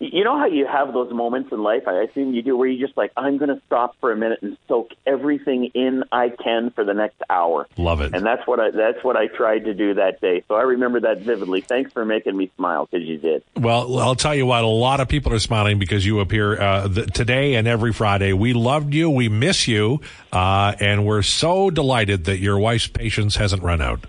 You 0.00 0.24
know 0.24 0.38
how 0.38 0.46
you 0.46 0.66
have 0.66 0.92
those 0.92 1.12
moments 1.12 1.50
in 1.52 1.62
life, 1.62 1.88
I 1.88 2.02
assume 2.02 2.34
you 2.34 2.42
do, 2.42 2.56
where 2.56 2.68
you 2.68 2.84
just 2.84 2.96
like, 2.96 3.12
I'm 3.16 3.38
going 3.38 3.48
to 3.48 3.60
stop 3.66 3.96
for 4.00 4.12
a 4.12 4.16
minute 4.16 4.40
and 4.42 4.56
soak 4.68 4.92
everything 5.06 5.66
in 5.74 6.04
I 6.12 6.30
can 6.30 6.70
for 6.70 6.84
the 6.84 6.94
next 6.94 7.20
hour. 7.28 7.66
Love 7.76 8.00
it. 8.00 8.14
And 8.14 8.24
that's 8.24 8.46
what 8.46 8.60
I 8.60 8.70
that's 8.70 9.02
what 9.02 9.16
I 9.16 9.26
tried 9.26 9.64
to 9.64 9.74
do 9.74 9.94
that 9.94 10.20
day. 10.20 10.44
So 10.48 10.54
I 10.54 10.62
remember 10.62 11.00
that 11.00 11.20
vividly. 11.20 11.60
Thanks 11.60 11.92
for 11.92 12.04
making 12.04 12.36
me 12.36 12.50
smile 12.56 12.86
because 12.90 13.06
you 13.06 13.18
did. 13.18 13.42
Well, 13.56 13.98
I'll 13.98 14.14
tell 14.14 14.34
you 14.34 14.46
what, 14.46 14.62
a 14.62 14.66
lot 14.66 15.00
of 15.00 15.08
people 15.08 15.32
are 15.32 15.38
smiling 15.38 15.78
because 15.78 16.06
you 16.06 16.20
appear 16.20 16.60
uh, 16.60 16.88
th- 16.88 17.08
today 17.08 17.54
and 17.54 17.66
every 17.66 17.92
Friday. 17.92 18.32
We 18.32 18.52
loved 18.52 18.94
you. 18.94 19.10
We 19.10 19.28
miss 19.28 19.66
you. 19.66 20.00
Uh, 20.32 20.74
and 20.80 21.06
we're 21.06 21.22
so 21.22 21.70
delighted 21.70 22.24
that 22.24 22.38
your 22.38 22.58
wife's 22.58 22.86
patience 22.86 23.36
hasn't 23.36 23.62
run 23.62 23.80
out. 23.80 24.04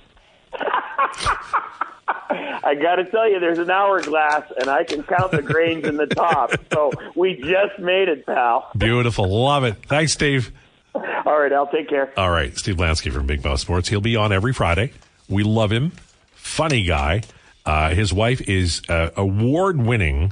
I 2.69 2.75
got 2.75 2.97
to 2.97 3.05
tell 3.05 3.27
you, 3.27 3.39
there's 3.39 3.57
an 3.57 3.71
hourglass, 3.71 4.43
and 4.59 4.69
I 4.69 4.83
can 4.83 5.01
count 5.01 5.31
the 5.31 5.41
grains 5.41 5.87
in 5.87 5.97
the 5.97 6.05
top. 6.05 6.51
So 6.71 6.91
we 7.15 7.33
just 7.35 7.79
made 7.79 8.09
it, 8.09 8.27
pal. 8.27 8.69
Beautiful. 8.77 9.27
Love 9.27 9.63
it. 9.63 9.75
Thanks, 9.87 10.13
Steve. 10.13 10.51
All 10.93 11.39
right, 11.39 11.51
I'll 11.51 11.67
take 11.67 11.89
care. 11.89 12.13
All 12.15 12.29
right. 12.29 12.55
Steve 12.55 12.75
Lansky 12.75 13.11
from 13.11 13.25
Big 13.25 13.43
Mouth 13.43 13.59
Sports. 13.59 13.89
He'll 13.89 13.99
be 13.99 14.15
on 14.15 14.31
every 14.31 14.53
Friday. 14.53 14.93
We 15.27 15.41
love 15.41 15.71
him. 15.71 15.91
Funny 16.35 16.83
guy. 16.83 17.23
Uh, 17.65 17.95
his 17.95 18.13
wife 18.13 18.47
is 18.47 18.83
uh, 18.87 19.09
award 19.17 19.77
winning 19.81 20.31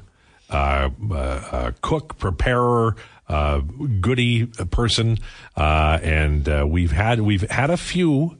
uh, 0.51 0.89
uh, 1.09 1.15
uh, 1.15 1.71
cook, 1.81 2.19
preparer, 2.19 2.95
uh, 3.27 3.59
goody 3.59 4.45
person. 4.45 5.17
Uh, 5.55 5.97
and 6.03 6.47
uh, 6.47 6.65
we've 6.67 6.91
had 6.91 7.19
we've 7.21 7.49
had 7.49 7.71
a 7.71 7.77
few 7.77 8.37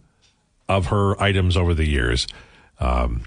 of 0.70 0.88
her 0.88 1.20
items 1.22 1.58
over 1.58 1.74
the 1.74 1.86
years. 1.86 2.28
Um, 2.80 3.24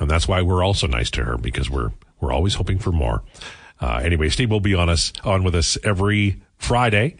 and 0.00 0.10
that's 0.10 0.28
why 0.28 0.42
we're 0.42 0.64
also 0.64 0.86
nice 0.86 1.10
to 1.12 1.24
her 1.24 1.36
because 1.36 1.68
we're 1.70 1.90
we're 2.20 2.32
always 2.32 2.54
hoping 2.54 2.78
for 2.78 2.92
more. 2.92 3.22
Uh, 3.80 4.00
anyway, 4.02 4.28
Steve 4.28 4.50
will 4.50 4.60
be 4.60 4.74
on 4.74 4.88
us 4.88 5.12
on 5.24 5.44
with 5.44 5.54
us 5.54 5.78
every 5.84 6.40
Friday, 6.56 7.16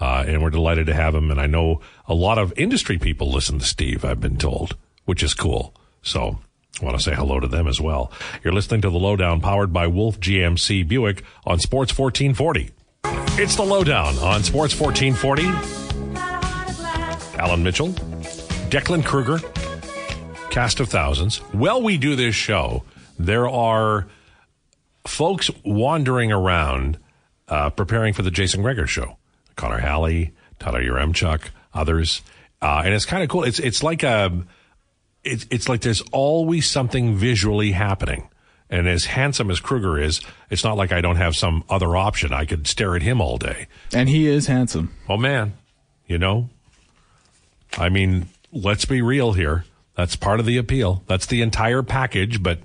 uh, 0.00 0.24
and 0.26 0.42
we're 0.42 0.50
delighted 0.50 0.86
to 0.86 0.94
have 0.94 1.14
him. 1.14 1.30
And 1.30 1.40
I 1.40 1.46
know 1.46 1.80
a 2.06 2.14
lot 2.14 2.38
of 2.38 2.52
industry 2.56 2.98
people 2.98 3.30
listen 3.32 3.58
to 3.58 3.64
Steve. 3.64 4.04
I've 4.04 4.20
been 4.20 4.36
told, 4.36 4.76
which 5.04 5.22
is 5.22 5.34
cool. 5.34 5.74
So 6.02 6.38
I 6.80 6.84
want 6.84 6.96
to 6.96 7.02
say 7.02 7.14
hello 7.14 7.40
to 7.40 7.48
them 7.48 7.66
as 7.66 7.80
well. 7.80 8.12
You're 8.44 8.52
listening 8.52 8.82
to 8.82 8.90
the 8.90 8.98
Lowdown, 8.98 9.40
powered 9.40 9.72
by 9.72 9.88
Wolfe 9.88 10.20
GMC 10.20 10.86
Buick 10.86 11.24
on 11.44 11.58
Sports 11.58 11.96
1440. 11.96 12.70
It's 13.40 13.56
the 13.56 13.64
Lowdown 13.64 14.16
on 14.18 14.44
Sports 14.44 14.78
1440. 14.78 15.44
Alan 17.38 17.62
Mitchell, 17.62 17.88
Declan 18.68 19.04
Kruger, 19.04 19.38
cast 20.50 20.80
of 20.80 20.88
thousands. 20.88 21.38
While 21.52 21.82
we 21.82 21.96
do 21.98 22.16
this 22.16 22.34
show, 22.34 22.84
there 23.18 23.48
are 23.48 24.06
folks 25.06 25.50
wandering 25.64 26.32
around 26.32 26.98
uh, 27.48 27.70
preparing 27.70 28.12
for 28.12 28.22
the 28.22 28.30
Jason 28.30 28.62
Gregor 28.62 28.86
show. 28.86 29.16
Connor 29.56 29.78
Halley, 29.78 30.32
Tyler 30.58 30.82
Yaremchuk, 30.82 31.40
others, 31.74 32.22
uh, 32.62 32.82
and 32.84 32.94
it's 32.94 33.04
kind 33.04 33.22
of 33.22 33.28
cool. 33.28 33.44
It's 33.44 33.58
it's 33.58 33.82
like 33.82 34.02
a 34.02 34.44
it's 35.24 35.46
it's 35.50 35.68
like 35.68 35.80
there's 35.80 36.02
always 36.12 36.68
something 36.68 37.16
visually 37.16 37.72
happening. 37.72 38.28
And 38.70 38.86
as 38.86 39.06
handsome 39.06 39.50
as 39.50 39.60
Kruger 39.60 39.98
is, 39.98 40.20
it's 40.50 40.62
not 40.62 40.76
like 40.76 40.92
I 40.92 41.00
don't 41.00 41.16
have 41.16 41.34
some 41.34 41.64
other 41.70 41.96
option. 41.96 42.34
I 42.34 42.44
could 42.44 42.66
stare 42.66 42.94
at 42.96 43.02
him 43.02 43.18
all 43.18 43.38
day. 43.38 43.66
And 43.94 44.10
he 44.10 44.26
is 44.26 44.46
handsome. 44.46 44.94
Oh 45.08 45.16
man, 45.16 45.54
you 46.06 46.18
know, 46.18 46.50
I 47.78 47.88
mean, 47.88 48.28
let's 48.52 48.84
be 48.84 49.00
real 49.02 49.32
here. 49.32 49.64
That's 49.98 50.14
part 50.14 50.38
of 50.38 50.46
the 50.46 50.58
appeal. 50.58 51.02
That's 51.08 51.26
the 51.26 51.42
entire 51.42 51.82
package. 51.82 52.40
But 52.40 52.60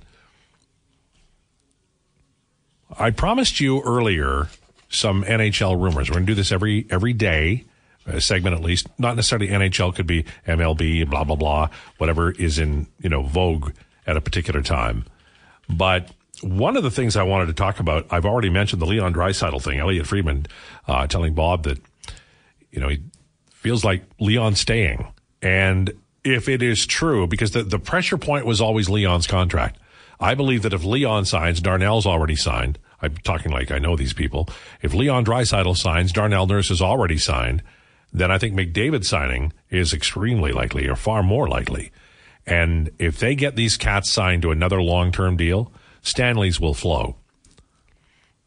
I 2.99 3.09
promised 3.09 3.59
you 3.59 3.81
earlier 3.81 4.49
some 4.89 5.23
NHL 5.23 5.81
rumors. 5.81 6.11
We're 6.11 6.17
going 6.17 6.27
to 6.27 6.31
do 6.31 6.35
this 6.35 6.51
every 6.51 6.85
every 6.91 7.11
day, 7.11 7.65
a 8.05 8.21
segment 8.21 8.55
at 8.55 8.61
least. 8.61 8.87
Not 8.99 9.15
necessarily 9.15 9.47
NHL. 9.47 9.95
Could 9.95 10.05
be 10.05 10.25
MLB. 10.47 11.09
Blah 11.09 11.23
blah 11.23 11.35
blah. 11.35 11.69
Whatever 11.97 12.29
is 12.29 12.59
in 12.59 12.85
you 12.99 13.09
know 13.09 13.23
vogue 13.23 13.71
at 14.05 14.15
a 14.15 14.21
particular 14.21 14.61
time. 14.61 15.05
But 15.67 16.11
one 16.43 16.77
of 16.77 16.83
the 16.83 16.91
things 16.91 17.17
I 17.17 17.23
wanted 17.23 17.47
to 17.47 17.53
talk 17.53 17.79
about, 17.79 18.05
I've 18.11 18.27
already 18.27 18.51
mentioned 18.51 18.79
the 18.79 18.85
Leon 18.85 19.15
Draisaitl 19.15 19.59
thing. 19.63 19.79
Elliotte 19.79 20.05
Friedman 20.05 20.45
uh, 20.87 21.07
telling 21.07 21.33
Bob 21.33 21.63
that 21.63 21.79
you 22.69 22.79
know, 22.79 22.89
he 22.89 23.01
feels 23.49 23.83
like 23.83 24.03
Leon 24.19 24.53
staying. 24.53 25.07
And 25.41 25.93
if 26.23 26.47
it 26.47 26.61
is 26.61 26.85
true, 26.85 27.27
because 27.27 27.51
the, 27.51 27.63
the 27.63 27.79
pressure 27.79 28.17
point 28.17 28.45
was 28.45 28.61
always 28.61 28.89
Leon's 28.89 29.27
contract, 29.27 29.79
I 30.19 30.35
believe 30.35 30.61
that 30.63 30.73
if 30.73 30.83
Leon 30.83 31.25
signs, 31.25 31.59
Darnell's 31.59 32.05
already 32.05 32.35
signed. 32.35 32.79
I'm 33.01 33.17
talking 33.17 33.51
like 33.51 33.71
I 33.71 33.79
know 33.79 33.95
these 33.95 34.13
people. 34.13 34.47
If 34.81 34.93
Leon 34.93 35.25
Draisaitl 35.25 35.75
signs, 35.75 36.13
Darnell 36.13 36.47
Nurse 36.47 36.69
has 36.69 36.81
already 36.81 37.17
signed, 37.17 37.61
then 38.13 38.31
I 38.31 38.37
think 38.37 38.55
McDavid 38.55 39.03
signing 39.03 39.51
is 39.69 39.93
extremely 39.93 40.53
likely 40.53 40.87
or 40.87 40.95
far 40.95 41.23
more 41.23 41.49
likely. 41.49 41.91
And 42.45 42.91
if 42.99 43.19
they 43.19 43.35
get 43.35 43.55
these 43.55 43.75
cats 43.75 44.09
signed 44.09 44.43
to 44.43 44.51
another 44.51 44.81
long-term 44.81 45.35
deal, 45.35 45.73
Stanley's 46.01 46.59
will 46.59 46.73
flow 46.73 47.17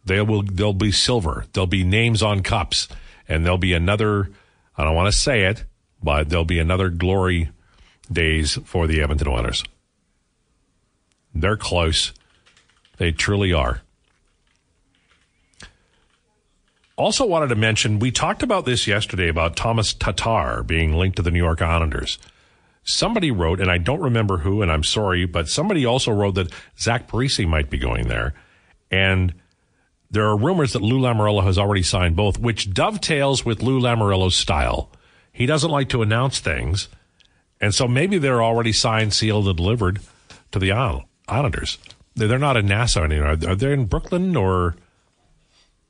they 0.07 0.21
will 0.21 0.43
they'll 0.43 0.73
be 0.73 0.93
silver. 0.93 1.45
There'll 1.53 1.67
be 1.67 1.85
names 1.85 2.23
on 2.23 2.43
cups, 2.43 2.89
and 3.29 3.45
there'll 3.45 3.59
be 3.59 3.75
another. 3.75 4.31
I 4.79 4.85
don't 4.85 4.95
want 4.95 5.13
to 5.13 5.19
say 5.19 5.43
it, 5.45 5.65
but 6.03 6.29
there'll 6.29 6.45
be 6.45 6.61
another 6.61 6.89
glory 6.89 7.51
days 8.11 8.59
for 8.65 8.87
the 8.87 9.03
Edmonton 9.03 9.29
Oilers. 9.29 9.65
They're 11.35 11.57
close. 11.57 12.13
They 12.99 13.13
truly 13.13 13.53
are. 13.53 13.83
Also, 16.97 17.27
wanted 17.27 17.49
to 17.49 17.57
mention 17.57 17.99
we 17.99 18.11
talked 18.11 18.43
about 18.43 18.65
this 18.65 18.87
yesterday 18.87 19.29
about 19.29 19.55
Thomas 19.55 19.93
Tatar 19.93 20.63
being 20.63 20.95
linked 20.95 21.17
to 21.17 21.23
the 21.23 21.31
New 21.31 21.43
York 21.43 21.61
Islanders. 21.61 22.19
Somebody 22.85 23.31
wrote, 23.31 23.61
and 23.61 23.71
I 23.71 23.77
don't 23.77 24.01
remember 24.01 24.39
who, 24.39 24.63
and 24.63 24.73
I'm 24.73 24.85
sorry, 24.85 25.27
but 25.27 25.49
somebody 25.49 25.85
also 25.85 26.11
wrote 26.11 26.37
that 26.37 26.53
Zach 26.79 27.07
Parise 27.07 27.47
might 27.47 27.69
be 27.69 27.77
going 27.77 28.09
there, 28.09 28.33
and 28.91 29.35
there 30.11 30.25
are 30.25 30.39
rumors 30.39 30.73
that 30.73 30.83
Lou 30.83 31.01
Lamoriello 31.01 31.43
has 31.43 31.59
already 31.59 31.83
signed 31.83 32.17
both, 32.17 32.39
which 32.39 32.73
dovetails 32.73 33.45
with 33.45 33.63
Lou 33.63 33.81
Lamoriello's 33.81 34.37
style. 34.37 34.91
He 35.33 35.45
doesn't 35.45 35.71
like 35.71 35.91
to 35.91 36.01
announce 36.01 36.39
things, 36.39 36.89
and 37.61 37.75
so 37.75 37.89
maybe 37.89 38.19
they're 38.19 38.43
already 38.43 38.73
signed, 38.73 39.15
sealed, 39.15 39.49
and 39.49 39.57
delivered 39.57 40.01
to 40.53 40.59
the 40.59 40.73
Islanders. 41.29 41.79
They're 42.15 42.29
they're 42.29 42.39
not 42.39 42.57
in 42.57 42.67
Nassau 42.67 43.05
anymore. 43.05 43.37
Are 43.47 43.55
they 43.55 43.73
in 43.73 43.87
Brooklyn 43.87 44.37
or? 44.37 44.77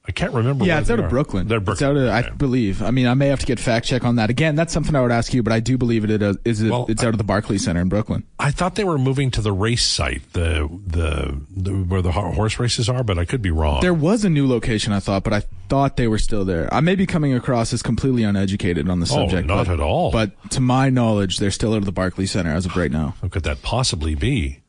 I 0.08 0.12
can't 0.12 0.32
remember. 0.32 0.64
Yeah, 0.64 0.78
it's 0.78 0.88
out 0.88 1.00
are. 1.00 1.04
of 1.04 1.10
Brooklyn. 1.10 1.48
They're 1.48 1.58
It's 1.58 1.82
out 1.82 1.96
of, 1.96 2.08
I 2.08 2.30
believe. 2.30 2.80
I 2.82 2.92
mean, 2.92 3.06
I 3.06 3.14
may 3.14 3.26
have 3.28 3.40
to 3.40 3.46
get 3.46 3.58
fact 3.58 3.86
check 3.86 4.04
on 4.04 4.16
that. 4.16 4.30
Again, 4.30 4.54
that's 4.54 4.72
something 4.72 4.94
I 4.94 5.00
would 5.00 5.10
ask 5.10 5.34
you, 5.34 5.42
but 5.42 5.52
I 5.52 5.60
do 5.60 5.76
believe 5.76 6.04
it 6.04 6.10
is. 6.10 6.22
Uh, 6.22 6.34
is 6.44 6.62
it, 6.62 6.70
Well, 6.70 6.86
it's 6.88 7.02
out 7.02 7.10
of 7.10 7.18
the 7.18 7.24
Barclays 7.24 7.64
Center 7.64 7.80
in 7.80 7.88
Brooklyn. 7.88 8.24
I 8.38 8.52
thought 8.52 8.76
they 8.76 8.84
were 8.84 8.98
moving 8.98 9.30
to 9.32 9.40
the 9.40 9.52
race 9.52 9.84
site, 9.84 10.32
the 10.32 10.68
the, 10.86 11.40
the 11.56 11.72
where 11.72 12.02
the 12.02 12.12
horse 12.12 12.58
races 12.58 12.88
are, 12.88 13.02
but 13.02 13.18
I 13.18 13.24
could 13.24 13.42
be 13.42 13.50
wrong. 13.50 13.80
There 13.80 13.94
was 13.94 14.24
a 14.24 14.30
new 14.30 14.46
location, 14.46 14.92
I 14.92 15.00
thought, 15.00 15.24
but 15.24 15.32
I 15.32 15.40
thought 15.68 15.96
they 15.96 16.06
were 16.06 16.18
still 16.18 16.44
there. 16.44 16.72
I 16.72 16.80
may 16.80 16.94
be 16.94 17.06
coming 17.06 17.34
across 17.34 17.72
as 17.72 17.82
completely 17.82 18.22
uneducated 18.22 18.88
on 18.88 19.00
the 19.00 19.06
subject. 19.06 19.26
Oh, 19.26 19.28
subject. 19.28 19.48
not 19.48 19.66
but, 19.66 19.72
at 19.72 19.80
all. 19.80 20.12
But 20.12 20.50
to 20.52 20.60
my 20.60 20.88
knowledge, 20.88 21.38
they're 21.38 21.50
still 21.50 21.72
out 21.72 21.78
of 21.78 21.84
the 21.84 21.92
Barclays 21.92 22.30
Center 22.30 22.52
as 22.52 22.66
of 22.66 22.76
right 22.76 22.92
now. 22.92 23.16
How 23.22 23.28
could 23.28 23.42
that 23.42 23.62
possibly 23.62 24.14
be? 24.14 24.60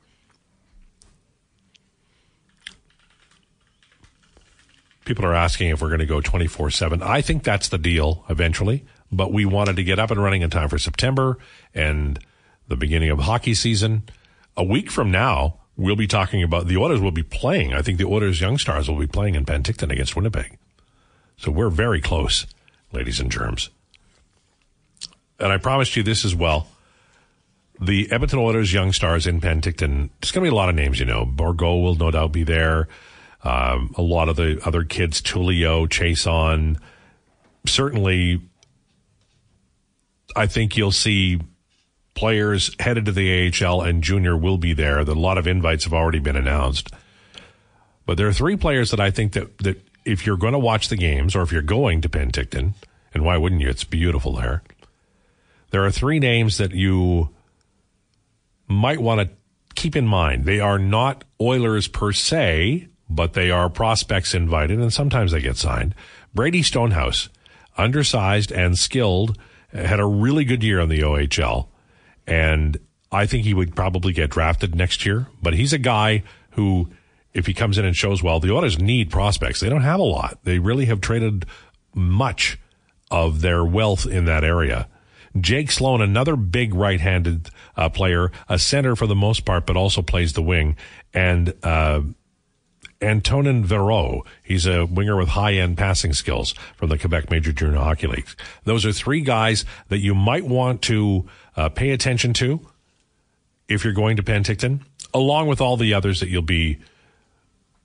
People 5.07 5.23
are 5.23 5.33
asking 5.33 5.69
if 5.69 5.81
we're 5.81 5.87
going 5.87 6.01
to 6.01 6.05
go 6.05 6.19
24 6.19 6.69
7. 6.69 7.01
I 7.01 7.21
think 7.21 7.43
that's 7.43 7.69
the 7.69 7.77
deal 7.77 8.25
eventually, 8.27 8.83
but 9.09 9.31
we 9.31 9.45
wanted 9.45 9.77
to 9.77 9.83
get 9.85 9.99
up 9.99 10.11
and 10.11 10.21
running 10.21 10.41
in 10.41 10.49
time 10.49 10.67
for 10.67 10.77
September 10.77 11.37
and 11.73 12.19
the 12.67 12.75
beginning 12.75 13.09
of 13.09 13.19
hockey 13.19 13.53
season. 13.53 14.03
A 14.57 14.65
week 14.65 14.91
from 14.91 15.09
now, 15.09 15.61
we'll 15.77 15.95
be 15.95 16.07
talking 16.07 16.43
about 16.43 16.67
the 16.67 16.75
Oilers 16.75 16.99
will 16.99 17.11
be 17.11 17.23
playing. 17.23 17.73
I 17.73 17.81
think 17.81 17.99
the 17.99 18.03
Oilers 18.03 18.41
Young 18.41 18.57
Stars 18.57 18.89
will 18.89 18.99
be 18.99 19.07
playing 19.07 19.35
in 19.35 19.45
Penticton 19.45 19.93
against 19.93 20.17
Winnipeg. 20.17 20.57
So 21.37 21.51
we're 21.51 21.69
very 21.69 22.01
close, 22.01 22.45
ladies 22.91 23.21
and 23.21 23.31
germs. 23.31 23.69
And 25.39 25.53
I 25.53 25.57
promised 25.57 25.95
you 25.95 26.03
this 26.03 26.25
as 26.25 26.35
well 26.35 26.67
the 27.79 28.11
Edmonton 28.11 28.39
Oilers 28.39 28.73
Young 28.73 28.91
Stars 28.91 29.25
in 29.25 29.39
Penticton. 29.39 30.09
There's 30.19 30.31
going 30.31 30.43
to 30.43 30.51
be 30.51 30.53
a 30.53 30.55
lot 30.55 30.67
of 30.67 30.75
names, 30.75 30.99
you 30.99 31.05
know. 31.05 31.25
Bourgault 31.25 31.81
will 31.81 31.95
no 31.95 32.11
doubt 32.11 32.31
be 32.31 32.43
there. 32.43 32.87
Um, 33.43 33.93
a 33.95 34.01
lot 34.01 34.29
of 34.29 34.35
the 34.35 34.59
other 34.65 34.83
kids, 34.83 35.21
Tullio, 35.21 35.87
Chason. 35.87 36.79
Certainly, 37.65 38.41
I 40.35 40.47
think 40.47 40.75
you'll 40.75 40.91
see 40.91 41.39
players 42.13 42.75
headed 42.79 43.05
to 43.05 43.11
the 43.11 43.53
AHL 43.63 43.81
and 43.81 44.03
junior 44.03 44.35
will 44.35 44.57
be 44.57 44.73
there. 44.73 44.99
A 44.99 45.03
lot 45.03 45.37
of 45.37 45.47
invites 45.47 45.83
have 45.83 45.93
already 45.93 46.19
been 46.19 46.35
announced. 46.35 46.89
But 48.05 48.17
there 48.17 48.27
are 48.27 48.33
three 48.33 48.55
players 48.55 48.91
that 48.91 48.99
I 48.99 49.11
think 49.11 49.33
that, 49.33 49.57
that 49.59 49.81
if 50.03 50.25
you're 50.25 50.37
going 50.37 50.53
to 50.53 50.59
watch 50.59 50.89
the 50.89 50.95
games 50.95 51.35
or 51.35 51.43
if 51.43 51.51
you're 51.51 51.61
going 51.61 52.01
to 52.01 52.09
Penticton, 52.09 52.73
and 53.13 53.23
why 53.23 53.37
wouldn't 53.37 53.61
you? 53.61 53.69
It's 53.69 53.83
beautiful 53.83 54.33
there. 54.33 54.63
There 55.71 55.83
are 55.83 55.91
three 55.91 56.19
names 56.19 56.57
that 56.57 56.71
you 56.71 57.29
might 58.67 58.99
want 58.99 59.21
to 59.21 59.29
keep 59.75 59.95
in 59.95 60.07
mind. 60.07 60.45
They 60.45 60.59
are 60.59 60.79
not 60.79 61.23
Oilers 61.39 61.87
per 61.87 62.13
se, 62.13 62.87
but 63.09 63.33
they 63.33 63.51
are 63.51 63.69
prospects 63.69 64.33
invited, 64.33 64.79
and 64.79 64.93
sometimes 64.93 65.31
they 65.31 65.41
get 65.41 65.57
signed. 65.57 65.95
Brady 66.33 66.61
Stonehouse, 66.61 67.29
undersized 67.77 68.51
and 68.51 68.77
skilled, 68.77 69.37
had 69.71 69.99
a 69.99 70.05
really 70.05 70.45
good 70.45 70.63
year 70.63 70.79
on 70.79 70.89
the 70.89 71.01
OHL, 71.01 71.67
and 72.25 72.77
I 73.11 73.25
think 73.25 73.43
he 73.43 73.53
would 73.53 73.75
probably 73.75 74.13
get 74.13 74.29
drafted 74.29 74.75
next 74.75 75.05
year. 75.05 75.27
But 75.41 75.53
he's 75.53 75.73
a 75.73 75.77
guy 75.77 76.23
who, 76.51 76.89
if 77.33 77.45
he 77.45 77.53
comes 77.53 77.77
in 77.77 77.85
and 77.85 77.95
shows 77.95 78.21
well, 78.21 78.39
the 78.39 78.53
Oilers 78.53 78.79
need 78.79 79.09
prospects. 79.09 79.59
They 79.59 79.69
don't 79.69 79.81
have 79.81 79.99
a 79.99 80.03
lot. 80.03 80.39
They 80.43 80.59
really 80.59 80.85
have 80.85 81.01
traded 81.01 81.45
much 81.93 82.59
of 83.09 83.41
their 83.41 83.63
wealth 83.63 84.05
in 84.05 84.25
that 84.25 84.43
area. 84.43 84.87
Jake 85.39 85.71
Sloan, 85.71 86.01
another 86.01 86.35
big 86.35 86.73
right-handed 86.73 87.49
uh, 87.75 87.89
player, 87.89 88.31
a 88.49 88.57
center 88.57 88.95
for 88.95 89.07
the 89.07 89.15
most 89.15 89.45
part, 89.45 89.65
but 89.65 89.77
also 89.77 90.01
plays 90.01 90.33
the 90.33 90.41
wing, 90.41 90.75
and 91.13 91.53
uh, 91.63 92.01
Antonin 93.01 93.63
Verreau. 93.63 94.25
He's 94.43 94.65
a 94.65 94.85
winger 94.85 95.15
with 95.15 95.29
high-end 95.29 95.77
passing 95.77 96.13
skills 96.13 96.53
from 96.75 96.89
the 96.89 96.97
Quebec 96.97 97.29
Major 97.29 97.51
Junior 97.51 97.79
Hockey 97.79 98.07
League. 98.07 98.27
Those 98.63 98.85
are 98.85 98.91
three 98.91 99.21
guys 99.21 99.65
that 99.89 99.99
you 99.99 100.15
might 100.15 100.45
want 100.45 100.81
to 100.83 101.27
uh, 101.55 101.69
pay 101.69 101.91
attention 101.91 102.33
to 102.33 102.59
if 103.67 103.83
you're 103.83 103.93
going 103.93 104.17
to 104.17 104.23
Penticton, 104.23 104.81
along 105.13 105.47
with 105.47 105.61
all 105.61 105.77
the 105.77 105.93
others 105.93 106.19
that 106.19 106.29
you'll 106.29 106.41
be 106.41 106.79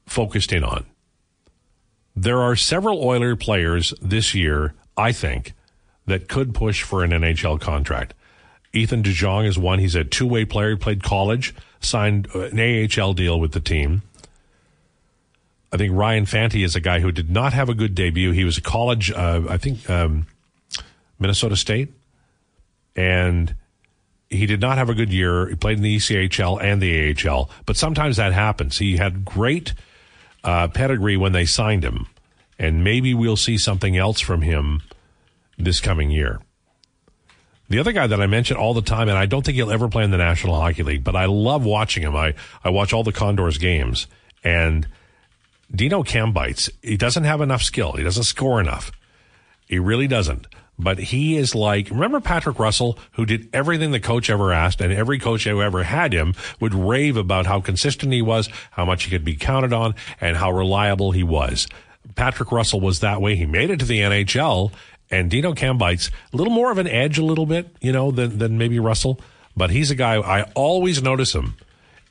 focused 0.06 0.52
in 0.52 0.64
on. 0.64 0.86
There 2.14 2.40
are 2.40 2.56
several 2.56 3.02
Oiler 3.02 3.36
players 3.36 3.94
this 4.00 4.34
year, 4.34 4.74
I 4.96 5.12
think, 5.12 5.54
that 6.06 6.28
could 6.28 6.54
push 6.54 6.82
for 6.82 7.02
an 7.02 7.10
NHL 7.10 7.60
contract. 7.60 8.14
Ethan 8.72 9.02
DeJong 9.02 9.46
is 9.46 9.58
one. 9.58 9.78
He's 9.78 9.94
a 9.94 10.04
two-way 10.04 10.44
player. 10.44 10.70
He 10.70 10.76
played 10.76 11.02
college, 11.02 11.54
signed 11.80 12.28
an 12.34 12.58
AHL 12.58 13.12
deal 13.12 13.38
with 13.38 13.52
the 13.52 13.60
team. 13.60 14.02
I 15.72 15.78
think 15.78 15.94
Ryan 15.94 16.26
Fanti 16.26 16.62
is 16.62 16.76
a 16.76 16.80
guy 16.80 17.00
who 17.00 17.10
did 17.10 17.30
not 17.30 17.54
have 17.54 17.68
a 17.70 17.74
good 17.74 17.94
debut. 17.94 18.32
He 18.32 18.44
was 18.44 18.58
a 18.58 18.60
college, 18.60 19.10
uh, 19.10 19.42
I 19.48 19.56
think, 19.56 19.88
um, 19.88 20.26
Minnesota 21.18 21.56
State, 21.56 21.92
and 22.94 23.54
he 24.28 24.44
did 24.44 24.60
not 24.60 24.76
have 24.76 24.90
a 24.90 24.94
good 24.94 25.10
year. 25.10 25.48
He 25.48 25.54
played 25.54 25.78
in 25.78 25.82
the 25.82 25.96
ECHL 25.96 26.62
and 26.62 26.82
the 26.82 27.16
AHL, 27.28 27.48
but 27.64 27.76
sometimes 27.76 28.18
that 28.18 28.32
happens. 28.32 28.78
He 28.78 28.98
had 28.98 29.24
great 29.24 29.72
uh, 30.44 30.68
pedigree 30.68 31.16
when 31.16 31.32
they 31.32 31.46
signed 31.46 31.84
him, 31.84 32.06
and 32.58 32.84
maybe 32.84 33.14
we'll 33.14 33.36
see 33.36 33.56
something 33.56 33.96
else 33.96 34.20
from 34.20 34.42
him 34.42 34.82
this 35.56 35.80
coming 35.80 36.10
year. 36.10 36.40
The 37.70 37.78
other 37.78 37.92
guy 37.92 38.06
that 38.06 38.20
I 38.20 38.26
mention 38.26 38.58
all 38.58 38.74
the 38.74 38.82
time, 38.82 39.08
and 39.08 39.16
I 39.16 39.24
don't 39.24 39.42
think 39.42 39.56
he'll 39.56 39.70
ever 39.70 39.88
play 39.88 40.04
in 40.04 40.10
the 40.10 40.18
National 40.18 40.54
Hockey 40.54 40.82
League, 40.82 41.04
but 41.04 41.16
I 41.16 41.24
love 41.24 41.64
watching 41.64 42.02
him. 42.02 42.14
I, 42.14 42.34
I 42.62 42.68
watch 42.68 42.92
all 42.92 43.04
the 43.04 43.12
Condors 43.12 43.56
games, 43.56 44.06
and 44.44 44.86
Dino 45.74 46.02
Kambeitz, 46.02 46.70
he 46.82 46.96
doesn't 46.96 47.24
have 47.24 47.40
enough 47.40 47.62
skill. 47.62 47.92
He 47.92 48.02
doesn't 48.02 48.24
score 48.24 48.60
enough. 48.60 48.92
He 49.66 49.78
really 49.78 50.06
doesn't. 50.06 50.46
But 50.78 50.98
he 50.98 51.36
is 51.36 51.54
like, 51.54 51.90
remember 51.90 52.20
Patrick 52.20 52.58
Russell, 52.58 52.98
who 53.12 53.24
did 53.24 53.48
everything 53.52 53.90
the 53.90 54.00
coach 54.00 54.28
ever 54.30 54.52
asked, 54.52 54.80
and 54.80 54.92
every 54.92 55.18
coach 55.18 55.44
who 55.44 55.62
ever 55.62 55.84
had 55.84 56.12
him 56.12 56.34
would 56.60 56.74
rave 56.74 57.16
about 57.16 57.46
how 57.46 57.60
consistent 57.60 58.12
he 58.12 58.22
was, 58.22 58.48
how 58.72 58.84
much 58.84 59.04
he 59.04 59.10
could 59.10 59.24
be 59.24 59.36
counted 59.36 59.72
on, 59.72 59.94
and 60.20 60.36
how 60.36 60.50
reliable 60.50 61.12
he 61.12 61.22
was. 61.22 61.68
Patrick 62.16 62.50
Russell 62.50 62.80
was 62.80 63.00
that 63.00 63.20
way. 63.20 63.36
He 63.36 63.46
made 63.46 63.70
it 63.70 63.78
to 63.78 63.84
the 63.84 64.00
NHL, 64.00 64.72
and 65.10 65.30
Dino 65.30 65.52
Kambeitz, 65.52 66.10
a 66.32 66.36
little 66.36 66.52
more 66.52 66.72
of 66.72 66.78
an 66.78 66.88
edge, 66.88 67.18
a 67.18 67.24
little 67.24 67.46
bit, 67.46 67.74
you 67.80 67.92
know, 67.92 68.10
than, 68.10 68.38
than 68.38 68.58
maybe 68.58 68.78
Russell. 68.78 69.20
But 69.56 69.70
he's 69.70 69.90
a 69.90 69.94
guy, 69.94 70.16
I 70.16 70.42
always 70.54 71.02
notice 71.02 71.34
him. 71.34 71.56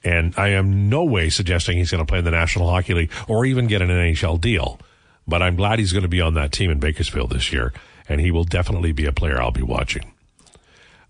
And 0.04 0.34
I 0.38 0.50
am 0.50 0.90
no 0.90 1.04
way 1.04 1.30
suggesting 1.30 1.78
he's 1.78 1.92
going 1.92 2.04
to 2.04 2.10
play 2.10 2.20
in 2.20 2.26
the 2.26 2.32
National 2.32 2.70
Hockey 2.70 2.94
League 2.94 3.12
or 3.28 3.46
even 3.46 3.68
get 3.68 3.82
an 3.82 3.90
NHL 3.90 4.42
deal. 4.42 4.80
But 5.28 5.42
I'm 5.42 5.56
glad 5.56 5.80
he's 5.80 5.94
going 5.94 6.04
to 6.04 6.10
be 6.10 6.22
on 6.22 6.34
that 6.34 6.52
team 6.52 6.72
in 6.72 6.80
Bakersfield 6.80 7.30
this 7.30 7.54
year, 7.54 7.72
and 8.10 8.20
he 8.20 8.32
will 8.32 8.44
definitely 8.44 8.92
be 8.92 9.06
a 9.06 9.12
player 9.12 9.40
I'll 9.40 9.52
be 9.52 9.62
watching. 9.62 10.12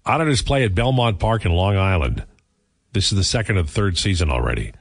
Auditors 0.05 0.41
play 0.41 0.63
at 0.65 0.75
Belmont 0.75 1.19
Park 1.19 1.45
in 1.45 1.51
Long 1.51 1.77
Island. 1.77 2.25
This 2.93 3.11
is 3.11 3.17
the 3.17 3.23
second 3.23 3.57
and 3.57 3.69
third 3.69 3.97
season 3.97 4.29
already. 4.29 4.73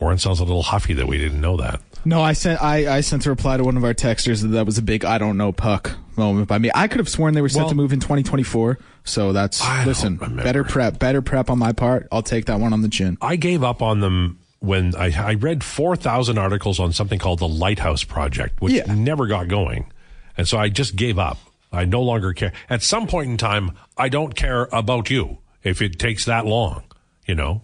Warren 0.00 0.18
sounds 0.18 0.40
a 0.40 0.44
little 0.44 0.62
huffy 0.62 0.94
that 0.94 1.06
we 1.06 1.18
didn't 1.18 1.40
know 1.40 1.56
that. 1.58 1.80
No, 2.04 2.22
I 2.22 2.32
sent 2.32 2.62
I, 2.62 2.96
I 2.96 3.00
sent 3.02 3.26
a 3.26 3.30
reply 3.30 3.56
to 3.58 3.64
one 3.64 3.76
of 3.76 3.84
our 3.84 3.92
texters 3.94 4.40
that 4.42 4.48
that 4.48 4.64
was 4.66 4.78
a 4.78 4.82
big 4.82 5.04
I 5.04 5.18
don't 5.18 5.36
know 5.36 5.52
puck 5.52 5.92
moment 6.16 6.48
by 6.48 6.58
me. 6.58 6.70
I 6.74 6.88
could 6.88 6.98
have 6.98 7.08
sworn 7.08 7.34
they 7.34 7.42
were 7.42 7.48
set 7.50 7.60
Well- 7.60 7.68
to 7.70 7.74
move 7.74 7.92
in 7.92 8.00
2024. 8.00 8.78
So 9.04 9.32
that's 9.32 9.62
I 9.62 9.84
listen, 9.84 10.16
better 10.16 10.62
prep, 10.64 10.98
better 10.98 11.22
prep 11.22 11.50
on 11.50 11.58
my 11.58 11.72
part. 11.72 12.06
I'll 12.12 12.22
take 12.22 12.46
that 12.46 12.60
one 12.60 12.72
on 12.72 12.82
the 12.82 12.88
chin. 12.88 13.16
I 13.20 13.36
gave 13.36 13.62
up 13.62 13.82
on 13.82 14.00
them 14.00 14.38
when 14.60 14.94
I, 14.94 15.10
I 15.30 15.34
read 15.34 15.64
4,000 15.64 16.36
articles 16.36 16.78
on 16.78 16.92
something 16.92 17.18
called 17.18 17.38
the 17.38 17.48
Lighthouse 17.48 18.04
Project, 18.04 18.60
which 18.60 18.74
Yeah. 18.74 18.92
never 18.94 19.26
got 19.26 19.48
going. 19.48 19.90
And 20.36 20.46
so 20.46 20.58
I 20.58 20.68
just 20.68 20.96
gave 20.96 21.18
up. 21.18 21.38
I 21.72 21.86
no 21.86 22.02
longer 22.02 22.32
care. 22.34 22.52
At 22.68 22.82
some 22.82 23.06
point 23.06 23.30
in 23.30 23.36
time, 23.38 23.72
I 23.96 24.08
don't 24.10 24.34
care 24.34 24.68
about 24.72 25.08
you 25.08 25.38
if 25.62 25.80
it 25.80 25.98
takes 25.98 26.24
that 26.26 26.44
long. 26.44 26.82
You 27.26 27.34
know, 27.36 27.62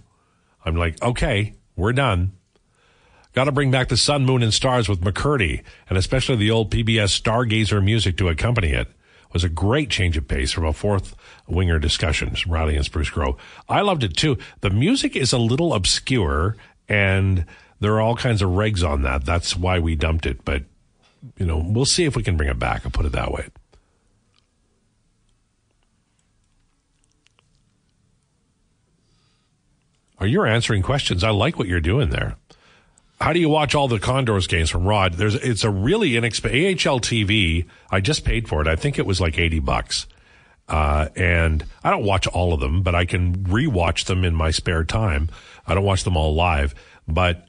I'm 0.64 0.77
like, 0.77 1.03
okay, 1.03 1.55
we're 1.76 1.92
done. 1.92 2.32
Got 3.34 3.44
to 3.44 3.52
bring 3.52 3.70
back 3.70 3.88
the 3.88 3.98
sun, 3.98 4.24
moon, 4.24 4.42
and 4.42 4.52
stars 4.52 4.88
with 4.88 5.02
McCurdy, 5.02 5.62
and 5.88 5.98
especially 5.98 6.36
the 6.36 6.50
old 6.50 6.70
PBS 6.70 7.20
Stargazer 7.20 7.84
music 7.84 8.16
to 8.16 8.28
accompany 8.28 8.70
it. 8.72 8.88
Was 9.32 9.44
a 9.44 9.50
great 9.50 9.90
change 9.90 10.16
of 10.16 10.26
pace 10.26 10.52
from 10.52 10.64
a 10.64 10.72
fourth 10.72 11.14
winger 11.46 11.78
discussions, 11.78 12.46
Riley 12.46 12.76
and 12.76 12.84
Spruce 12.86 13.10
Grove. 13.10 13.38
I 13.68 13.82
loved 13.82 14.02
it 14.02 14.16
too. 14.16 14.38
The 14.62 14.70
music 14.70 15.14
is 15.14 15.34
a 15.34 15.38
little 15.38 15.74
obscure, 15.74 16.56
and 16.88 17.44
there 17.80 17.92
are 17.94 18.00
all 18.00 18.16
kinds 18.16 18.40
of 18.40 18.50
regs 18.50 18.88
on 18.88 19.02
that. 19.02 19.26
That's 19.26 19.54
why 19.54 19.78
we 19.78 19.94
dumped 19.94 20.24
it. 20.24 20.42
But 20.42 20.62
you 21.36 21.44
know, 21.44 21.62
we'll 21.62 21.84
see 21.84 22.04
if 22.04 22.16
we 22.16 22.22
can 22.22 22.38
bring 22.38 22.48
it 22.48 22.58
back. 22.58 22.82
I'll 22.86 22.90
put 22.90 23.04
it 23.04 23.12
that 23.12 23.32
way. 23.32 23.48
Are 30.18 30.26
you 30.26 30.44
answering 30.44 30.83
questions? 30.83 31.22
I 31.22 31.31
like 31.31 31.59
what 31.59 31.68
you're 31.68 31.81
doing 31.81 32.11
there. 32.11 32.37
How 33.20 33.33
do 33.33 33.40
you 33.40 33.48
watch 33.48 33.74
all 33.74 33.88
the 33.88 33.98
Condors 33.98 34.46
games 34.46 34.70
from 34.70 34.87
Rod? 34.87 35.14
There's 35.14 35.35
it's 35.35 35.64
a 35.64 35.70
really 35.70 36.16
inexpensive 36.16 36.87
AHL 36.87 37.00
TV. 37.00 37.66
I 37.90 38.00
just 38.00 38.24
paid 38.24 38.48
for 38.48 38.61
it. 38.61 38.68
I 38.68 38.76
think 38.76 38.98
it 38.98 39.07
was 39.07 39.20
like 39.20 39.38
eighty 39.38 39.59
bucks. 39.59 40.07
Uh, 40.68 41.09
and 41.14 41.64
I 41.85 41.90
don't 41.90 42.05
watch 42.05 42.26
all 42.26 42.52
of 42.52 42.61
them, 42.61 42.83
but 42.83 42.94
I 42.94 43.05
can 43.05 43.37
rewatch 43.44 44.07
them 44.07 44.24
in 44.24 44.35
my 44.35 44.50
spare 44.50 44.85
time. 44.85 45.31
I 45.66 45.74
don't 45.74 45.85
watch 45.85 46.02
them 46.02 46.16
all 46.16 46.35
live, 46.35 46.74
but 47.07 47.46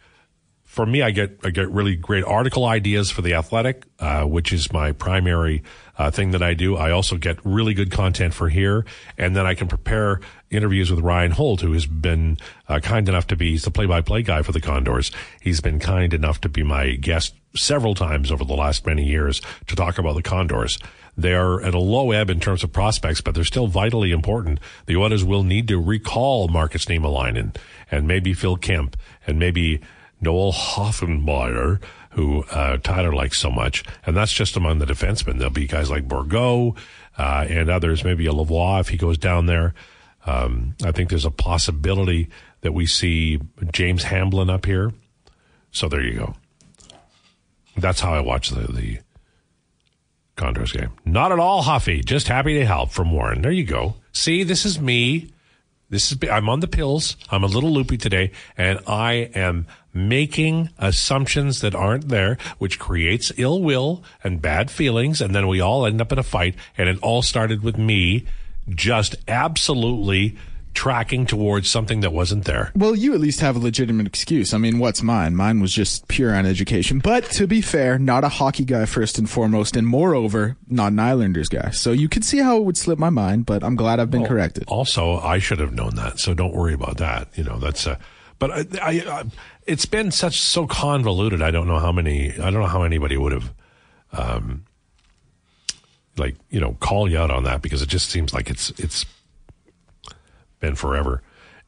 for 0.64 0.86
me, 0.86 1.02
I 1.02 1.10
get 1.12 1.40
I 1.44 1.50
get 1.50 1.72
really 1.72 1.96
great 1.96 2.24
article 2.24 2.66
ideas 2.66 3.10
for 3.10 3.24
the 3.24 3.34
Athletic, 3.34 3.86
uh, 4.00 4.24
which 4.24 4.54
is 4.54 4.72
my 4.72 4.92
primary 4.92 5.64
uh, 5.98 6.12
thing 6.12 6.32
that 6.32 6.44
I 6.44 6.54
do. 6.54 6.76
I 6.76 6.92
also 6.92 7.18
get 7.18 7.38
really 7.44 7.74
good 7.74 7.92
content 7.92 8.34
for 8.34 8.50
here, 8.50 8.86
and 9.18 9.36
then 9.36 9.46
I 9.46 9.56
can 9.56 9.68
prepare 9.68 10.20
interviews 10.50 10.92
with 10.92 11.00
Ryan 11.02 11.32
Holt, 11.32 11.62
who 11.62 11.74
has 11.74 11.86
been 11.86 12.38
uh, 12.68 12.80
kind 12.80 13.10
enough 13.10 13.28
to 13.28 13.36
be 13.36 13.52
he's 13.52 13.64
the 13.64 13.72
play-by-play 13.72 14.24
guy 14.24 14.42
for 14.42 14.52
the 14.52 14.62
Condors. 14.62 15.12
He's 15.42 15.62
been 15.62 15.80
kind 15.80 16.14
enough 16.14 16.42
to 16.42 16.50
be 16.50 16.64
my 16.64 16.92
guest 16.92 17.36
several 17.56 17.96
times 17.96 18.32
over 18.32 18.46
the 18.46 18.54
last 18.54 18.86
many 18.86 19.04
years 19.04 19.42
to 19.68 19.76
talk 19.76 19.98
about 19.98 20.16
the 20.16 20.22
Condors. 20.22 20.78
They 21.18 21.34
are 21.34 21.62
at 21.64 21.74
a 21.74 21.80
low 21.80 22.12
ebb 22.12 22.30
in 22.30 22.40
terms 22.40 22.64
of 22.64 22.72
prospects, 22.72 23.22
but 23.22 23.34
they're 23.34 23.44
still 23.44 23.68
vitally 23.68 24.12
important. 24.12 24.60
The 24.86 24.98
Oilers 24.98 25.24
will 25.24 25.44
need 25.44 25.68
to 25.70 25.82
recall 25.82 26.48
Marcus 26.48 26.86
Niemelainen 26.86 27.56
and 27.90 28.08
maybe 28.08 28.34
Phil 28.34 28.56
Kemp 28.56 28.96
and 29.26 29.40
maybe 29.40 29.82
Noel 30.22 30.54
Hoefenmayer, 30.54 31.82
who 32.18 32.44
uh, 32.46 32.78
Tyler 32.78 33.14
likes 33.14 33.38
so 33.38 33.52
much. 33.52 33.84
And 34.04 34.18
that's 34.18 34.34
just 34.34 34.58
among 34.58 34.80
the 34.80 34.88
defensemen. 34.88 35.38
There'll 35.38 35.54
be 35.54 35.68
guys 35.68 35.92
like 35.92 36.08
Bourgault 36.08 36.76
uh, 37.16 37.46
and 37.48 37.70
others, 37.70 38.04
maybe 38.04 38.26
a 38.26 38.32
Lavoie 38.32 38.80
if 38.80 38.90
he 38.90 38.98
goes 38.98 39.20
down 39.20 39.46
there. 39.46 39.76
Um, 40.26 40.76
I 40.84 40.92
think 40.92 41.10
there's 41.12 41.26
a 41.26 41.32
possibility 41.32 42.28
that 42.62 42.74
we 42.74 42.88
see 42.88 43.40
James 43.72 44.06
Hamblin 44.06 44.50
up 44.50 44.66
here. 44.66 44.94
So 45.72 45.88
there 45.88 46.02
you 46.02 46.18
go. 46.18 46.34
That's 47.78 48.00
how 48.00 48.16
I 48.16 48.22
watch 48.22 48.50
the, 48.50 48.62
the 48.62 48.98
Condors 50.36 50.72
game. 50.72 50.90
Not 51.06 51.32
at 51.32 51.38
all 51.38 51.62
huffy. 51.62 52.02
Just 52.02 52.30
happy 52.30 52.56
to 52.56 52.66
help 52.66 52.90
from 52.90 53.12
Warren. 53.12 53.44
There 53.44 53.52
you 53.52 53.64
go. 53.64 53.94
See, 54.12 54.42
this 54.42 54.66
is 54.66 54.80
me. 54.82 55.30
This 55.90 56.12
is 56.12 56.18
I'm 56.30 56.50
on 56.50 56.60
the 56.60 56.68
pills. 56.68 57.16
I'm 57.32 57.44
a 57.44 57.48
little 57.48 57.72
loopy 57.72 57.98
today, 57.98 58.32
and 58.58 58.80
I 58.88 59.30
am 59.34 59.68
making 59.94 60.70
assumptions 60.78 61.62
that 61.62 61.74
aren't 61.74 62.10
there, 62.10 62.38
which 62.58 62.78
creates 62.78 63.32
ill 63.38 63.62
will 63.62 64.04
and 64.24 64.42
bad 64.42 64.70
feelings, 64.70 65.22
and 65.22 65.34
then 65.34 65.48
we 65.48 65.62
all 65.62 65.86
end 65.86 66.02
up 66.02 66.12
in 66.12 66.20
a 66.20 66.24
fight. 66.24 66.56
And 66.78 66.90
it 66.90 67.00
all 67.02 67.22
started 67.22 67.64
with 67.64 67.78
me 67.78 68.26
just 68.70 69.16
absolutely 69.30 70.36
tracking 70.78 71.26
towards 71.26 71.68
something 71.68 72.02
that 72.02 72.14
wasn't 72.14 72.46
there. 72.46 72.72
Well, 72.76 72.96
you 72.96 73.16
at 73.16 73.20
least 73.20 73.40
have 73.40 73.56
a 73.56 73.60
legitimate 73.60 74.06
excuse. 74.06 74.54
I 74.54 74.60
mean, 74.60 74.78
what's 74.78 75.02
mine? 75.02 75.36
Mine 75.36 75.60
was 75.60 75.74
just 75.74 76.08
pure 76.08 76.36
on 76.36 76.46
education. 76.46 77.00
But 77.00 77.24
to 77.32 77.48
be 77.48 77.62
fair, 77.62 77.98
not 77.98 78.24
a 78.24 78.30
hockey 78.30 78.64
guy 78.64 78.86
first 78.86 79.18
and 79.18 79.28
foremost, 79.28 79.76
and 79.76 79.88
moreover, 79.88 80.56
not 80.68 80.92
an 80.92 81.00
Islanders 81.00 81.50
guy. 81.50 81.72
So 81.72 81.94
you 81.94 82.08
could 82.08 82.24
see 82.24 82.38
how 82.38 82.58
it 82.58 82.64
would 82.64 82.78
slip 82.78 83.00
my 83.00 83.10
mind, 83.10 83.48
but 83.48 83.64
I'm 83.64 83.76
glad 83.76 84.00
I've 84.00 84.12
been 84.12 84.22
Well, 84.22 84.30
corrected. 84.30 84.66
Also, 84.68 85.18
I 85.18 85.40
should 85.40 85.60
have 85.60 85.74
known 85.74 85.96
that, 85.96 86.20
so 86.20 86.36
don't 86.36 86.54
worry 86.54 86.76
about 86.76 86.98
that. 86.98 87.36
You 87.36 87.44
know, 87.44 87.58
that's 87.58 87.88
a. 87.88 87.98
But 88.38 88.52
I, 88.52 88.66
I, 88.80 88.92
I, 89.10 89.24
it's 89.66 89.88
been 89.88 90.12
such 90.12 90.40
so 90.40 90.68
convoluted. 90.68 91.42
I 91.42 91.50
don't 91.50 91.68
know 91.68 91.80
how 91.80 91.92
many. 91.92 92.34
I 92.34 92.52
don't 92.52 92.62
know 92.62 92.68
how 92.68 92.84
anybody 92.84 93.18
would 93.18 93.32
have, 93.32 93.52
um, 94.14 94.66
like 96.18 96.36
you 96.52 96.60
know, 96.62 96.78
call 96.80 97.10
you 97.10 97.18
out 97.18 97.32
on 97.32 97.46
that 97.46 97.64
because 97.64 97.82
it 97.82 97.90
just 97.90 98.12
seems 98.12 98.32
like 98.32 98.52
it's 98.52 98.70
it's 98.78 99.08
been 100.60 100.76
forever. 100.76 101.22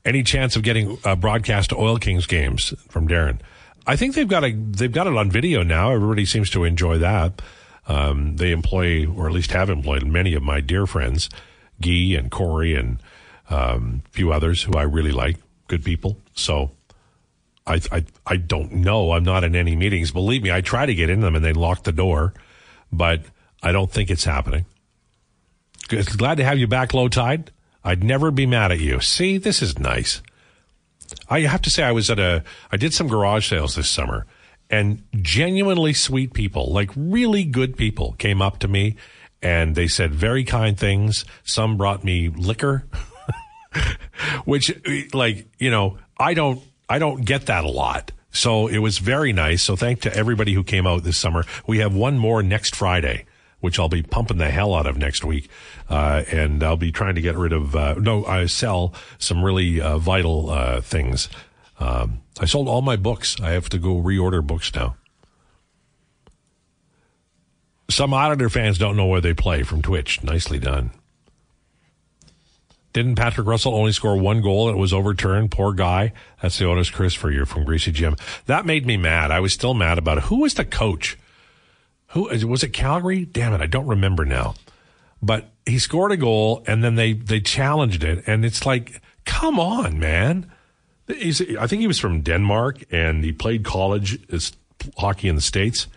Any 0.05 0.23
chance 0.23 0.55
of 0.55 0.63
getting 0.63 0.97
uh, 1.03 1.15
broadcast 1.15 1.73
Oil 1.73 1.97
Kings 1.97 2.25
games 2.25 2.73
from 2.89 3.07
Darren? 3.07 3.39
I 3.85 3.95
think 3.95 4.15
they've 4.15 4.27
got 4.27 4.43
a 4.43 4.51
they've 4.51 4.91
got 4.91 5.07
it 5.07 5.15
on 5.15 5.29
video 5.31 5.63
now. 5.63 5.91
Everybody 5.91 6.25
seems 6.25 6.49
to 6.51 6.63
enjoy 6.63 6.99
that. 6.99 7.41
Um, 7.87 8.35
they 8.35 8.51
employ, 8.51 9.07
or 9.07 9.27
at 9.27 9.33
least 9.33 9.51
have 9.51 9.69
employed, 9.69 10.05
many 10.05 10.35
of 10.35 10.43
my 10.43 10.61
dear 10.61 10.85
friends, 10.85 11.27
Guy 11.81 12.15
and 12.15 12.29
Corey 12.29 12.75
and 12.75 13.01
um, 13.49 14.03
a 14.05 14.09
few 14.09 14.31
others 14.31 14.61
who 14.61 14.73
I 14.73 14.83
really 14.83 15.11
like, 15.11 15.37
good 15.67 15.83
people. 15.83 16.17
So 16.35 16.71
I, 17.65 17.81
I 17.91 18.05
I 18.25 18.37
don't 18.37 18.71
know. 18.73 19.13
I'm 19.13 19.23
not 19.23 19.43
in 19.43 19.55
any 19.55 19.75
meetings. 19.75 20.11
Believe 20.11 20.43
me, 20.43 20.51
I 20.51 20.61
try 20.61 20.85
to 20.85 20.93
get 20.93 21.09
in 21.09 21.21
them 21.21 21.35
and 21.35 21.43
they 21.43 21.53
lock 21.53 21.83
the 21.83 21.91
door, 21.91 22.33
but 22.91 23.21
I 23.63 23.71
don't 23.71 23.91
think 23.91 24.09
it's 24.09 24.23
happening. 24.23 24.65
Glad 25.87 26.35
to 26.35 26.43
have 26.43 26.59
you 26.59 26.67
back, 26.67 26.93
low 26.93 27.07
tide. 27.09 27.51
I'd 27.83 28.03
never 28.03 28.31
be 28.31 28.45
mad 28.45 28.71
at 28.71 28.79
you. 28.79 28.99
See, 28.99 29.37
this 29.37 29.61
is 29.61 29.79
nice. 29.79 30.21
I 31.29 31.41
have 31.41 31.61
to 31.63 31.69
say, 31.69 31.83
I 31.83 31.91
was 31.91 32.09
at 32.09 32.19
a, 32.19 32.43
I 32.71 32.77
did 32.77 32.93
some 32.93 33.07
garage 33.07 33.49
sales 33.49 33.75
this 33.75 33.89
summer 33.89 34.25
and 34.69 35.03
genuinely 35.21 35.93
sweet 35.93 36.33
people, 36.33 36.71
like 36.71 36.91
really 36.95 37.43
good 37.43 37.75
people 37.75 38.13
came 38.13 38.41
up 38.41 38.59
to 38.59 38.67
me 38.67 38.95
and 39.41 39.75
they 39.75 39.87
said 39.87 40.13
very 40.13 40.43
kind 40.43 40.77
things. 40.77 41.25
Some 41.43 41.77
brought 41.77 42.03
me 42.03 42.29
liquor, 42.29 42.85
which 44.45 44.71
like, 45.13 45.47
you 45.57 45.71
know, 45.71 45.97
I 46.19 46.33
don't, 46.33 46.61
I 46.87 46.99
don't 46.99 47.25
get 47.25 47.47
that 47.47 47.63
a 47.63 47.69
lot. 47.69 48.11
So 48.31 48.67
it 48.67 48.77
was 48.77 48.99
very 48.99 49.33
nice. 49.33 49.63
So 49.63 49.75
thank 49.75 50.01
to 50.01 50.15
everybody 50.15 50.53
who 50.53 50.63
came 50.63 50.85
out 50.85 51.03
this 51.03 51.17
summer. 51.17 51.45
We 51.65 51.79
have 51.79 51.95
one 51.95 52.17
more 52.19 52.43
next 52.43 52.75
Friday 52.75 53.25
which 53.59 53.79
I'll 53.79 53.89
be 53.89 54.01
pumping 54.01 54.37
the 54.37 54.49
hell 54.49 54.73
out 54.73 54.87
of 54.87 54.97
next 54.97 55.23
week. 55.23 55.49
Uh, 55.89 56.23
and 56.31 56.63
I'll 56.63 56.77
be 56.77 56.91
trying 56.91 57.15
to 57.15 57.21
get 57.21 57.35
rid 57.35 57.53
of, 57.53 57.75
uh, 57.75 57.95
no, 57.95 58.25
I 58.25 58.45
sell 58.45 58.93
some 59.17 59.43
really 59.43 59.81
uh, 59.81 59.97
vital 59.97 60.49
uh, 60.49 60.81
things. 60.81 61.29
Um, 61.79 62.21
I 62.39 62.45
sold 62.45 62.67
all 62.67 62.81
my 62.81 62.95
books. 62.95 63.39
I 63.41 63.51
have 63.51 63.69
to 63.69 63.77
go 63.77 64.01
reorder 64.01 64.45
books 64.45 64.73
now. 64.73 64.95
Some 67.89 68.13
Auditor 68.13 68.49
fans 68.49 68.77
don't 68.77 68.95
know 68.95 69.07
where 69.07 69.21
they 69.21 69.33
play 69.33 69.63
from 69.63 69.81
Twitch. 69.81 70.23
Nicely 70.23 70.59
done. 70.59 70.91
Didn't 72.93 73.15
Patrick 73.15 73.45
Russell 73.47 73.75
only 73.75 73.91
score 73.91 74.17
one 74.17 74.41
goal 74.41 74.67
and 74.67 74.77
it 74.77 74.81
was 74.81 74.93
overturned? 74.93 75.51
Poor 75.51 75.73
guy. 75.73 76.11
That's 76.41 76.57
the 76.57 76.67
honest 76.67 76.93
Chris 76.93 77.13
for 77.13 77.31
you 77.31 77.45
from 77.45 77.63
Greasy 77.63 77.91
Jim. 77.91 78.15
That 78.45 78.65
made 78.65 78.85
me 78.85 78.97
mad. 78.97 79.31
I 79.31 79.39
was 79.39 79.53
still 79.53 79.73
mad 79.73 79.97
about 79.97 80.17
it. 80.17 80.23
Who 80.25 80.41
was 80.41 80.55
the 80.55 80.65
coach? 80.65 81.17
Who 82.09 82.23
was 82.47 82.63
it? 82.63 82.69
Calgary? 82.69 83.25
Damn 83.25 83.53
it, 83.53 83.61
I 83.61 83.67
don't 83.67 83.87
remember 83.87 84.25
now. 84.25 84.55
But 85.21 85.49
he 85.65 85.79
scored 85.79 86.11
a 86.11 86.17
goal, 86.17 86.63
and 86.65 86.83
then 86.83 86.95
they 86.95 87.13
they 87.13 87.39
challenged 87.39 88.03
it, 88.03 88.23
and 88.25 88.43
it's 88.43 88.65
like, 88.65 89.01
come 89.25 89.59
on, 89.59 89.99
man. 89.99 90.51
He's, 91.07 91.41
I 91.57 91.67
think 91.67 91.81
he 91.81 91.87
was 91.87 91.99
from 91.99 92.21
Denmark, 92.21 92.83
and 92.91 93.23
he 93.23 93.31
played 93.31 93.63
college 93.63 94.19
hockey 94.97 95.27
in 95.27 95.35
the 95.35 95.41
states. 95.41 95.87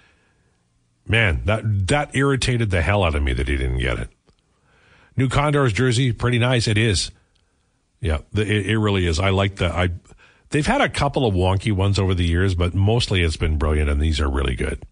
Man, 1.07 1.43
that 1.47 1.63
that 1.89 2.15
irritated 2.15 2.71
the 2.71 2.83
hell 2.83 3.05
out 3.05 3.15
of 3.15 3.23
me 3.23 3.33
that 3.33 3.49
he 3.49 3.57
didn't 3.57 3.79
get 3.79 3.99
it. 3.99 4.09
New 5.17 5.29
Condors 5.29 5.73
jersey, 5.73 6.13
pretty 6.13 6.39
nice. 6.39 6.69
It 6.69 6.79
is. 6.79 7.11
Yeah, 8.01 8.19
it, 8.35 8.49
it 8.49 8.79
really 8.79 9.07
is. 9.07 9.19
I 9.19 9.31
like 9.31 9.57
the. 9.57 9.67
I. 9.67 9.91
They've 10.51 10.67
had 10.67 10.83
a 10.83 10.89
couple 10.89 11.25
of 11.25 11.35
wonky 11.35 11.73
ones 11.73 11.99
over 11.99 12.13
the 12.13 12.25
years, 12.25 12.55
but 12.55 12.75
mostly 12.75 13.23
it's 13.23 13.39
been 13.39 13.57
brilliant, 13.57 13.89
and 13.89 14.01
these 14.01 14.21
are 14.21 14.29
really 14.29 14.55
good. 14.55 14.83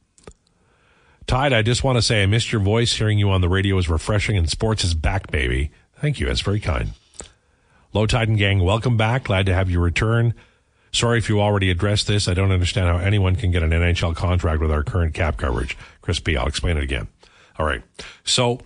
Tide, 1.30 1.52
I 1.52 1.62
just 1.62 1.84
want 1.84 1.96
to 1.96 2.02
say 2.02 2.24
I 2.24 2.26
missed 2.26 2.50
your 2.50 2.60
voice. 2.60 2.92
Hearing 2.92 3.16
you 3.20 3.30
on 3.30 3.40
the 3.40 3.48
radio 3.48 3.78
is 3.78 3.88
refreshing, 3.88 4.36
and 4.36 4.50
sports 4.50 4.82
is 4.82 4.94
back, 4.94 5.30
baby. 5.30 5.70
Thank 6.00 6.18
you. 6.18 6.26
That's 6.26 6.40
very 6.40 6.58
kind. 6.58 6.90
Low 7.92 8.08
Tide 8.08 8.26
and 8.26 8.36
Gang, 8.36 8.58
welcome 8.64 8.96
back. 8.96 9.22
Glad 9.22 9.46
to 9.46 9.54
have 9.54 9.70
you 9.70 9.78
return. 9.78 10.34
Sorry 10.90 11.18
if 11.18 11.28
you 11.28 11.40
already 11.40 11.70
addressed 11.70 12.08
this. 12.08 12.26
I 12.26 12.34
don't 12.34 12.50
understand 12.50 12.88
how 12.88 12.96
anyone 12.98 13.36
can 13.36 13.52
get 13.52 13.62
an 13.62 13.70
NHL 13.70 14.16
contract 14.16 14.60
with 14.60 14.72
our 14.72 14.82
current 14.82 15.14
cap 15.14 15.36
coverage. 15.36 15.78
Chris 16.02 16.18
P., 16.18 16.36
I'll 16.36 16.48
explain 16.48 16.76
it 16.76 16.82
again. 16.82 17.06
All 17.60 17.64
right. 17.64 17.84
So 18.24 18.58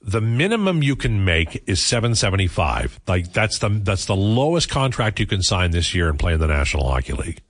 the 0.00 0.22
minimum 0.22 0.82
you 0.82 0.96
can 0.96 1.26
make 1.26 1.62
is 1.66 1.82
775. 1.82 3.00
Like 3.06 3.34
that's 3.34 3.58
the, 3.58 3.68
that's 3.68 4.06
the 4.06 4.16
lowest 4.16 4.70
contract 4.70 5.20
you 5.20 5.26
can 5.26 5.42
sign 5.42 5.72
this 5.72 5.94
year 5.94 6.08
and 6.08 6.18
play 6.18 6.32
in 6.32 6.40
the 6.40 6.46
National 6.46 6.88
Hockey 6.88 7.12
League. 7.12 7.42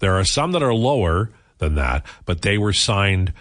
There 0.00 0.12
are 0.12 0.26
some 0.26 0.52
that 0.52 0.62
are 0.62 0.74
lower 0.74 1.30
than 1.56 1.74
that, 1.76 2.04
but 2.26 2.42
they 2.42 2.58
were 2.58 2.74
signed 2.74 3.32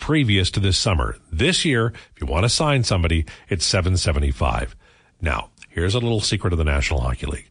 previous 0.00 0.50
to 0.52 0.60
this 0.60 0.78
summer. 0.78 1.16
This 1.30 1.64
year, 1.64 1.92
if 2.14 2.20
you 2.20 2.26
want 2.26 2.44
to 2.44 2.48
sign 2.48 2.82
somebody, 2.82 3.26
it's 3.48 3.64
775. 3.64 4.74
Now, 5.20 5.50
here's 5.68 5.94
a 5.94 6.00
little 6.00 6.20
secret 6.20 6.52
of 6.52 6.58
the 6.58 6.64
National 6.64 7.00
Hockey 7.00 7.26
League. 7.26 7.50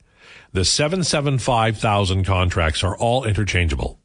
The 0.52 0.66
775,000 0.66 2.26
contracts 2.26 2.84
are 2.84 2.98
all 2.98 3.24
interchangeable. 3.24 4.00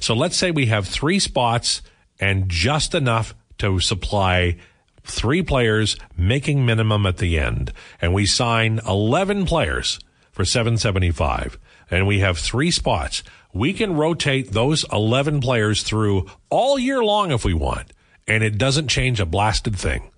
So 0.00 0.14
let's 0.14 0.36
say 0.36 0.50
we 0.50 0.66
have 0.66 0.88
three 0.88 1.18
spots 1.18 1.82
and 2.18 2.48
just 2.48 2.94
enough 2.94 3.34
to 3.58 3.78
supply 3.78 4.56
three 5.04 5.42
players 5.42 5.96
making 6.16 6.64
minimum 6.64 7.06
at 7.06 7.18
the 7.18 7.38
end. 7.38 7.72
And 8.00 8.14
we 8.14 8.26
sign 8.26 8.80
11 8.86 9.44
players 9.44 9.98
for 10.30 10.44
775 10.44 11.58
and 11.90 12.06
we 12.06 12.20
have 12.20 12.38
three 12.38 12.70
spots. 12.70 13.22
We 13.52 13.72
can 13.72 13.96
rotate 13.96 14.52
those 14.52 14.84
11 14.90 15.40
players 15.40 15.82
through 15.82 16.26
all 16.48 16.78
year 16.78 17.02
long 17.04 17.32
if 17.32 17.44
we 17.44 17.54
want. 17.54 17.92
And 18.26 18.42
it 18.42 18.56
doesn't 18.56 18.88
change 18.88 19.20
a 19.20 19.26
blasted 19.26 19.76
thing. 19.76 20.10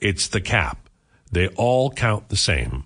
It's 0.00 0.28
the 0.28 0.40
cap. 0.40 0.88
They 1.30 1.48
all 1.48 1.90
count 1.90 2.28
the 2.28 2.36
same. 2.36 2.84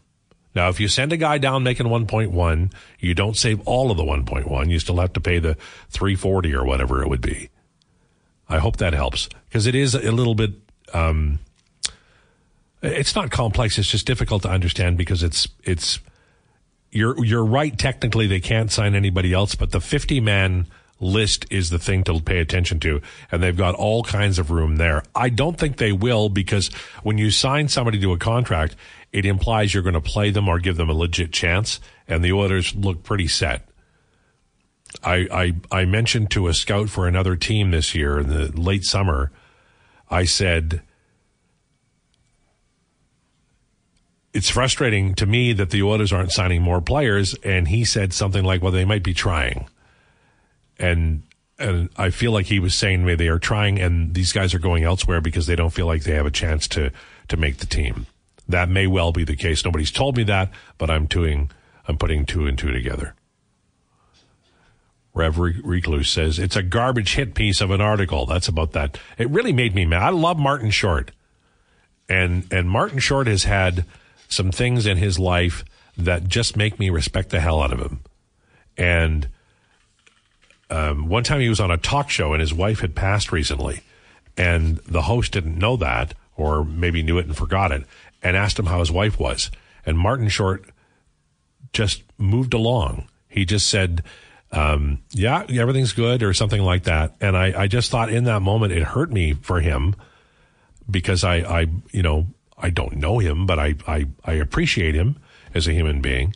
Now, 0.55 0.69
if 0.69 0.81
you 0.81 0.89
send 0.89 1.13
a 1.13 1.17
guy 1.17 1.39
down 1.39 1.63
making 1.63 1.87
1.1, 1.87 2.73
you 2.99 3.15
don't 3.15 3.37
save 3.37 3.61
all 3.67 3.91
of 3.91 3.97
the 3.97 4.03
1.1. 4.03 4.71
You 4.71 4.79
still 4.79 4.97
have 4.97 5.13
to 5.13 5.21
pay 5.21 5.39
the 5.39 5.55
340 5.91 6.55
or 6.55 6.65
whatever 6.65 7.03
it 7.03 7.09
would 7.09 7.21
be. 7.21 7.51
I 8.49 8.59
hope 8.59 8.79
that 8.79 8.95
helps 8.95 9.29
because 9.49 9.67
it 9.67 9.75
is 9.75 9.95
a 9.95 10.11
little 10.11 10.35
bit, 10.35 10.53
um, 10.93 11.39
it's 12.83 13.15
not 13.15 13.31
complex. 13.31 13.79
It's 13.79 13.91
just 13.91 14.07
difficult 14.07 14.43
to 14.43 14.51
understand 14.51 14.97
because 14.97 15.23
it's, 15.23 15.49
it's, 15.65 16.01
you're, 16.91 17.25
you're 17.25 17.45
right. 17.45 17.77
Technically, 17.79 18.27
they 18.27 18.41
can't 18.41 18.71
sign 18.71 18.95
anybody 18.95 19.33
else, 19.33 19.55
but 19.55 19.73
the 19.73 19.81
50 19.81 20.21
man 20.21 20.67
list 21.01 21.47
is 21.51 21.71
the 21.71 21.79
thing 21.79 22.03
to 22.05 22.21
pay 22.21 22.39
attention 22.39 22.81
to, 22.81 23.01
and 23.31 23.43
they've 23.43 23.57
got 23.57 23.75
all 23.75 24.03
kinds 24.03 24.39
of 24.39 24.51
room 24.51 24.77
there. 24.77 25.03
I 25.15 25.29
don't 25.29 25.59
think 25.59 25.77
they 25.77 25.93
will 25.93 26.29
because 26.29 26.69
when 27.03 27.19
you 27.19 27.31
sign 27.31 27.69
somebody 27.69 28.01
to 28.01 28.13
a 28.13 28.19
contract, 28.19 28.75
it 29.13 29.25
implies 29.25 29.73
you're 29.73 29.83
going 29.83 29.95
to 29.95 30.01
play 30.01 30.31
them 30.31 30.49
or 30.49 30.59
give 30.59 30.77
them 30.77 30.91
a 30.91 30.95
legit 30.95 31.33
chance, 31.33 31.81
and 32.07 32.25
the 32.25 32.33
Oilers 32.33 32.75
look 32.75 33.03
pretty 33.03 33.29
set. 33.29 33.69
I, 35.03 35.55
I, 35.71 35.81
I 35.81 35.85
mentioned 35.85 36.31
to 36.33 36.49
a 36.49 36.55
scout 36.55 36.89
for 36.89 37.07
another 37.07 37.37
team 37.37 37.71
this 37.71 37.95
year 37.95 38.19
in 38.19 38.29
the 38.29 38.49
late 38.61 38.85
summer, 38.85 39.31
I 40.11 40.25
said, 40.25 40.83
it's 44.33 44.49
frustrating 44.49 45.15
to 45.15 45.27
me 45.27 45.53
that 45.55 45.71
the 45.71 45.83
Oilers 45.83 46.13
aren't 46.13 46.33
signing 46.33 46.63
more 46.63 46.81
players. 46.81 47.35
And 47.43 47.69
he 47.69 47.85
said 47.85 48.13
something 48.13 48.45
like, 48.45 48.63
well, 48.63 48.73
they 48.73 48.85
might 48.85 49.03
be 49.03 49.15
trying. 49.15 49.69
And, 50.79 51.23
and 51.59 51.89
I 51.97 52.11
feel 52.11 52.33
like 52.33 52.47
he 52.47 52.61
was 52.61 52.75
saying 52.75 53.05
maybe 53.05 53.25
they 53.25 53.29
are 53.29 53.39
trying 53.39 53.81
and 53.81 54.15
these 54.15 54.33
guys 54.33 54.55
are 54.55 54.59
going 54.61 54.85
elsewhere 54.85 55.21
because 55.21 55.47
they 55.47 55.57
don't 55.57 55.73
feel 55.73 55.87
like 55.87 56.05
they 56.05 56.15
have 56.15 56.27
a 56.27 56.31
chance 56.31 56.69
to, 56.69 56.93
to 57.29 57.37
make 57.37 57.59
the 57.59 57.67
team. 57.67 58.07
That 58.49 58.69
may 58.69 58.87
well 58.87 59.13
be 59.13 59.25
the 59.25 59.37
case. 59.37 59.65
Nobody's 59.65 59.91
told 59.91 60.17
me 60.17 60.23
that, 60.25 60.51
but 60.79 60.91
I'm 60.91 61.07
doing, 61.07 61.51
I'm 61.87 61.99
putting 61.99 62.25
two 62.25 62.47
and 62.47 62.57
two 62.57 62.71
together. 62.71 63.15
Rev 65.15 65.37
Recluse 65.39 66.09
says 66.09 66.39
it's 66.39 66.55
a 66.55 66.63
garbage 66.63 67.15
hit 67.15 67.35
piece 67.35 67.61
of 67.61 67.73
an 67.73 67.81
article. 67.81 68.25
That's 68.25 68.47
about 68.47 68.73
that. 68.73 68.99
It 69.19 69.29
really 69.31 69.53
made 69.53 69.75
me 69.75 69.85
mad. 69.85 70.03
I 70.03 70.11
love 70.11 70.39
Martin 70.39 70.71
Short, 70.71 71.11
and 72.09 72.47
and 72.53 72.71
Martin 72.71 73.01
Short 73.01 73.27
has 73.27 73.43
had 73.43 73.85
some 74.29 74.51
things 74.51 74.87
in 74.87 74.97
his 74.97 75.19
life 75.19 75.65
that 75.97 76.29
just 76.29 76.57
make 76.57 76.79
me 76.79 76.91
respect 76.91 77.31
the 77.31 77.41
hell 77.41 77.61
out 77.61 77.73
of 77.73 77.81
him. 77.81 78.01
And 78.77 79.29
um, 80.71 81.09
one 81.09 81.25
time 81.25 81.41
he 81.41 81.49
was 81.49 81.61
on 81.61 81.71
a 81.71 81.77
talk 81.77 82.11
show, 82.11 82.33
and 82.33 82.41
his 82.41 82.55
wife 82.55 82.81
had 82.81 82.95
passed 82.95 83.33
recently, 83.33 83.81
and 84.37 84.77
the 84.79 85.03
host 85.03 85.33
didn't 85.33 85.59
know 85.59 85.77
that, 85.77 86.15
or 86.37 86.65
maybe 86.65 87.03
knew 87.03 87.19
it 87.19 87.27
and 87.27 87.37
forgot 87.37 87.73
it, 87.73 87.85
and 88.23 88.37
asked 88.37 88.59
him 88.59 88.67
how 88.67 88.79
his 88.79 88.93
wife 88.93 89.19
was. 89.19 89.51
And 89.85 89.99
Martin 89.99 90.29
Short 90.29 90.65
just 91.73 92.03
moved 92.19 92.55
along. 92.55 93.09
He 93.29 93.45
just 93.45 93.69
said 93.69 94.03
um, 94.51 95.03
yeah, 95.11 95.45
everything's 95.51 95.93
good 95.93 96.23
or 96.23 96.33
something 96.33 96.63
like 96.63 96.85
that. 96.85 97.15
And 97.21 97.37
I, 97.37 97.63
I 97.63 97.67
just 97.67 97.91
thought 97.91 98.11
in 98.11 98.25
that 98.25 98.41
moment 98.41 98.73
it 98.73 98.83
hurt 98.83 99.11
me 99.11 99.35
for 99.35 99.61
him 99.61 99.95
because 100.91 101.23
I, 101.23 101.37
I, 101.37 101.67
you 101.91 102.03
know, 102.03 102.27
I 102.61 102.71
don't 102.71 102.97
know 102.97 103.19
him, 103.19 103.47
but 103.47 103.59
I, 103.59 103.75
I, 103.87 104.07
I 104.25 104.33
appreciate 104.35 104.95
him 104.95 105.17
as 105.55 105.67
a 105.69 105.73
human 105.73 106.01
being. 106.01 106.35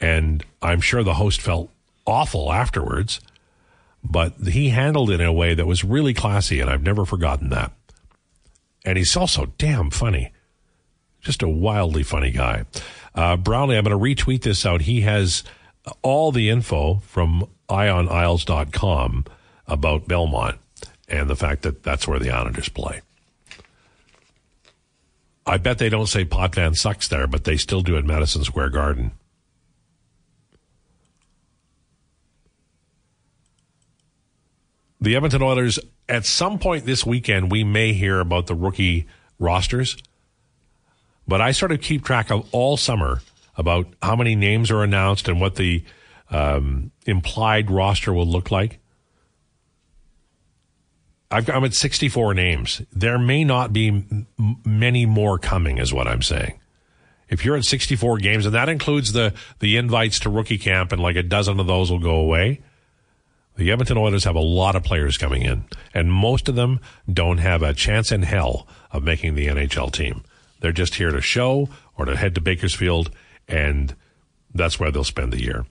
And 0.00 0.44
I'm 0.60 0.80
sure 0.80 1.02
the 1.02 1.14
host 1.14 1.40
felt 1.40 1.70
awful 2.06 2.52
afterwards, 2.52 3.20
but 4.02 4.34
he 4.48 4.68
handled 4.68 5.10
it 5.10 5.20
in 5.20 5.26
a 5.26 5.32
way 5.32 5.54
that 5.54 5.66
was 5.66 5.84
really 5.84 6.14
classy. 6.14 6.60
And 6.60 6.68
I've 6.68 6.82
never 6.82 7.04
forgotten 7.04 7.50
that. 7.50 7.72
And 8.84 8.98
he's 8.98 9.16
also 9.16 9.52
damn 9.56 9.90
funny. 9.90 10.32
Just 11.22 11.42
a 11.42 11.48
wildly 11.48 12.02
funny 12.02 12.30
guy. 12.30 12.66
Uh, 13.14 13.36
Brownlee, 13.36 13.78
I'm 13.78 13.84
going 13.84 13.98
to 13.98 14.24
retweet 14.24 14.42
this 14.42 14.66
out. 14.66 14.82
He 14.82 15.00
has, 15.02 15.42
all 16.02 16.32
the 16.32 16.50
info 16.50 16.96
from 17.06 17.48
eyeonisles.com 17.68 19.24
about 19.66 20.08
Belmont 20.08 20.58
and 21.08 21.28
the 21.28 21.36
fact 21.36 21.62
that 21.62 21.82
that's 21.82 22.08
where 22.08 22.18
the 22.18 22.30
Islanders 22.30 22.68
play. 22.68 23.00
I 25.46 25.58
bet 25.58 25.78
they 25.78 25.88
don't 25.88 26.06
say 26.06 26.24
Potvin 26.24 26.74
sucks 26.74 27.08
there, 27.08 27.26
but 27.26 27.44
they 27.44 27.56
still 27.56 27.82
do 27.82 27.96
at 27.96 28.04
Madison 28.04 28.44
Square 28.44 28.70
Garden. 28.70 29.12
The 35.00 35.16
Edmonton 35.16 35.42
Oilers, 35.42 35.78
at 36.08 36.24
some 36.24 36.58
point 36.58 36.86
this 36.86 37.04
weekend, 37.04 37.52
we 37.52 37.62
may 37.62 37.92
hear 37.92 38.20
about 38.20 38.46
the 38.46 38.54
rookie 38.54 39.06
rosters, 39.38 39.98
but 41.28 41.42
I 41.42 41.52
sort 41.52 41.72
of 41.72 41.82
keep 41.82 42.04
track 42.04 42.30
of 42.30 42.48
all 42.52 42.78
summer 42.78 43.20
about 43.58 43.86
how 44.00 44.16
many 44.16 44.34
names 44.34 44.70
are 44.70 44.82
announced 44.82 45.28
and 45.28 45.42
what 45.42 45.56
the 45.56 45.84
um, 46.30 46.90
implied 47.04 47.70
roster 47.70 48.14
will 48.14 48.26
look 48.26 48.50
like. 48.50 48.78
I 51.34 51.56
am 51.56 51.64
at 51.64 51.74
64 51.74 52.34
names. 52.34 52.82
There 52.92 53.18
may 53.18 53.44
not 53.44 53.72
be 53.72 53.88
m- 53.88 54.26
many 54.64 55.06
more 55.06 55.38
coming, 55.38 55.78
is 55.78 55.92
what 55.92 56.06
I'm 56.06 56.22
saying. 56.22 56.60
If 57.28 57.44
you're 57.44 57.56
at 57.56 57.64
64 57.64 58.18
games, 58.18 58.46
and 58.46 58.54
that 58.54 58.68
includes 58.68 59.12
the, 59.12 59.34
the 59.58 59.76
invites 59.76 60.20
to 60.20 60.30
rookie 60.30 60.58
camp, 60.58 60.92
and 60.92 61.02
like 61.02 61.16
a 61.16 61.22
dozen 61.22 61.58
of 61.58 61.66
those 61.66 61.90
will 61.90 61.98
go 61.98 62.16
away, 62.16 62.60
the 63.56 63.70
Edmonton 63.70 63.96
Oilers 63.96 64.24
have 64.24 64.36
a 64.36 64.40
lot 64.40 64.76
of 64.76 64.84
players 64.84 65.16
coming 65.16 65.42
in, 65.42 65.64
and 65.92 66.12
most 66.12 66.48
of 66.48 66.54
them 66.54 66.80
don't 67.12 67.38
have 67.38 67.62
a 67.62 67.74
chance 67.74 68.12
in 68.12 68.22
hell 68.22 68.66
of 68.90 69.02
making 69.02 69.34
the 69.34 69.46
NHL 69.46 69.92
team. 69.92 70.22
They're 70.60 70.72
just 70.72 70.96
here 70.96 71.10
to 71.10 71.20
show 71.20 71.68
or 71.96 72.04
to 72.04 72.16
head 72.16 72.34
to 72.34 72.40
Bakersfield 72.40 73.10
and 73.48 73.94
that's 74.54 74.78
where 74.78 74.90
they'll 74.90 75.04
spend 75.04 75.32
the 75.32 75.42
year. 75.42 75.66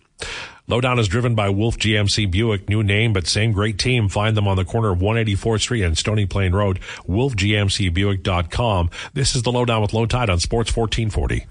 Lowdown 0.67 0.97
is 0.97 1.09
driven 1.09 1.35
by 1.35 1.49
Wolfe 1.49 1.77
GMC 1.77 2.31
Buick. 2.31 2.69
New 2.69 2.83
name, 2.83 3.11
but 3.11 3.27
same 3.27 3.51
great 3.51 3.77
team. 3.77 4.07
Find 4.07 4.37
them 4.37 4.47
on 4.47 4.55
the 4.55 4.63
corner 4.63 4.91
of 4.91 4.99
184th 4.99 5.59
Street 5.61 5.83
and 5.83 5.97
Stony 5.97 6.25
Plain 6.25 6.53
Road. 6.53 6.79
WolfeGMCBuick.com. 7.07 8.89
This 9.13 9.35
is 9.35 9.43
the 9.43 9.51
Lowdown 9.51 9.81
with 9.81 9.91
Lowetide 9.91 10.29
on 10.29 10.39
Sports 10.39 10.75
1440. 10.75 11.47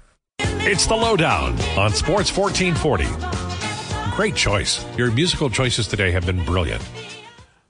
It's 0.65 0.87
the 0.87 0.95
Lowdown 0.95 1.59
on 1.77 1.91
Sports 1.91 2.35
1440. 2.35 3.05
Great 4.15 4.35
choice. 4.35 4.83
Your 4.97 5.11
musical 5.11 5.49
choices 5.49 5.87
today 5.87 6.11
have 6.11 6.25
been 6.25 6.43
brilliant. 6.43 6.81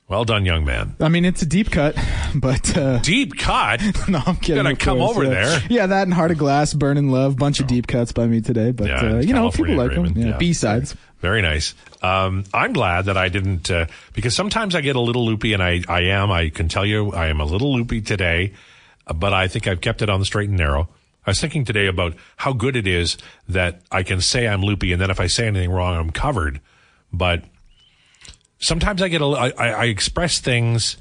Well 0.07 0.25
done, 0.25 0.45
young 0.45 0.65
man. 0.65 0.95
I 0.99 1.07
mean, 1.07 1.23
it's 1.23 1.41
a 1.41 1.45
deep 1.45 1.71
cut, 1.71 1.95
but 2.35 2.77
uh, 2.77 2.99
deep 2.99 3.37
cut. 3.37 3.81
no, 4.07 4.21
I'm 4.25 4.35
kidding. 4.35 4.63
Gonna 4.63 4.75
come 4.75 4.97
course, 4.97 5.11
over 5.11 5.23
yeah. 5.23 5.29
there. 5.29 5.61
Yeah, 5.69 5.87
that 5.87 6.03
and 6.03 6.13
Heart 6.13 6.31
of 6.31 6.37
Glass, 6.37 6.73
Burning 6.73 7.09
Love, 7.09 7.37
bunch 7.37 7.59
of 7.59 7.67
deep 7.67 7.87
cuts 7.87 8.11
by 8.11 8.27
me 8.27 8.41
today. 8.41 8.71
But 8.71 8.87
Yeah, 8.87 8.95
uh, 8.95 9.19
you 9.19 9.33
know, 9.33 9.49
people 9.49 9.75
California 9.75 9.77
like 9.77 10.15
them. 10.15 10.17
Yeah. 10.17 10.37
B 10.37 10.53
sides. 10.53 10.95
Very 11.19 11.41
nice. 11.41 11.73
Um, 12.01 12.43
I'm 12.53 12.73
glad 12.73 13.05
that 13.05 13.15
I 13.15 13.29
didn't, 13.29 13.71
uh, 13.71 13.85
because 14.11 14.35
sometimes 14.35 14.75
I 14.75 14.81
get 14.81 14.97
a 14.97 14.99
little 14.99 15.25
loopy, 15.25 15.53
and 15.53 15.63
I, 15.63 15.81
I 15.87 16.01
am. 16.01 16.31
I 16.31 16.49
can 16.49 16.67
tell 16.67 16.85
you, 16.85 17.13
I 17.13 17.27
am 17.27 17.39
a 17.39 17.45
little 17.45 17.73
loopy 17.73 18.01
today, 18.01 18.51
but 19.15 19.31
I 19.31 19.47
think 19.47 19.65
I've 19.65 19.79
kept 19.79 20.01
it 20.01 20.09
on 20.09 20.19
the 20.19 20.25
straight 20.25 20.49
and 20.49 20.57
narrow. 20.57 20.89
I 21.25 21.29
was 21.29 21.39
thinking 21.39 21.63
today 21.63 21.87
about 21.87 22.15
how 22.35 22.51
good 22.51 22.75
it 22.75 22.85
is 22.87 23.17
that 23.47 23.79
I 23.89 24.03
can 24.03 24.19
say 24.19 24.49
I'm 24.49 24.61
loopy, 24.61 24.91
and 24.91 25.01
then 25.01 25.09
if 25.09 25.21
I 25.21 25.27
say 25.27 25.47
anything 25.47 25.71
wrong, 25.71 25.95
I'm 25.95 26.09
covered. 26.09 26.59
But 27.13 27.45
sometimes 28.63 29.01
I 29.01 29.09
get 29.09 29.21
a, 29.21 29.25
I, 29.25 29.49
I 29.49 29.85
express 29.85 30.39
things 30.39 30.97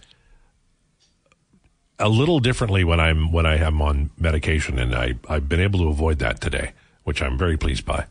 a 1.99 2.09
little 2.09 2.41
differently 2.41 2.85
when 2.85 3.01
I'm 3.01 3.33
when 3.33 3.47
I 3.47 3.57
am 3.57 3.81
on 3.81 4.11
medication, 4.19 4.79
and 4.79 4.95
I 4.95 5.15
I've 5.29 5.49
been 5.49 5.61
able 5.61 5.81
to 5.81 5.89
avoid 5.89 6.19
that 6.19 6.41
today, 6.41 6.73
which 7.05 7.23
I'm 7.23 7.39
very 7.39 7.57
pleased 7.57 7.87
by. 7.87 8.07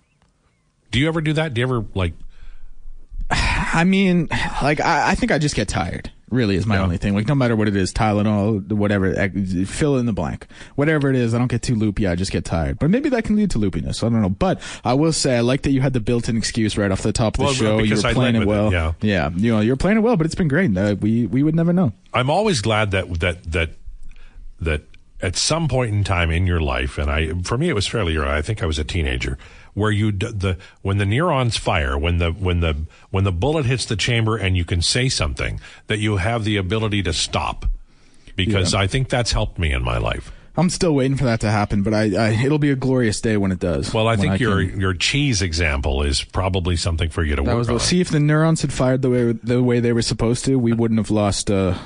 Do 0.89 0.99
you 0.99 1.07
ever 1.07 1.21
do 1.21 1.33
that? 1.33 1.53
Do 1.53 1.61
you 1.61 1.67
ever 1.67 1.85
like? 1.93 2.13
I 3.29 3.83
mean, 3.83 4.27
like 4.61 4.79
I, 4.79 5.11
I 5.11 5.15
think 5.15 5.31
I 5.31 5.37
just 5.37 5.55
get 5.55 5.67
tired. 5.67 6.11
Really, 6.31 6.55
is 6.55 6.65
my 6.65 6.75
Yeah. 6.77 6.83
only 6.83 6.97
thing. 6.97 7.13
Like 7.13 7.27
no 7.27 7.35
matter 7.35 7.55
what 7.55 7.67
it 7.67 7.75
is, 7.75 7.93
Tylenol, 7.93 8.65
whatever, 8.71 9.13
fill 9.65 9.97
in 9.97 10.05
the 10.05 10.13
blank. 10.13 10.47
Whatever 10.75 11.09
it 11.09 11.15
is, 11.17 11.33
I 11.33 11.37
don't 11.37 11.49
get 11.51 11.61
too 11.61 11.75
loopy. 11.75 12.07
I 12.07 12.15
just 12.15 12.31
get 12.31 12.45
tired. 12.45 12.79
But 12.79 12.89
maybe 12.89 13.09
that 13.09 13.25
can 13.25 13.35
lead 13.35 13.51
to 13.51 13.59
loopiness. 13.59 14.01
I 14.03 14.09
don't 14.09 14.21
know. 14.21 14.29
But 14.29 14.61
I 14.85 14.93
will 14.93 15.11
say, 15.13 15.37
I 15.37 15.41
like 15.41 15.63
that 15.63 15.71
you 15.71 15.81
had 15.81 15.91
the 15.93 15.99
built-in 15.99 16.37
excuse 16.37 16.77
right 16.77 16.89
off 16.89 17.01
the 17.01 17.11
top 17.11 17.35
of 17.35 17.39
the 17.39 17.43
Well, 17.43 17.53
show. 17.53 17.77
You 17.79 17.83
because 17.83 18.03
were 18.05 18.13
playing 18.13 18.35
it 18.37 18.39
with 18.39 18.47
it, 18.47 18.49
well. 18.49 18.71
yeah. 18.71 18.93
yeah. 19.01 19.29
You 19.35 19.51
know, 19.53 19.59
you're 19.59 19.75
playing 19.75 19.97
it 19.97 20.01
well, 20.01 20.15
but 20.15 20.25
it's 20.25 20.35
been 20.35 20.47
great. 20.47 20.75
Uh, 20.77 20.95
we 20.99 21.25
we 21.25 21.43
would 21.43 21.53
never 21.55 21.73
know. 21.73 21.91
I'm 22.13 22.29
always 22.29 22.61
glad 22.61 22.91
that 22.91 23.19
that 23.19 23.43
that 23.51 23.69
that 24.61 24.83
at 25.21 25.35
some 25.35 25.67
point 25.67 25.93
in 25.93 26.03
time 26.03 26.31
in 26.31 26.47
your 26.47 26.59
life, 26.61 26.97
and 26.97 27.11
I 27.11 27.33
for 27.43 27.57
me 27.57 27.67
it 27.69 27.73
was 27.75 27.87
fairly 27.87 28.15
early. 28.17 28.29
I 28.31 28.41
think 28.41 28.63
I 28.63 28.65
was 28.65 28.79
a 28.79 28.83
teenager, 28.83 29.37
where 29.73 29.91
you 29.91 30.11
d- 30.11 30.31
the 30.33 30.57
when 30.81 30.97
the 30.97 31.05
neurons 31.05 31.57
fire, 31.57 31.97
when 31.97 32.17
the 32.17 32.31
when 32.31 32.59
the 32.59 32.75
when 33.09 33.23
the 33.23 33.31
bullet 33.31 33.65
hits 33.65 33.85
the 33.85 33.95
chamber, 33.95 34.37
and 34.37 34.55
you 34.57 34.65
can 34.65 34.81
say 34.81 35.09
something 35.09 35.59
that 35.87 35.99
you 35.99 36.17
have 36.17 36.43
the 36.43 36.57
ability 36.57 37.03
to 37.03 37.13
stop. 37.13 37.65
Because 38.35 38.73
I 38.73 38.87
think 38.87 39.09
that's 39.09 39.33
helped 39.33 39.59
me 39.59 39.71
in 39.71 39.83
my 39.83 39.97
life. 39.97 40.31
I'm 40.57 40.69
still 40.69 40.93
waiting 40.93 41.15
for 41.15 41.23
that 41.25 41.39
to 41.41 41.49
happen, 41.51 41.81
but 41.83 41.93
I, 41.93 42.01
I 42.15 42.29
it'll 42.43 42.59
be 42.59 42.71
a 42.71 42.75
glorious 42.75 43.21
day 43.21 43.37
when 43.37 43.51
it 43.51 43.59
does. 43.59 43.93
Well, 43.93 44.07
I 44.07 44.15
think 44.17 44.39
your 44.39 44.65
can- 44.65 44.79
your 44.79 44.93
cheese 44.93 45.41
example 45.41 46.01
is 46.03 46.23
probably 46.23 46.75
something 46.75 47.09
for 47.09 47.23
you 47.23 47.35
to 47.35 47.41
That 47.43 47.47
work 47.51 47.57
was 47.57 47.69
on. 47.69 47.79
see 47.79 48.01
if 48.01 48.09
the 48.09 48.19
neurons 48.19 48.61
had 48.61 48.73
fired 48.73 49.01
the 49.01 49.09
way 49.09 49.31
the 49.31 49.61
way 49.63 49.79
they 49.79 49.93
were 49.93 50.01
supposed 50.01 50.43
to, 50.45 50.57
we 50.57 50.73
wouldn't 50.73 50.99
have 50.99 51.11
lost 51.11 51.49
uh, 51.51 51.77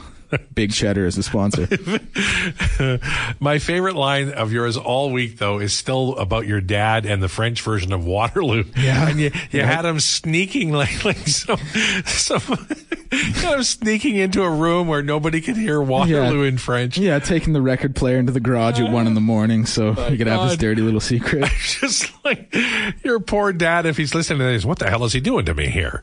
Big 0.53 0.71
Cheddar 0.71 1.05
is 1.05 1.17
a 1.17 1.23
sponsor. 1.23 1.67
My 3.39 3.59
favorite 3.59 3.95
line 3.95 4.31
of 4.31 4.51
yours 4.51 4.77
all 4.77 5.11
week, 5.11 5.37
though, 5.37 5.59
is 5.59 5.73
still 5.73 6.15
about 6.17 6.47
your 6.47 6.61
dad 6.61 7.05
and 7.05 7.21
the 7.21 7.29
French 7.29 7.61
version 7.61 7.91
of 7.93 8.05
Waterloo. 8.05 8.63
Yeah. 8.77 9.09
and 9.09 9.19
you, 9.19 9.31
you 9.51 9.61
had 9.61 9.85
him 9.85 9.99
sneaking 9.99 10.71
like 10.71 11.03
like 11.05 11.17
some 11.17 11.57
some 12.05 12.41
him 13.11 13.63
sneaking 13.63 14.15
into 14.15 14.43
a 14.43 14.49
room 14.49 14.87
where 14.87 15.01
nobody 15.03 15.41
could 15.41 15.57
hear 15.57 15.81
Waterloo 15.81 16.43
in 16.43 16.57
French. 16.57 16.97
yeah, 16.97 17.19
taking 17.19 17.53
the 17.53 17.61
record 17.61 17.95
player 17.95 18.17
into 18.17 18.31
the 18.31 18.39
garage 18.39 18.79
at 18.79 18.91
one 18.91 19.07
in 19.07 19.13
the 19.13 19.21
morning 19.21 19.65
so 19.65 19.93
he 19.93 20.17
could 20.17 20.27
have 20.27 20.49
his 20.49 20.57
dirty 20.57 20.81
little 20.81 20.99
secret. 20.99 21.49
Just 21.59 22.11
like 22.23 22.53
your 23.03 23.19
poor 23.19 23.53
dad, 23.53 23.85
if 23.85 23.97
he's 23.97 24.13
listening 24.15 24.39
to 24.39 24.45
this, 24.45 24.65
what 24.65 24.79
the 24.79 24.89
hell 24.89 25.03
is 25.03 25.13
he 25.13 25.19
doing 25.19 25.45
to 25.45 25.53
me 25.53 25.67
here? 25.67 26.01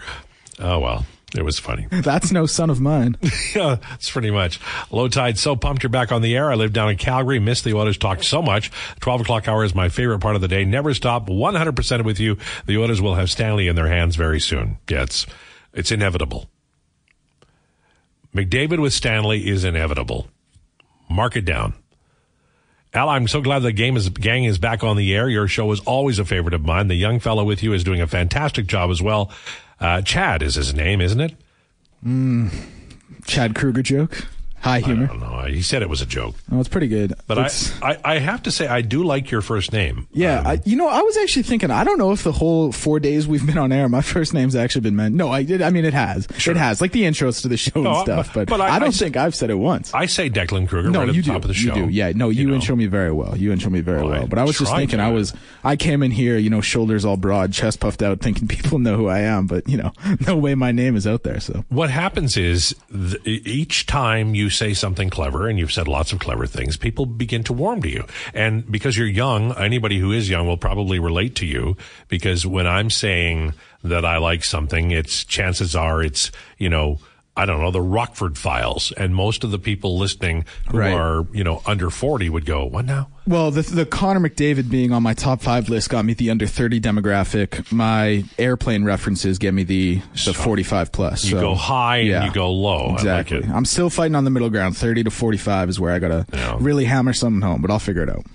Oh 0.59 0.79
well. 0.79 1.07
It 1.37 1.45
was 1.45 1.59
funny. 1.59 1.87
That's 1.91 2.31
no 2.31 2.47
son 2.47 2.69
of 2.69 2.81
mine. 2.81 3.17
yeah, 3.55 3.77
it's 3.95 4.11
pretty 4.11 4.31
much. 4.31 4.61
Lowetide, 4.91 5.39
so 5.39 5.57
pumped 5.57 5.83
you're 5.83 5.91
back 5.91 6.13
on 6.13 6.23
the 6.23 6.37
air. 6.37 6.51
I 6.51 6.57
live 6.57 6.73
down 6.73 6.91
in 6.91 6.99
Calgary, 6.99 7.39
miss 7.39 7.63
the 7.63 7.75
Oilers 7.75 7.97
talk 7.97 8.23
so 8.23 8.43
much. 8.43 8.71
12 9.01 9.23
o'clock 9.23 9.49
hour 9.49 9.65
is 9.65 9.75
my 9.75 9.89
favorite 9.89 10.21
part 10.21 10.35
of 10.35 10.43
the 10.43 10.49
day. 10.49 10.65
Never 10.65 10.93
stop, 10.93 11.29
100% 11.29 12.05
with 12.05 12.21
you. 12.21 12.37
The 12.67 12.79
Oilers 12.79 13.01
will 13.01 13.15
have 13.15 13.31
Stanley 13.31 13.69
in 13.69 13.77
their 13.77 13.89
hands 13.89 14.17
very 14.17 14.41
soon. 14.41 14.79
Yeah, 14.89 15.03
it's, 15.03 15.27
it's 15.73 15.91
inevitable. 15.91 16.49
McDavid 18.35 18.81
with 18.81 18.93
Stanley 18.93 19.49
is 19.49 19.65
inevitable. 19.65 20.29
Mark 21.09 21.37
it 21.37 21.45
down. 21.45 21.75
Al, 22.95 23.09
I'm 23.09 23.27
so 23.27 23.41
glad 23.41 23.61
the 23.61 23.73
game 23.73 23.97
is 23.97 24.11
gang 24.11 24.45
is 24.45 24.59
back 24.59 24.85
on 24.85 24.97
the 24.97 25.15
air. 25.15 25.29
Your 25.29 25.49
show 25.49 25.73
is 25.73 25.81
always 25.81 26.19
a 26.19 26.25
favorite 26.25 26.53
of 26.53 26.63
mine. 26.63 26.89
The 26.89 26.95
young 26.95 27.21
fellow 27.21 27.43
with 27.43 27.63
you 27.63 27.73
is 27.73 27.85
doing 27.85 28.03
a 28.03 28.07
fantastic 28.07 28.67
job 28.67 28.91
as 28.91 29.01
well. 29.01 29.31
Uh, 29.81 30.03
Chad 30.03 30.43
is 30.43 30.57
his 30.57 30.75
name, 30.75 31.01
isn't 31.01 31.21
it? 31.21 31.35
Mm, 32.05 32.53
Chad 33.25 33.55
Kroeger 33.55 33.83
joke. 33.83 34.27
High 34.63 34.79
humor. 34.79 35.05
I 35.05 35.07
don't 35.09 35.21
know. 35.21 35.43
He 35.49 35.61
said 35.61 35.83
it 35.83 35.89
was 35.89 36.01
a 36.03 36.07
joke. 36.07 36.37
It's 36.53 36.69
pretty 36.69 36.87
good. 36.87 37.15
But 37.27 37.37
I, 37.37 37.51
I, 37.83 37.99
I, 38.05 38.19
have 38.19 38.45
to 38.45 38.53
say, 38.53 38.69
I 38.69 38.81
do 38.81 39.03
like 39.03 39.29
your 39.29 39.43
first 39.43 39.73
name. 39.73 40.07
Yeah. 40.13 40.39
Um, 40.39 40.47
I, 40.47 40.63
you 40.65 40.77
know, 40.77 40.89
I 40.89 41.01
was 41.03 41.17
actually 41.17 41.43
thinking, 41.43 41.73
I 41.73 41.83
don't 41.83 41.99
know 41.99 42.13
if 42.13 42.23
the 42.23 42.31
whole 42.31 42.71
four 42.71 43.01
days 43.01 43.27
we've 43.27 43.45
been 43.45 43.59
on 43.59 43.73
air, 43.73 43.89
my 43.89 44.01
first 44.03 44.33
name's 44.33 44.55
actually 44.55 44.83
been 44.83 44.95
meant. 44.95 45.17
No, 45.17 45.31
I 45.31 45.43
did. 45.43 45.63
I 45.63 45.71
mean, 45.71 45.85
it 45.85 45.95
has. 45.95 46.29
Sure. 46.39 46.55
It 46.55 46.59
has. 46.59 46.81
Like 46.81 46.93
the 46.93 47.03
intros 47.03 47.43
to 47.43 47.49
the 47.49 47.57
show 47.57 47.85
and 47.85 48.05
stuff. 48.05 48.33
But, 48.35 48.49
but 48.49 48.61
I, 48.61 48.77
I, 48.77 48.79
don't 48.79 48.95
think 48.95 49.17
I've 49.17 49.35
said 49.35 49.51
it 49.51 49.57
once. 49.57 49.93
I 49.95 50.07
say 50.07 50.31
Declan 50.31 50.69
Kruger 50.69 50.91
no, 50.91 51.01
right 51.01 51.07
you 51.07 51.11
at 51.11 51.17
the 51.17 51.23
do. 51.23 51.33
top 51.33 51.43
of 51.43 51.49
the 51.49 51.55
show. 51.55 51.75
You 51.75 51.87
do. 51.87 51.93
Yeah. 51.93 52.13
No, 52.15 52.29
you, 52.29 52.43
you 52.43 52.49
know. 52.49 52.55
intro 52.55 52.77
me 52.77 52.87
very 52.87 53.11
well. 53.11 53.37
You 53.37 53.51
intro 53.51 53.69
me 53.69 53.81
very 53.81 54.03
well. 54.03 54.11
well. 54.11 54.27
But 54.29 54.39
I 54.39 54.45
was 54.45 54.57
just 54.59 54.73
thinking. 54.77 55.01
I 55.01 55.11
was, 55.11 55.35
I 55.65 55.75
came 55.75 56.05
in 56.05 56.13
here, 56.13 56.39
you 56.39 56.51
know, 56.51 56.61
shoulders 56.61 57.05
all 57.05 57.17
broad, 57.17 57.53
chest 57.53 57.81
puffed 57.81 58.03
out, 58.03 58.21
thinking 58.21 58.47
people 58.63 58.79
know 58.79 58.97
who 58.97 59.09
I 59.09 59.21
am. 59.21 59.49
But, 59.49 59.69
you 59.69 59.77
know, 59.77 59.93
no 60.27 60.37
way 60.37 60.55
my 60.55 60.71
name 60.71 60.95
is 60.95 61.05
out 61.05 61.25
there. 61.25 61.41
So 61.41 61.65
what 61.69 61.91
happens 61.91 62.37
is 62.37 62.77
th- 62.93 63.27
each 63.27 63.87
time 63.87 64.37
you 64.37 64.51
say 64.53 64.75
something 64.75 65.11
clever, 65.11 65.49
and 65.49 65.59
you've 65.59 65.73
said 65.73 65.89
lots 65.89 66.13
of 66.13 66.21
clever 66.21 66.47
things, 66.47 66.77
people 66.77 67.07
begin 67.07 67.43
to 67.45 67.53
warm 67.53 67.83
to 67.83 67.89
you. 67.89 68.05
And 68.35 68.71
because 68.71 68.97
you're 68.97 69.07
young, 69.07 69.53
anybody 69.57 69.99
who 69.99 70.13
is 70.13 70.31
young 70.31 70.47
will 70.47 70.57
probably 70.57 70.99
relate 70.99 71.35
to 71.37 71.47
you 71.47 71.77
because 72.09 72.47
when 72.47 72.67
I'm 72.67 72.91
saying 72.91 73.55
that 73.83 74.05
I 74.05 74.19
like 74.19 74.45
something, 74.45 74.91
it's 74.91 75.25
chances 75.25 75.75
are 75.75 76.03
it's, 76.03 76.31
you 76.59 76.69
know, 76.69 76.99
I 77.35 77.47
don't 77.47 77.63
know, 77.63 77.71
the 77.71 77.81
Rockford 77.81 78.37
files. 78.37 78.93
And 78.93 79.15
most 79.15 79.43
of 79.43 79.51
the 79.51 79.59
people 79.59 79.97
listening 79.97 80.45
who 80.71 80.79
right. 80.79 80.93
are, 80.93 81.27
you 81.33 81.43
know, 81.43 81.63
under 81.65 81.89
40 81.89 82.29
would 82.29 82.45
go, 82.45 82.67
what 82.67 82.85
now? 82.85 83.09
Well, 83.27 83.51
the, 83.51 83.63
the 83.63 83.87
Connor 83.87 84.21
McDavid 84.21 84.69
being 84.69 84.93
on 84.93 85.03
my 85.03 85.15
top 85.15 85.41
five 85.41 85.71
list 85.71 85.89
got 85.89 86.05
me 86.05 86.13
the 86.13 86.31
under 86.31 86.47
30 86.47 86.79
demographic. 86.81 87.73
My 87.73 88.25
airplane 88.39 88.85
references 88.85 89.39
get 89.39 89.55
me 89.55 89.65
the, 89.65 90.03
the 90.13 90.19
so 90.19 90.33
45 90.35 90.93
plus. 90.93 91.25
You 91.25 91.31
so, 91.31 91.41
go 91.41 91.55
high 91.55 91.99
and 91.99 92.09
yeah, 92.09 92.25
you 92.27 92.33
go 92.33 92.51
low. 92.53 92.93
Exactly. 92.93 93.41
Like 93.41 93.51
I'm 93.51 93.65
still 93.65 93.89
fighting 93.89 94.15
on 94.15 94.25
the 94.25 94.31
middle 94.31 94.51
ground. 94.51 94.77
30 94.77 95.05
to 95.05 95.11
45 95.11 95.71
is 95.71 95.81
where 95.81 95.95
I 95.95 96.01
got 96.01 96.09
to 96.09 96.27
yeah. 96.35 96.59
really 96.61 96.85
hammer 96.85 97.15
something 97.15 97.41
home, 97.41 97.63
but 97.63 97.71
I'll 97.71 97.79
figure 97.79 98.03
it 98.03 98.11
out. 98.11 98.27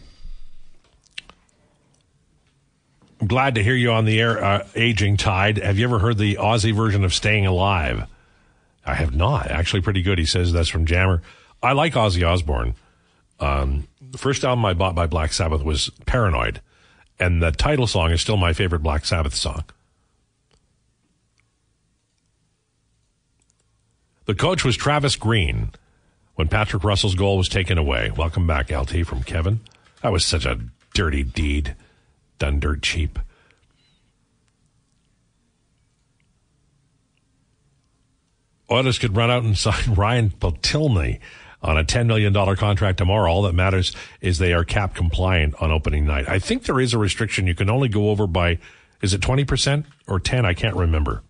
I'm 3.22 3.28
glad 3.28 3.56
to 3.56 3.64
hear 3.64 3.76
you 3.76 3.92
on 3.92 4.06
the 4.06 4.20
air, 4.20 4.44
uh, 4.44 4.68
Aging 4.76 5.18
Tide. 5.18 5.58
Have 5.58 5.78
you 5.78 5.86
ever 5.86 6.00
heard 6.00 6.18
the 6.18 6.36
Aussie 6.36 6.74
version 6.74 7.04
of 7.04 7.14
Staying 7.14 7.46
Alive? 7.46 8.08
I 8.88 8.94
have 8.94 9.14
not. 9.14 9.52
Actually, 9.52 9.82
pretty 9.82 10.02
good. 10.02 10.18
He 10.18 10.26
says 10.26 10.54
that's 10.54 10.70
from 10.70 10.86
Jammer. 10.86 11.22
I 11.62 11.74
like 11.74 11.94
Ozzy 11.94 12.26
Osbourne. 12.26 12.76
Um, 13.40 13.88
the 14.02 14.18
first 14.18 14.46
album 14.46 14.66
I 14.66 14.74
bought 14.74 14.96
by 14.96 15.06
Black 15.08 15.34
Sabbath 15.34 15.62
was 15.62 15.92
Paranoid, 16.06 16.62
and 17.20 17.44
the 17.44 17.52
title 17.52 17.86
song 17.86 18.12
is 18.12 18.22
still 18.22 18.38
my 18.38 18.54
favorite 18.54 18.82
Black 18.82 19.06
Sabbath 19.06 19.36
song. 19.36 19.66
The 24.26 24.36
coach 24.36 24.64
was 24.64 24.78
Travis 24.78 25.16
Green 25.16 25.72
when 26.36 26.48
Patrick 26.48 26.84
Russell's 26.84 27.16
goal 27.16 27.38
was 27.38 27.50
taken 27.50 27.78
away. 27.78 28.12
Welcome 28.16 28.48
back, 28.48 28.72
LT, 28.72 29.06
from 29.06 29.24
Kevin. 29.24 29.60
That 30.02 30.12
was 30.12 30.26
such 30.26 30.46
a 30.46 30.60
dirty 30.94 31.24
deed, 31.24 31.76
done 32.40 32.60
dirt 32.60 32.82
cheap. 32.84 33.20
Oilers 38.70 39.00
could 39.00 39.16
run 39.16 39.32
out 39.32 39.44
and 39.44 39.58
sign 39.58 39.94
Ryan 39.94 40.30
Potulny 40.30 41.20
on 41.62 41.78
a 41.78 41.84
$10 41.84 42.06
million 42.06 42.34
contract 42.56 42.98
tomorrow. 42.98 43.32
All 43.32 43.42
that 43.44 43.54
matters 43.54 43.96
is 44.22 44.38
they 44.38 44.54
are 44.54 44.64
cap 44.64 44.94
compliant 44.94 45.56
on 45.62 45.72
opening 45.72 46.06
night. 46.06 46.30
I 46.30 46.40
think 46.40 46.64
there 46.64 46.80
is 46.80 46.94
a 46.94 46.98
restriction. 46.98 47.48
You 47.48 47.56
can 47.56 47.70
only 47.70 47.90
go 47.90 48.10
over 48.10 48.28
by, 48.28 48.60
is 49.02 49.14
it 49.14 49.22
20% 49.22 49.86
or 50.08 50.20
10? 50.20 50.46
I 50.46 50.54
can't 50.54 50.76
remember. 50.76 51.24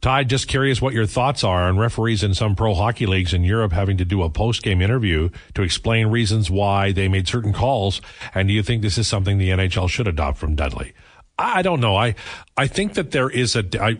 Ty, 0.00 0.24
just 0.24 0.48
curious 0.48 0.82
what 0.82 0.94
your 0.94 1.06
thoughts 1.06 1.44
are 1.44 1.62
on 1.62 1.78
referees 1.78 2.24
in 2.24 2.34
some 2.34 2.56
pro 2.56 2.74
hockey 2.74 3.06
leagues 3.06 3.32
in 3.32 3.44
Europe 3.44 3.70
having 3.70 3.96
to 3.98 4.04
do 4.04 4.24
a 4.24 4.30
post 4.30 4.64
game 4.64 4.82
interview 4.82 5.28
to 5.54 5.62
explain 5.62 6.08
reasons 6.08 6.50
why 6.50 6.90
they 6.90 7.06
made 7.06 7.28
certain 7.28 7.52
calls. 7.52 8.00
And 8.34 8.48
do 8.48 8.54
you 8.54 8.64
think 8.64 8.82
this 8.82 8.98
is 8.98 9.06
something 9.06 9.38
the 9.38 9.50
NHL 9.50 9.88
should 9.88 10.08
adopt 10.08 10.38
from 10.38 10.56
Dudley? 10.56 10.92
I 11.38 11.62
don't 11.62 11.78
know. 11.78 11.94
I, 11.96 12.16
I 12.56 12.66
think 12.66 12.94
that 12.94 13.12
there 13.12 13.30
is 13.30 13.54
a, 13.54 13.64
I, 13.80 13.96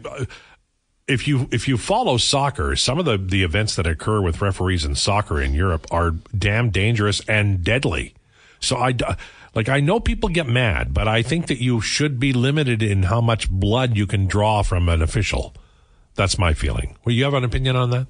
if 1.09 1.27
you 1.27 1.49
if 1.51 1.69
you 1.69 1.77
follow 1.77 2.17
soccer, 2.17 2.77
some 2.77 2.99
of 2.99 3.05
the 3.05 3.19
the 3.19 3.43
events 3.43 3.77
that 3.77 3.87
occur 3.87 4.21
with 4.21 4.41
referees 4.41 4.85
in 4.85 4.95
soccer 4.95 5.41
in 5.41 5.55
Europe 5.55 5.87
are 5.91 6.13
damn 6.37 6.71
dangerous 6.71 7.21
and 7.29 7.65
deadly. 7.65 8.15
So 8.61 8.77
I 8.77 8.97
like 9.55 9.69
I 9.69 9.81
know 9.81 10.01
people 10.01 10.29
get 10.29 10.47
mad, 10.47 10.95
but 10.95 11.09
I 11.09 11.23
think 11.23 11.49
that 11.49 11.61
you 11.61 11.81
should 11.81 12.21
be 12.21 12.33
limited 12.33 12.83
in 12.83 13.05
how 13.05 13.21
much 13.21 13.51
blood 13.51 13.97
you 13.97 14.07
can 14.07 14.27
draw 14.27 14.63
from 14.63 14.89
an 14.89 15.03
official. 15.03 15.55
That's 16.15 16.39
my 16.39 16.55
feeling. 16.55 16.97
Well, 17.05 17.15
you 17.15 17.25
have 17.25 17.35
an 17.35 17.45
opinion 17.45 17.77
on 17.77 17.91
that? 17.91 18.07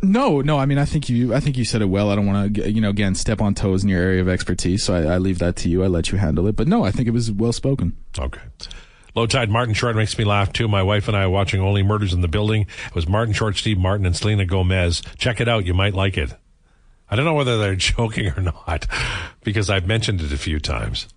No, 0.00 0.40
no. 0.40 0.58
I 0.58 0.66
mean, 0.66 0.78
I 0.78 0.84
think 0.84 1.08
you, 1.08 1.34
I 1.34 1.40
think 1.40 1.56
you 1.56 1.64
said 1.64 1.82
it 1.82 1.86
well. 1.86 2.10
I 2.10 2.14
don't 2.14 2.26
want 2.26 2.54
to, 2.54 2.70
you 2.70 2.80
know, 2.80 2.90
again, 2.90 3.16
step 3.16 3.40
on 3.40 3.54
toes 3.54 3.82
in 3.82 3.88
your 3.88 4.00
area 4.00 4.20
of 4.20 4.28
expertise. 4.28 4.84
So 4.84 4.94
I, 4.94 5.14
I 5.14 5.18
leave 5.18 5.40
that 5.40 5.56
to 5.56 5.68
you. 5.68 5.82
I 5.82 5.88
let 5.88 6.12
you 6.12 6.18
handle 6.18 6.46
it. 6.46 6.54
But 6.54 6.68
no, 6.68 6.84
I 6.84 6.92
think 6.92 7.08
it 7.08 7.10
was 7.10 7.32
well 7.32 7.52
spoken. 7.52 7.96
Okay. 8.16 8.40
Lowetide 9.14 9.50
Martin 9.50 9.74
Short 9.74 9.96
makes 9.96 10.16
me 10.18 10.24
laugh 10.24 10.52
too. 10.52 10.68
My 10.68 10.82
wife 10.82 11.08
and 11.08 11.16
I 11.16 11.22
are 11.22 11.30
watching 11.30 11.60
Only 11.60 11.82
Murders 11.82 12.12
in 12.12 12.20
the 12.20 12.28
Building. 12.28 12.62
It 12.86 12.94
was 12.94 13.08
Martin 13.08 13.34
Short, 13.34 13.56
Steve 13.56 13.78
Martin, 13.78 14.06
and 14.06 14.16
Selena 14.16 14.44
Gomez. 14.44 15.02
Check 15.16 15.40
it 15.40 15.48
out. 15.48 15.64
You 15.66 15.74
might 15.74 15.94
like 15.94 16.16
it. 16.16 16.34
I 17.10 17.16
don't 17.16 17.24
know 17.24 17.34
whether 17.34 17.58
they're 17.58 17.74
joking 17.76 18.28
or 18.36 18.42
not 18.42 18.86
because 19.42 19.70
I've 19.70 19.86
mentioned 19.86 20.20
it 20.20 20.32
a 20.32 20.38
few 20.38 20.60
times. 20.60 21.08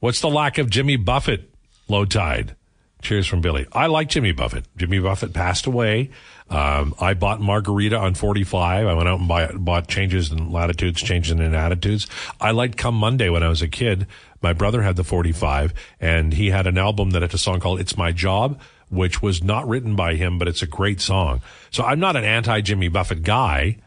What's 0.00 0.20
the 0.20 0.28
lack 0.28 0.58
of 0.58 0.68
Jimmy 0.68 0.96
Buffett? 0.96 1.48
Lowetide. 1.88 2.56
Cheers 3.02 3.26
from 3.26 3.40
Billy. 3.40 3.66
I 3.72 3.86
like 3.86 4.08
Jimmy 4.08 4.30
Buffett. 4.30 4.64
Jimmy 4.76 5.00
Buffett 5.00 5.32
passed 5.32 5.66
away. 5.66 6.10
Um, 6.48 6.94
I 7.00 7.14
bought 7.14 7.40
Margarita 7.40 7.96
on 7.96 8.14
45. 8.14 8.86
I 8.86 8.94
went 8.94 9.08
out 9.08 9.18
and 9.18 9.28
buy, 9.28 9.50
bought 9.52 9.88
changes 9.88 10.30
in 10.30 10.52
latitudes, 10.52 11.02
changes 11.02 11.32
in 11.32 11.40
attitudes. 11.54 12.06
I 12.40 12.52
liked 12.52 12.76
Come 12.78 12.94
Monday 12.94 13.28
when 13.28 13.42
I 13.42 13.48
was 13.48 13.60
a 13.60 13.68
kid. 13.68 14.06
My 14.42 14.52
brother 14.52 14.82
had 14.82 14.96
the 14.96 15.04
45 15.04 15.72
and 16.00 16.34
he 16.34 16.50
had 16.50 16.66
an 16.66 16.76
album 16.76 17.10
that 17.10 17.22
had 17.22 17.32
a 17.32 17.38
song 17.38 17.60
called 17.60 17.80
It's 17.80 17.96
My 17.96 18.12
Job, 18.12 18.60
which 18.90 19.22
was 19.22 19.42
not 19.42 19.68
written 19.68 19.96
by 19.96 20.14
him, 20.14 20.38
but 20.38 20.48
it's 20.48 20.62
a 20.62 20.66
great 20.66 21.00
song. 21.00 21.40
So 21.70 21.84
I'm 21.84 22.00
not 22.00 22.16
an 22.16 22.24
anti 22.24 22.60
Jimmy 22.60 22.88
Buffett 22.88 23.22
guy, 23.22 23.78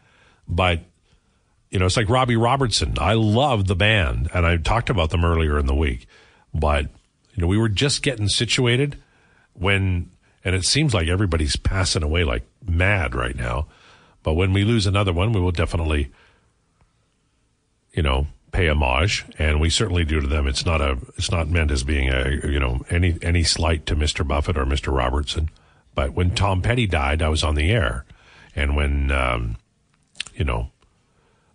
but 0.48 0.80
you 1.70 1.78
know, 1.78 1.86
it's 1.86 1.96
like 1.96 2.08
Robbie 2.08 2.36
Robertson. 2.36 2.94
I 2.98 3.14
love 3.14 3.66
the 3.66 3.76
band 3.76 4.30
and 4.32 4.46
I 4.46 4.56
talked 4.56 4.90
about 4.90 5.10
them 5.10 5.24
earlier 5.24 5.58
in 5.58 5.66
the 5.66 5.74
week, 5.74 6.06
but 6.54 6.86
you 7.34 7.42
know, 7.42 7.46
we 7.46 7.58
were 7.58 7.68
just 7.68 8.02
getting 8.02 8.28
situated 8.28 8.96
when, 9.52 10.10
and 10.42 10.54
it 10.54 10.64
seems 10.64 10.94
like 10.94 11.08
everybody's 11.08 11.56
passing 11.56 12.02
away 12.02 12.24
like 12.24 12.44
mad 12.66 13.14
right 13.14 13.36
now. 13.36 13.66
But 14.22 14.34
when 14.34 14.52
we 14.52 14.64
lose 14.64 14.86
another 14.86 15.12
one, 15.12 15.32
we 15.32 15.40
will 15.40 15.52
definitely, 15.52 16.10
you 17.92 18.02
know, 18.02 18.26
pay 18.56 18.68
homage, 18.68 19.26
and 19.38 19.60
we 19.60 19.68
certainly 19.68 20.02
do 20.04 20.18
to 20.18 20.26
them. 20.26 20.46
It's 20.46 20.64
not 20.64 20.80
a, 20.80 20.96
it's 21.18 21.30
not 21.30 21.48
meant 21.48 21.70
as 21.70 21.84
being 21.84 22.08
a, 22.08 22.40
you 22.42 22.58
know, 22.58 22.84
any 22.88 23.18
any 23.20 23.44
slight 23.44 23.84
to 23.86 23.94
Mr. 23.94 24.26
Buffett 24.26 24.56
or 24.56 24.64
Mr. 24.64 24.96
Robertson. 24.96 25.50
But 25.94 26.14
when 26.14 26.34
Tom 26.34 26.62
Petty 26.62 26.86
died, 26.86 27.20
I 27.20 27.28
was 27.28 27.44
on 27.44 27.54
the 27.54 27.70
air, 27.70 28.06
and 28.54 28.74
when, 28.74 29.10
um, 29.10 29.56
you 30.34 30.44
know, 30.44 30.70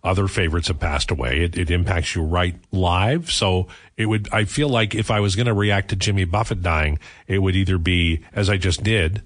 other 0.04 0.28
favorites 0.28 0.68
have 0.68 0.78
passed 0.78 1.10
away, 1.10 1.42
it, 1.42 1.58
it 1.58 1.70
impacts 1.70 2.14
you 2.14 2.22
right 2.22 2.54
live. 2.70 3.32
So 3.32 3.66
it 3.96 4.06
would, 4.06 4.28
I 4.32 4.44
feel 4.44 4.68
like 4.68 4.94
if 4.94 5.10
I 5.10 5.20
was 5.20 5.36
going 5.36 5.46
to 5.46 5.54
react 5.54 5.90
to 5.90 5.96
Jimmy 5.96 6.24
Buffett 6.24 6.62
dying, 6.62 6.98
it 7.26 7.38
would 7.38 7.56
either 7.56 7.78
be 7.78 8.24
as 8.32 8.48
I 8.48 8.56
just 8.56 8.82
did, 8.82 9.22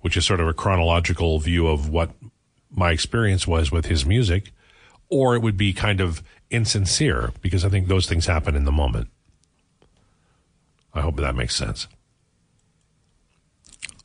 which 0.00 0.16
is 0.16 0.24
sort 0.24 0.40
of 0.40 0.48
a 0.48 0.54
chronological 0.54 1.38
view 1.38 1.66
of 1.66 1.88
what 1.88 2.10
my 2.70 2.90
experience 2.90 3.46
was 3.46 3.70
with 3.70 3.86
his 3.86 4.04
music, 4.04 4.52
or 5.08 5.34
it 5.34 5.42
would 5.42 5.56
be 5.56 5.72
kind 5.72 6.00
of 6.00 6.22
insincere 6.50 7.32
because 7.40 7.64
I 7.64 7.68
think 7.68 7.88
those 7.88 8.06
things 8.06 8.26
happen 8.26 8.54
in 8.54 8.64
the 8.64 8.72
moment. 8.72 9.08
I 10.94 11.00
hope 11.00 11.16
that 11.16 11.34
makes 11.34 11.54
sense. 11.54 11.86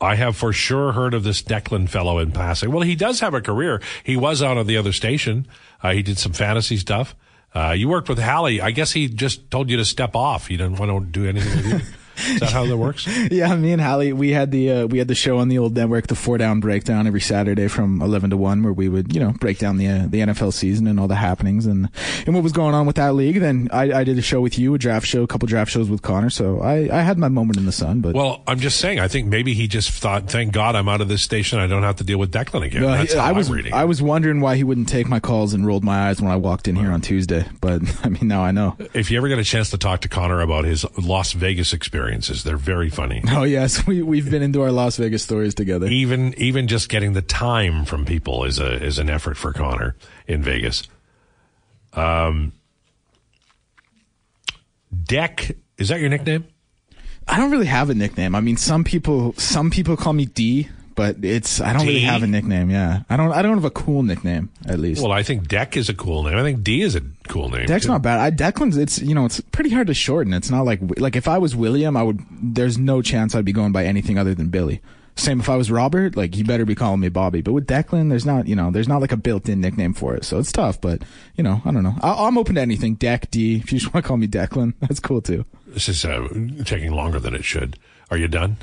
I 0.00 0.16
have 0.16 0.36
for 0.36 0.52
sure 0.52 0.92
heard 0.92 1.14
of 1.14 1.22
this 1.22 1.42
Declan 1.42 1.88
fellow 1.88 2.18
in 2.18 2.32
passing. 2.32 2.70
Well, 2.70 2.82
he 2.82 2.94
does 2.94 3.20
have 3.20 3.32
a 3.32 3.40
career. 3.40 3.80
He 4.02 4.16
was 4.16 4.42
out 4.42 4.58
of 4.58 4.66
the 4.66 4.76
other 4.76 4.92
station. 4.92 5.46
Uh, 5.82 5.92
he 5.92 6.02
did 6.02 6.18
some 6.18 6.32
fantasy 6.32 6.76
stuff. 6.76 7.14
Uh, 7.54 7.70
you 7.70 7.88
worked 7.88 8.08
with 8.08 8.18
Hallie. 8.18 8.60
I 8.60 8.72
guess 8.72 8.92
he 8.92 9.08
just 9.08 9.50
told 9.50 9.70
you 9.70 9.76
to 9.76 9.84
step 9.84 10.14
off. 10.16 10.48
He 10.48 10.56
didn't 10.56 10.78
want 10.78 10.90
to 10.90 11.20
do 11.20 11.26
anything 11.28 11.56
with 11.56 11.72
you. 11.72 11.80
Is 12.16 12.40
that 12.40 12.52
how 12.52 12.66
that 12.66 12.76
works? 12.76 13.06
yeah, 13.30 13.54
me 13.54 13.72
and 13.72 13.80
Hallie, 13.82 14.12
we 14.12 14.30
had 14.30 14.50
the 14.50 14.70
uh, 14.70 14.86
we 14.86 14.98
had 14.98 15.08
the 15.08 15.14
show 15.14 15.38
on 15.38 15.48
the 15.48 15.58
old 15.58 15.74
network, 15.74 16.06
the 16.06 16.14
Four 16.14 16.38
Down 16.38 16.60
Breakdown, 16.60 17.06
every 17.06 17.20
Saturday 17.20 17.68
from 17.68 18.00
eleven 18.02 18.30
to 18.30 18.36
one, 18.36 18.62
where 18.62 18.72
we 18.72 18.88
would 18.88 19.14
you 19.14 19.20
know 19.20 19.32
break 19.32 19.58
down 19.58 19.76
the 19.76 19.88
uh, 19.88 20.06
the 20.08 20.20
NFL 20.20 20.52
season 20.52 20.86
and 20.86 20.98
all 21.00 21.08
the 21.08 21.14
happenings 21.14 21.66
and 21.66 21.88
and 22.26 22.34
what 22.34 22.42
was 22.42 22.52
going 22.52 22.74
on 22.74 22.86
with 22.86 22.96
that 22.96 23.14
league. 23.14 23.40
Then 23.40 23.68
I, 23.72 23.92
I 24.00 24.04
did 24.04 24.18
a 24.18 24.22
show 24.22 24.40
with 24.40 24.58
you, 24.58 24.74
a 24.74 24.78
draft 24.78 25.06
show, 25.06 25.22
a 25.22 25.26
couple 25.26 25.46
draft 25.46 25.70
shows 25.70 25.90
with 25.90 26.02
Connor. 26.02 26.30
So 26.30 26.60
I, 26.60 26.88
I 26.92 27.02
had 27.02 27.18
my 27.18 27.28
moment 27.28 27.58
in 27.58 27.66
the 27.66 27.72
sun. 27.72 28.00
But 28.00 28.14
Well, 28.14 28.42
I'm 28.46 28.60
just 28.60 28.78
saying. 28.78 29.00
I 29.00 29.08
think 29.08 29.26
maybe 29.28 29.54
he 29.54 29.68
just 29.68 29.90
thought, 29.90 30.30
"Thank 30.30 30.52
God 30.52 30.76
I'm 30.76 30.88
out 30.88 31.00
of 31.00 31.08
this 31.08 31.22
station. 31.22 31.58
I 31.58 31.66
don't 31.66 31.82
have 31.82 31.96
to 31.96 32.04
deal 32.04 32.18
with 32.18 32.32
Declan 32.32 32.64
again." 32.66 32.84
Uh, 32.84 32.96
That's 32.96 33.12
he- 33.12 33.18
how 33.18 33.26
I 33.26 33.32
was 33.32 33.48
am 33.48 33.54
reading. 33.56 33.74
I 33.74 33.84
was 33.84 34.00
wondering 34.02 34.40
why 34.40 34.56
he 34.56 34.64
wouldn't 34.64 34.88
take 34.88 35.08
my 35.08 35.20
calls 35.20 35.54
and 35.54 35.66
rolled 35.66 35.84
my 35.84 36.08
eyes 36.08 36.20
when 36.20 36.30
I 36.30 36.36
walked 36.36 36.68
in 36.68 36.76
here 36.76 36.92
on 36.92 37.00
Tuesday. 37.00 37.44
But 37.60 37.82
I 38.04 38.08
mean, 38.08 38.28
now 38.28 38.42
I 38.42 38.50
know. 38.50 38.76
If 38.94 39.10
you 39.10 39.16
ever 39.18 39.28
get 39.28 39.38
a 39.38 39.44
chance 39.44 39.70
to 39.70 39.78
talk 39.78 40.00
to 40.02 40.08
Connor 40.08 40.40
about 40.40 40.64
his 40.64 40.84
Las 40.98 41.32
Vegas 41.32 41.72
experiences, 42.04 42.44
they're 42.44 42.56
very 42.56 42.90
funny. 42.90 43.22
Oh 43.34 43.42
yes, 43.42 43.86
we 43.86 44.02
we've 44.02 44.30
been 44.30 44.42
into 44.42 44.62
our 44.62 44.70
Las 44.70 44.96
Vegas 44.96 45.22
stories 45.22 45.54
together. 45.54 45.86
even 45.86 46.34
even 46.38 46.68
just 46.68 46.88
getting 46.88 47.12
the 47.14 47.22
time 47.22 47.84
from 47.84 48.04
people 48.04 48.44
is 48.44 48.58
a 48.58 48.82
is 48.82 48.98
an 48.98 49.10
effort 49.10 49.36
for 49.36 49.52
Connor 49.52 49.96
in 50.26 50.42
Vegas. 50.42 50.86
Um, 51.94 52.52
Deck 55.04 55.56
is 55.78 55.88
that 55.88 56.00
your 56.00 56.08
nickname? 56.10 56.46
I 57.26 57.38
don't 57.38 57.50
really 57.50 57.66
have 57.66 57.90
a 57.90 57.94
nickname. 57.94 58.34
I 58.34 58.40
mean, 58.40 58.56
some 58.56 58.84
people 58.84 59.34
some 59.36 59.70
people 59.70 59.96
call 59.96 60.12
me 60.12 60.26
D, 60.26 60.68
but 60.94 61.24
it's 61.24 61.60
I 61.60 61.72
don't 61.72 61.86
really 61.86 62.00
have 62.00 62.22
a 62.22 62.26
nickname. 62.26 62.70
Yeah, 62.70 63.02
I 63.08 63.16
don't 63.16 63.32
I 63.32 63.42
don't 63.42 63.54
have 63.54 63.64
a 63.64 63.70
cool 63.70 64.02
nickname 64.02 64.50
at 64.66 64.78
least. 64.78 65.02
Well, 65.02 65.12
I 65.12 65.22
think 65.22 65.48
Deck 65.48 65.76
is 65.76 65.88
a 65.88 65.94
cool 65.94 66.22
name. 66.22 66.36
I 66.36 66.42
think 66.42 66.62
D 66.62 66.82
is 66.82 66.94
a 66.94 67.02
cool 67.28 67.48
name. 67.48 67.66
Deck's 67.66 67.86
too. 67.86 67.92
not 67.92 68.02
bad. 68.02 68.20
I 68.20 68.30
Declan's 68.30 68.76
it's 68.76 69.00
you 69.00 69.14
know 69.14 69.24
it's 69.24 69.40
pretty 69.40 69.70
hard 69.70 69.86
to 69.88 69.94
shorten. 69.94 70.32
It's 70.32 70.50
not 70.50 70.64
like 70.64 70.80
like 70.98 71.16
if 71.16 71.28
I 71.28 71.38
was 71.38 71.56
William, 71.56 71.96
I 71.96 72.02
would. 72.02 72.20
There's 72.30 72.78
no 72.78 73.02
chance 73.02 73.34
I'd 73.34 73.44
be 73.44 73.52
going 73.52 73.72
by 73.72 73.84
anything 73.84 74.18
other 74.18 74.34
than 74.34 74.48
Billy. 74.48 74.80
Same 75.16 75.38
if 75.38 75.48
I 75.48 75.54
was 75.54 75.70
Robert, 75.70 76.16
like 76.16 76.36
you 76.36 76.44
better 76.44 76.64
be 76.64 76.74
calling 76.74 76.98
me 76.98 77.08
Bobby. 77.08 77.40
But 77.40 77.52
with 77.52 77.68
Declan, 77.68 78.08
there's 78.08 78.26
not 78.26 78.48
you 78.48 78.56
know 78.56 78.70
there's 78.70 78.88
not 78.88 79.00
like 79.00 79.12
a 79.12 79.16
built-in 79.16 79.60
nickname 79.60 79.94
for 79.94 80.14
it, 80.16 80.24
so 80.24 80.38
it's 80.38 80.50
tough. 80.50 80.80
But 80.80 81.02
you 81.36 81.44
know 81.44 81.62
I 81.64 81.70
don't 81.70 81.84
know. 81.84 81.94
I, 82.02 82.26
I'm 82.26 82.36
open 82.36 82.56
to 82.56 82.60
anything. 82.60 82.94
Deck 82.94 83.30
D. 83.30 83.56
If 83.56 83.72
you 83.72 83.78
just 83.78 83.94
want 83.94 84.04
to 84.04 84.08
call 84.08 84.16
me 84.16 84.26
Declan, 84.26 84.74
that's 84.80 85.00
cool 85.00 85.22
too. 85.22 85.44
This 85.68 85.88
is 85.88 86.04
uh, 86.04 86.28
taking 86.64 86.92
longer 86.92 87.20
than 87.20 87.34
it 87.34 87.44
should. 87.44 87.78
Are 88.10 88.16
you 88.16 88.28
done? 88.28 88.58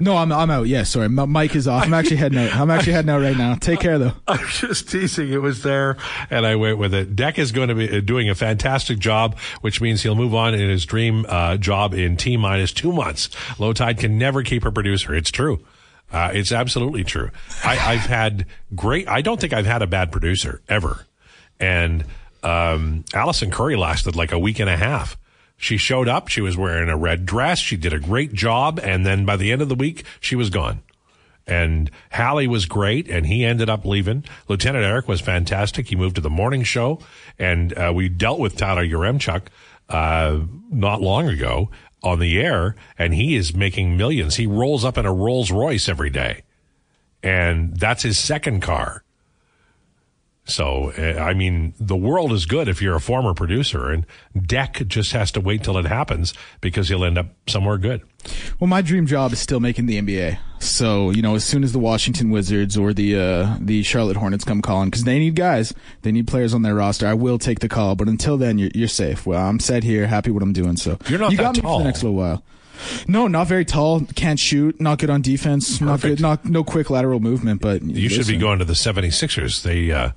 No, 0.00 0.16
I'm 0.16 0.30
I'm 0.30 0.50
out. 0.50 0.68
Yeah, 0.68 0.84
sorry. 0.84 1.08
My 1.08 1.26
mic 1.26 1.56
is 1.56 1.66
off. 1.66 1.84
I'm 1.84 1.94
actually 1.94 2.16
heading 2.16 2.38
out. 2.38 2.54
I'm 2.54 2.70
actually 2.70 2.92
heading 2.92 3.10
out 3.10 3.20
right 3.20 3.36
now. 3.36 3.54
Take 3.56 3.80
care 3.80 3.98
though. 3.98 4.12
I'm 4.28 4.46
just 4.48 4.88
teasing. 4.88 5.32
It 5.32 5.42
was 5.42 5.62
there, 5.62 5.96
and 6.30 6.46
I 6.46 6.56
went 6.56 6.78
with 6.78 6.94
it. 6.94 7.16
Deck 7.16 7.38
is 7.38 7.52
going 7.52 7.68
to 7.68 7.74
be 7.74 7.98
uh, 7.98 8.00
doing 8.00 8.30
a 8.30 8.34
fantastic 8.34 8.98
job, 8.98 9.36
which 9.60 9.80
means 9.80 10.02
he'll 10.02 10.14
move 10.14 10.34
on 10.34 10.54
in 10.54 10.68
his 10.70 10.84
dream 10.86 11.26
uh, 11.28 11.56
job 11.56 11.94
in 11.94 12.16
T 12.16 12.36
minus 12.36 12.72
two 12.72 12.92
months. 12.92 13.28
Lowetide 13.58 13.98
can 13.98 14.18
never 14.18 14.42
keep 14.42 14.64
a 14.64 14.70
producer. 14.70 15.14
It's 15.14 15.30
true. 15.30 15.64
Uh, 16.10 16.30
it's 16.32 16.52
absolutely 16.52 17.04
true. 17.04 17.30
I, 17.64 17.94
I've 17.94 18.06
had 18.06 18.46
great. 18.74 19.08
I 19.08 19.20
don't 19.20 19.38
think 19.40 19.52
I've 19.52 19.66
had 19.66 19.82
a 19.82 19.86
bad 19.86 20.10
producer 20.10 20.62
ever. 20.68 21.06
And 21.60 22.04
um, 22.42 23.04
Allison 23.12 23.50
Curry 23.50 23.76
lasted 23.76 24.16
like 24.16 24.32
a 24.32 24.38
week 24.38 24.58
and 24.58 24.70
a 24.70 24.76
half. 24.76 25.18
She 25.58 25.76
showed 25.76 26.08
up. 26.08 26.28
She 26.28 26.40
was 26.40 26.56
wearing 26.56 26.88
a 26.88 26.96
red 26.96 27.26
dress. 27.26 27.58
She 27.58 27.76
did 27.76 27.92
a 27.92 27.98
great 28.00 28.32
job, 28.32 28.80
and 28.82 29.04
then 29.04 29.26
by 29.26 29.36
the 29.36 29.52
end 29.52 29.60
of 29.60 29.68
the 29.68 29.74
week, 29.74 30.04
she 30.20 30.34
was 30.34 30.48
gone 30.48 30.80
and 31.48 31.90
Hallie 32.12 32.46
was 32.46 32.66
great, 32.66 33.08
and 33.08 33.26
he 33.26 33.44
ended 33.44 33.70
up 33.70 33.84
leaving. 33.84 34.24
Lieutenant 34.48 34.84
Eric 34.84 35.08
was 35.08 35.20
fantastic. 35.20 35.88
He 35.88 35.96
moved 35.96 36.16
to 36.16 36.20
the 36.20 36.30
morning 36.30 36.62
show, 36.62 37.00
and 37.38 37.76
uh, 37.76 37.92
we 37.94 38.08
dealt 38.08 38.38
with 38.38 38.56
Tyler 38.56 38.84
Yaremchuk 38.84 39.46
uh, 39.88 40.40
not 40.70 41.00
long 41.00 41.26
ago 41.28 41.70
on 42.02 42.18
the 42.20 42.38
air, 42.38 42.76
and 42.98 43.14
he 43.14 43.34
is 43.34 43.54
making 43.54 43.96
millions. 43.96 44.36
He 44.36 44.46
rolls 44.46 44.84
up 44.84 44.98
in 44.98 45.06
a 45.06 45.12
Rolls 45.12 45.50
Royce 45.50 45.88
every 45.88 46.10
day, 46.10 46.42
and 47.22 47.76
that's 47.76 48.02
his 48.02 48.18
second 48.18 48.60
car. 48.60 49.02
So, 50.48 50.92
uh, 50.96 51.20
I 51.20 51.34
mean, 51.34 51.74
the 51.78 51.94
world 51.96 52.32
is 52.32 52.46
good 52.46 52.68
if 52.68 52.80
you're 52.80 52.96
a 52.96 53.00
former 53.00 53.34
producer, 53.34 53.90
and 53.90 54.06
Deck 54.46 54.82
just 54.86 55.12
has 55.12 55.30
to 55.32 55.40
wait 55.40 55.62
till 55.62 55.76
it 55.76 55.84
happens 55.84 56.32
because 56.62 56.88
he'll 56.88 57.04
end 57.04 57.18
up 57.18 57.26
somewhere 57.46 57.76
good. 57.76 58.00
Well, 58.58 58.66
my 58.66 58.80
dream 58.80 59.06
job 59.06 59.32
is 59.32 59.38
still 59.40 59.60
making 59.60 59.86
the 59.86 60.00
NBA. 60.00 60.38
So 60.58 61.10
you 61.10 61.20
know, 61.22 61.34
as 61.34 61.44
soon 61.44 61.62
as 61.64 61.72
the 61.72 61.78
Washington 61.78 62.30
Wizards 62.30 62.76
or 62.78 62.92
the 62.94 63.16
uh, 63.16 63.56
the 63.60 63.82
Charlotte 63.82 64.16
Hornets 64.16 64.44
come 64.44 64.62
calling, 64.62 64.88
because 64.88 65.04
they 65.04 65.18
need 65.18 65.34
guys, 65.36 65.74
they 66.02 66.10
need 66.12 66.26
players 66.26 66.54
on 66.54 66.62
their 66.62 66.74
roster. 66.74 67.06
I 67.06 67.14
will 67.14 67.38
take 67.38 67.60
the 67.60 67.68
call, 67.68 67.94
but 67.94 68.08
until 68.08 68.36
then, 68.38 68.56
you're, 68.58 68.70
you're 68.74 68.88
safe. 68.88 69.26
Well, 69.26 69.46
I'm 69.46 69.60
set 69.60 69.84
here, 69.84 70.06
happy 70.06 70.30
with 70.30 70.42
what 70.42 70.46
I'm 70.46 70.52
doing. 70.54 70.76
So 70.76 70.98
You're 71.08 71.18
not 71.20 71.30
you 71.30 71.36
that 71.36 71.42
got 71.42 71.56
me 71.56 71.60
tall. 71.62 71.78
for 71.78 71.82
the 71.82 71.88
next 71.90 72.02
little 72.02 72.16
while. 72.16 72.42
No, 73.06 73.26
not 73.28 73.48
very 73.48 73.64
tall. 73.64 74.00
Can't 74.14 74.38
shoot. 74.38 74.80
Not 74.80 74.98
good 74.98 75.10
on 75.10 75.20
defense. 75.20 75.80
Not 75.80 76.00
Perfect. 76.00 76.16
good. 76.16 76.22
Not 76.22 76.44
no 76.44 76.64
quick 76.64 76.90
lateral 76.90 77.20
movement. 77.20 77.60
But 77.60 77.82
You 77.82 78.08
should 78.08 78.26
be 78.26 78.36
going 78.36 78.60
to 78.60 78.64
the 78.64 78.72
76ers. 78.74 79.62
They 79.62 79.90
uh, 79.90 80.10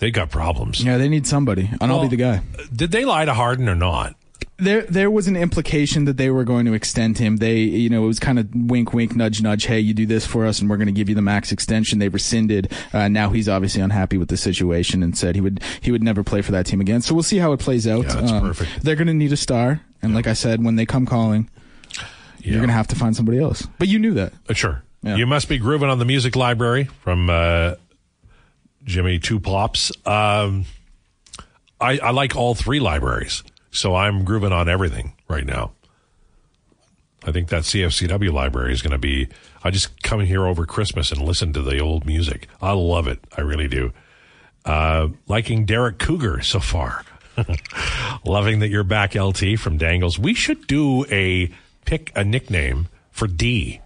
they 0.00 0.10
got 0.10 0.30
problems. 0.30 0.82
Yeah, 0.82 0.98
they 0.98 1.08
need 1.08 1.26
somebody, 1.26 1.70
and 1.80 1.92
I'll 1.92 2.02
be 2.02 2.08
the 2.08 2.16
guy. 2.16 2.42
Did 2.74 2.90
they 2.90 3.04
lie 3.04 3.24
to 3.24 3.34
Harden 3.34 3.68
or 3.68 3.74
not? 3.76 4.16
There, 4.56 4.82
there 4.82 5.10
was 5.10 5.26
an 5.26 5.36
implication 5.36 6.04
that 6.04 6.18
they 6.18 6.28
were 6.28 6.44
going 6.44 6.66
to 6.66 6.74
extend 6.74 7.16
him. 7.16 7.38
They, 7.38 7.60
you 7.60 7.88
know, 7.88 8.04
it 8.04 8.06
was 8.08 8.18
kind 8.18 8.38
of 8.38 8.46
wink, 8.54 8.92
wink, 8.92 9.16
nudge, 9.16 9.40
nudge. 9.40 9.64
Hey, 9.64 9.80
you 9.80 9.94
do 9.94 10.04
this 10.04 10.26
for 10.26 10.44
us, 10.44 10.60
and 10.60 10.68
we're 10.68 10.76
going 10.76 10.86
to 10.86 10.92
give 10.92 11.08
you 11.08 11.14
the 11.14 11.22
max 11.22 11.50
extension. 11.50 11.98
They 11.98 12.08
rescinded. 12.10 12.70
Uh, 12.92 13.08
now 13.08 13.30
he's 13.30 13.48
obviously 13.48 13.80
unhappy 13.80 14.18
with 14.18 14.28
the 14.28 14.36
situation 14.36 15.02
and 15.02 15.16
said 15.16 15.34
he 15.34 15.40
would, 15.40 15.62
he 15.80 15.90
would 15.90 16.02
never 16.02 16.22
play 16.22 16.42
for 16.42 16.52
that 16.52 16.66
team 16.66 16.78
again. 16.82 17.00
So 17.00 17.14
we'll 17.14 17.22
see 17.22 17.38
how 17.38 17.52
it 17.52 17.60
plays 17.60 17.86
out. 17.86 18.04
Yeah, 18.04 18.20
that's 18.20 18.32
Um, 18.32 18.40
perfect. 18.42 18.82
They're 18.84 18.96
going 18.96 19.08
to 19.08 19.14
need 19.14 19.32
a 19.32 19.36
star, 19.38 19.80
and 20.02 20.14
like 20.14 20.26
I 20.26 20.34
said, 20.34 20.62
when 20.62 20.76
they 20.76 20.84
come 20.84 21.06
calling, 21.06 21.48
you're 22.40 22.56
going 22.58 22.68
to 22.68 22.74
have 22.74 22.88
to 22.88 22.96
find 22.96 23.16
somebody 23.16 23.38
else. 23.38 23.66
But 23.78 23.88
you 23.88 23.98
knew 23.98 24.12
that. 24.14 24.34
Uh, 24.46 24.52
sure. 24.52 24.82
Yeah. 25.02 25.16
You 25.16 25.26
must 25.26 25.48
be 25.48 25.56
grooving 25.56 25.88
on 25.88 25.98
the 25.98 26.04
music 26.04 26.36
library 26.36 26.84
from 27.02 27.30
uh, 27.30 27.76
Jimmy 28.84 29.18
Two 29.18 29.40
Plops. 29.40 29.92
Um, 30.06 30.64
I, 31.80 31.98
I 31.98 32.10
like 32.10 32.36
all 32.36 32.54
three 32.54 32.80
libraries, 32.80 33.42
so 33.70 33.94
I'm 33.94 34.24
grooving 34.24 34.52
on 34.52 34.68
everything 34.68 35.14
right 35.28 35.46
now. 35.46 35.72
I 37.24 37.32
think 37.32 37.48
that 37.48 37.64
CFCW 37.64 38.32
library 38.32 38.72
is 38.72 38.82
going 38.82 38.92
to 38.92 38.98
be. 38.98 39.28
I 39.62 39.70
just 39.70 40.02
come 40.02 40.20
here 40.20 40.46
over 40.46 40.64
Christmas 40.64 41.12
and 41.12 41.20
listen 41.20 41.52
to 41.52 41.62
the 41.62 41.78
old 41.78 42.06
music. 42.06 42.48
I 42.62 42.72
love 42.72 43.06
it. 43.08 43.20
I 43.36 43.42
really 43.42 43.68
do. 43.68 43.92
Uh, 44.64 45.08
liking 45.28 45.66
Derek 45.66 45.98
Cougar 45.98 46.42
so 46.42 46.60
far. 46.60 47.04
Loving 48.24 48.60
that 48.60 48.68
you're 48.68 48.84
back, 48.84 49.14
LT 49.14 49.58
from 49.58 49.76
Dangles. 49.76 50.18
We 50.18 50.34
should 50.34 50.66
do 50.66 51.04
a 51.06 51.50
pick 51.84 52.12
a 52.14 52.24
nickname 52.24 52.88
for 53.10 53.26
D 53.26 53.80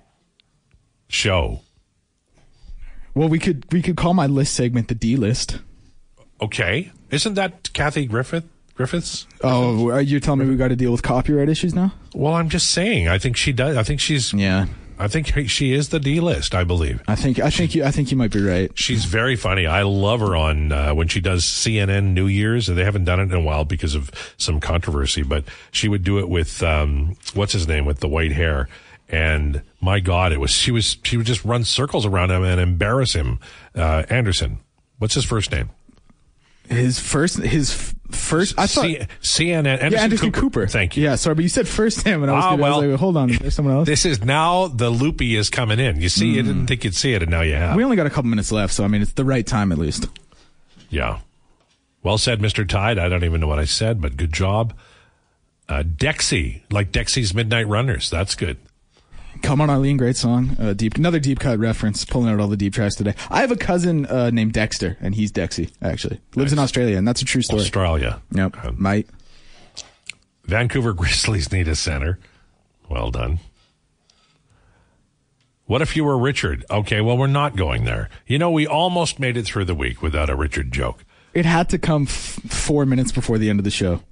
show. 1.08 1.60
Well, 3.14 3.28
we 3.28 3.38
could, 3.38 3.70
we 3.72 3.82
could 3.82 3.96
call 3.96 4.14
my 4.14 4.26
list 4.26 4.54
segment 4.54 4.88
the 4.88 4.94
D 4.94 5.16
list. 5.16 5.58
Okay, 6.40 6.90
isn't 7.10 7.34
that 7.34 7.72
Kathy 7.72 8.06
Griffith? 8.06 8.44
Griffiths? 8.74 9.26
Oh, 9.42 9.90
are 9.90 10.00
you 10.00 10.18
telling 10.18 10.40
me 10.40 10.46
we 10.46 10.56
got 10.56 10.68
to 10.68 10.76
deal 10.76 10.90
with 10.90 11.02
copyright 11.02 11.48
issues 11.48 11.74
now? 11.74 11.94
Well, 12.12 12.34
I'm 12.34 12.48
just 12.48 12.70
saying. 12.70 13.08
I 13.08 13.18
think 13.18 13.36
she 13.36 13.52
does. 13.52 13.76
I 13.76 13.84
think 13.84 14.00
she's. 14.00 14.32
Yeah. 14.32 14.66
I 14.98 15.08
think 15.08 15.48
she 15.48 15.72
is 15.72 15.88
the 15.88 15.98
D 15.98 16.20
list. 16.20 16.54
I 16.54 16.62
believe 16.62 17.02
I 17.08 17.16
think, 17.16 17.40
I 17.40 17.50
think 17.50 17.74
you, 17.74 17.84
I 17.84 17.90
think 17.90 18.12
you 18.12 18.16
might 18.16 18.30
be 18.30 18.40
right. 18.40 18.70
she's 18.78 19.04
very 19.04 19.34
funny. 19.34 19.66
I 19.66 19.82
love 19.82 20.20
her 20.20 20.36
on 20.36 20.70
uh, 20.70 20.94
when 20.94 21.08
she 21.08 21.20
does 21.20 21.44
CNN 21.44 22.12
New 22.14 22.28
Year's. 22.28 22.68
They 22.68 22.84
haven't 22.84 23.04
done 23.04 23.18
it 23.18 23.24
in 23.24 23.34
a 23.34 23.40
while 23.40 23.64
because 23.64 23.96
of 23.96 24.12
some 24.36 24.60
controversy, 24.60 25.22
but 25.22 25.44
she 25.72 25.88
would 25.88 26.04
do 26.04 26.18
it 26.18 26.28
with 26.28 26.62
um, 26.62 27.16
what's 27.34 27.52
his 27.52 27.66
name 27.66 27.86
with 27.86 28.00
the 28.00 28.08
white 28.08 28.32
hair. 28.32 28.68
And 29.08 29.62
my 29.80 30.00
God, 30.00 30.32
it 30.32 30.40
was 30.40 30.50
she 30.50 30.70
was 30.70 30.96
she 31.04 31.16
would 31.16 31.26
just 31.26 31.44
run 31.44 31.64
circles 31.64 32.06
around 32.06 32.30
him 32.30 32.42
and 32.42 32.60
embarrass 32.60 33.12
him. 33.12 33.38
Uh, 33.74 34.04
Anderson, 34.08 34.58
what's 34.98 35.14
his 35.14 35.24
first 35.24 35.52
name? 35.52 35.70
His 36.68 36.98
first, 36.98 37.36
his 37.36 37.70
f- 37.72 37.94
first, 38.16 38.58
I 38.58 38.66
thought. 38.66 38.86
C- 38.86 38.98
CNN. 39.20 39.66
Anderson, 39.66 39.92
Yeah, 39.92 40.00
Anderson 40.02 40.32
Cooper. 40.32 40.66
Thank 40.66 40.96
you. 40.96 41.04
Yeah, 41.04 41.16
sorry, 41.16 41.34
but 41.34 41.42
you 41.42 41.50
said 41.50 41.68
first 41.68 42.06
name, 42.06 42.22
and 42.22 42.30
I 42.30 42.34
was, 42.36 42.44
Ah, 42.44 42.50
gonna, 42.52 42.62
I 42.62 42.68
was 42.70 42.80
well. 42.82 42.90
like, 42.92 42.98
hold 43.00 43.16
on, 43.18 43.28
there's 43.32 43.54
someone 43.54 43.74
else. 43.74 43.86
This 43.86 44.06
is 44.06 44.24
now 44.24 44.68
the 44.68 44.88
loopy 44.88 45.36
is 45.36 45.50
coming 45.50 45.78
in. 45.78 46.00
You 46.00 46.08
see, 46.08 46.28
you 46.28 46.42
didn't 46.42 46.66
think 46.66 46.82
you'd 46.84 46.94
see 46.94 47.12
it, 47.12 47.20
and 47.20 47.30
now 47.30 47.42
you 47.42 47.54
have. 47.54 47.76
we 47.76 47.84
only 47.84 47.96
got 47.96 48.06
a 48.06 48.10
couple 48.10 48.30
minutes 48.30 48.50
left, 48.50 48.72
so 48.72 48.82
I 48.82 48.88
mean, 48.88 49.02
it's 49.02 49.12
the 49.12 49.26
right 49.26 49.46
time 49.46 49.72
at 49.72 49.78
least. 49.78 50.08
Yeah. 50.88 51.18
Well 52.02 52.16
said, 52.16 52.40
Mr. 52.40 52.66
Tide. 52.66 52.98
I 52.98 53.10
don't 53.10 53.24
even 53.24 53.42
know 53.42 53.46
what 53.46 53.58
I 53.58 53.66
said, 53.66 54.00
but 54.00 54.16
good 54.16 54.32
job. 54.32 54.72
Uh, 55.68 55.82
Dexy, 55.82 56.62
like 56.70 56.92
Dexy's 56.92 57.34
Midnight 57.34 57.68
Runners. 57.68 58.08
That's 58.08 58.34
good. 58.34 58.56
Come 59.42 59.60
on, 59.60 59.68
Eileen, 59.68 59.96
great 59.96 60.16
song. 60.16 60.56
Uh, 60.58 60.72
deep, 60.72 60.96
another 60.96 61.18
deep 61.20 61.38
cut 61.38 61.58
reference. 61.58 62.04
Pulling 62.04 62.28
out 62.32 62.40
all 62.40 62.48
the 62.48 62.56
deep 62.56 62.72
tracks 62.74 62.94
today. 62.94 63.14
I 63.30 63.40
have 63.42 63.50
a 63.50 63.56
cousin 63.56 64.06
uh, 64.06 64.30
named 64.30 64.52
Dexter, 64.52 64.96
and 65.00 65.14
he's 65.14 65.30
Dexy. 65.32 65.70
Actually, 65.82 66.20
lives 66.34 66.52
in 66.52 66.58
Australia, 66.58 66.96
and 66.96 67.06
that's 67.06 67.20
a 67.20 67.24
true 67.24 67.42
story. 67.42 67.60
Australia. 67.60 68.22
Yep, 68.32 68.64
Um, 68.64 68.76
might. 68.78 69.06
Vancouver 70.44 70.92
Grizzlies 70.94 71.52
need 71.52 71.68
a 71.68 71.74
center. 71.76 72.18
Well 72.88 73.10
done. 73.10 73.40
What 75.66 75.80
if 75.82 75.96
you 75.96 76.04
were 76.04 76.18
Richard? 76.18 76.64
Okay, 76.70 77.00
well, 77.00 77.16
we're 77.16 77.26
not 77.26 77.56
going 77.56 77.84
there. 77.84 78.10
You 78.26 78.38
know, 78.38 78.50
we 78.50 78.66
almost 78.66 79.18
made 79.18 79.36
it 79.36 79.44
through 79.46 79.64
the 79.64 79.74
week 79.74 80.02
without 80.02 80.28
a 80.28 80.36
Richard 80.36 80.72
joke. 80.72 81.04
It 81.32 81.46
had 81.46 81.68
to 81.70 81.78
come 81.78 82.02
f- 82.02 82.12
four 82.48 82.84
minutes 82.84 83.12
before 83.12 83.38
the 83.38 83.48
end 83.48 83.58
of 83.60 83.64
the 83.64 83.70
show. 83.70 84.02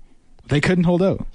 They 0.48 0.60
couldn't 0.60 0.84
hold 0.84 1.02
out. 1.02 1.26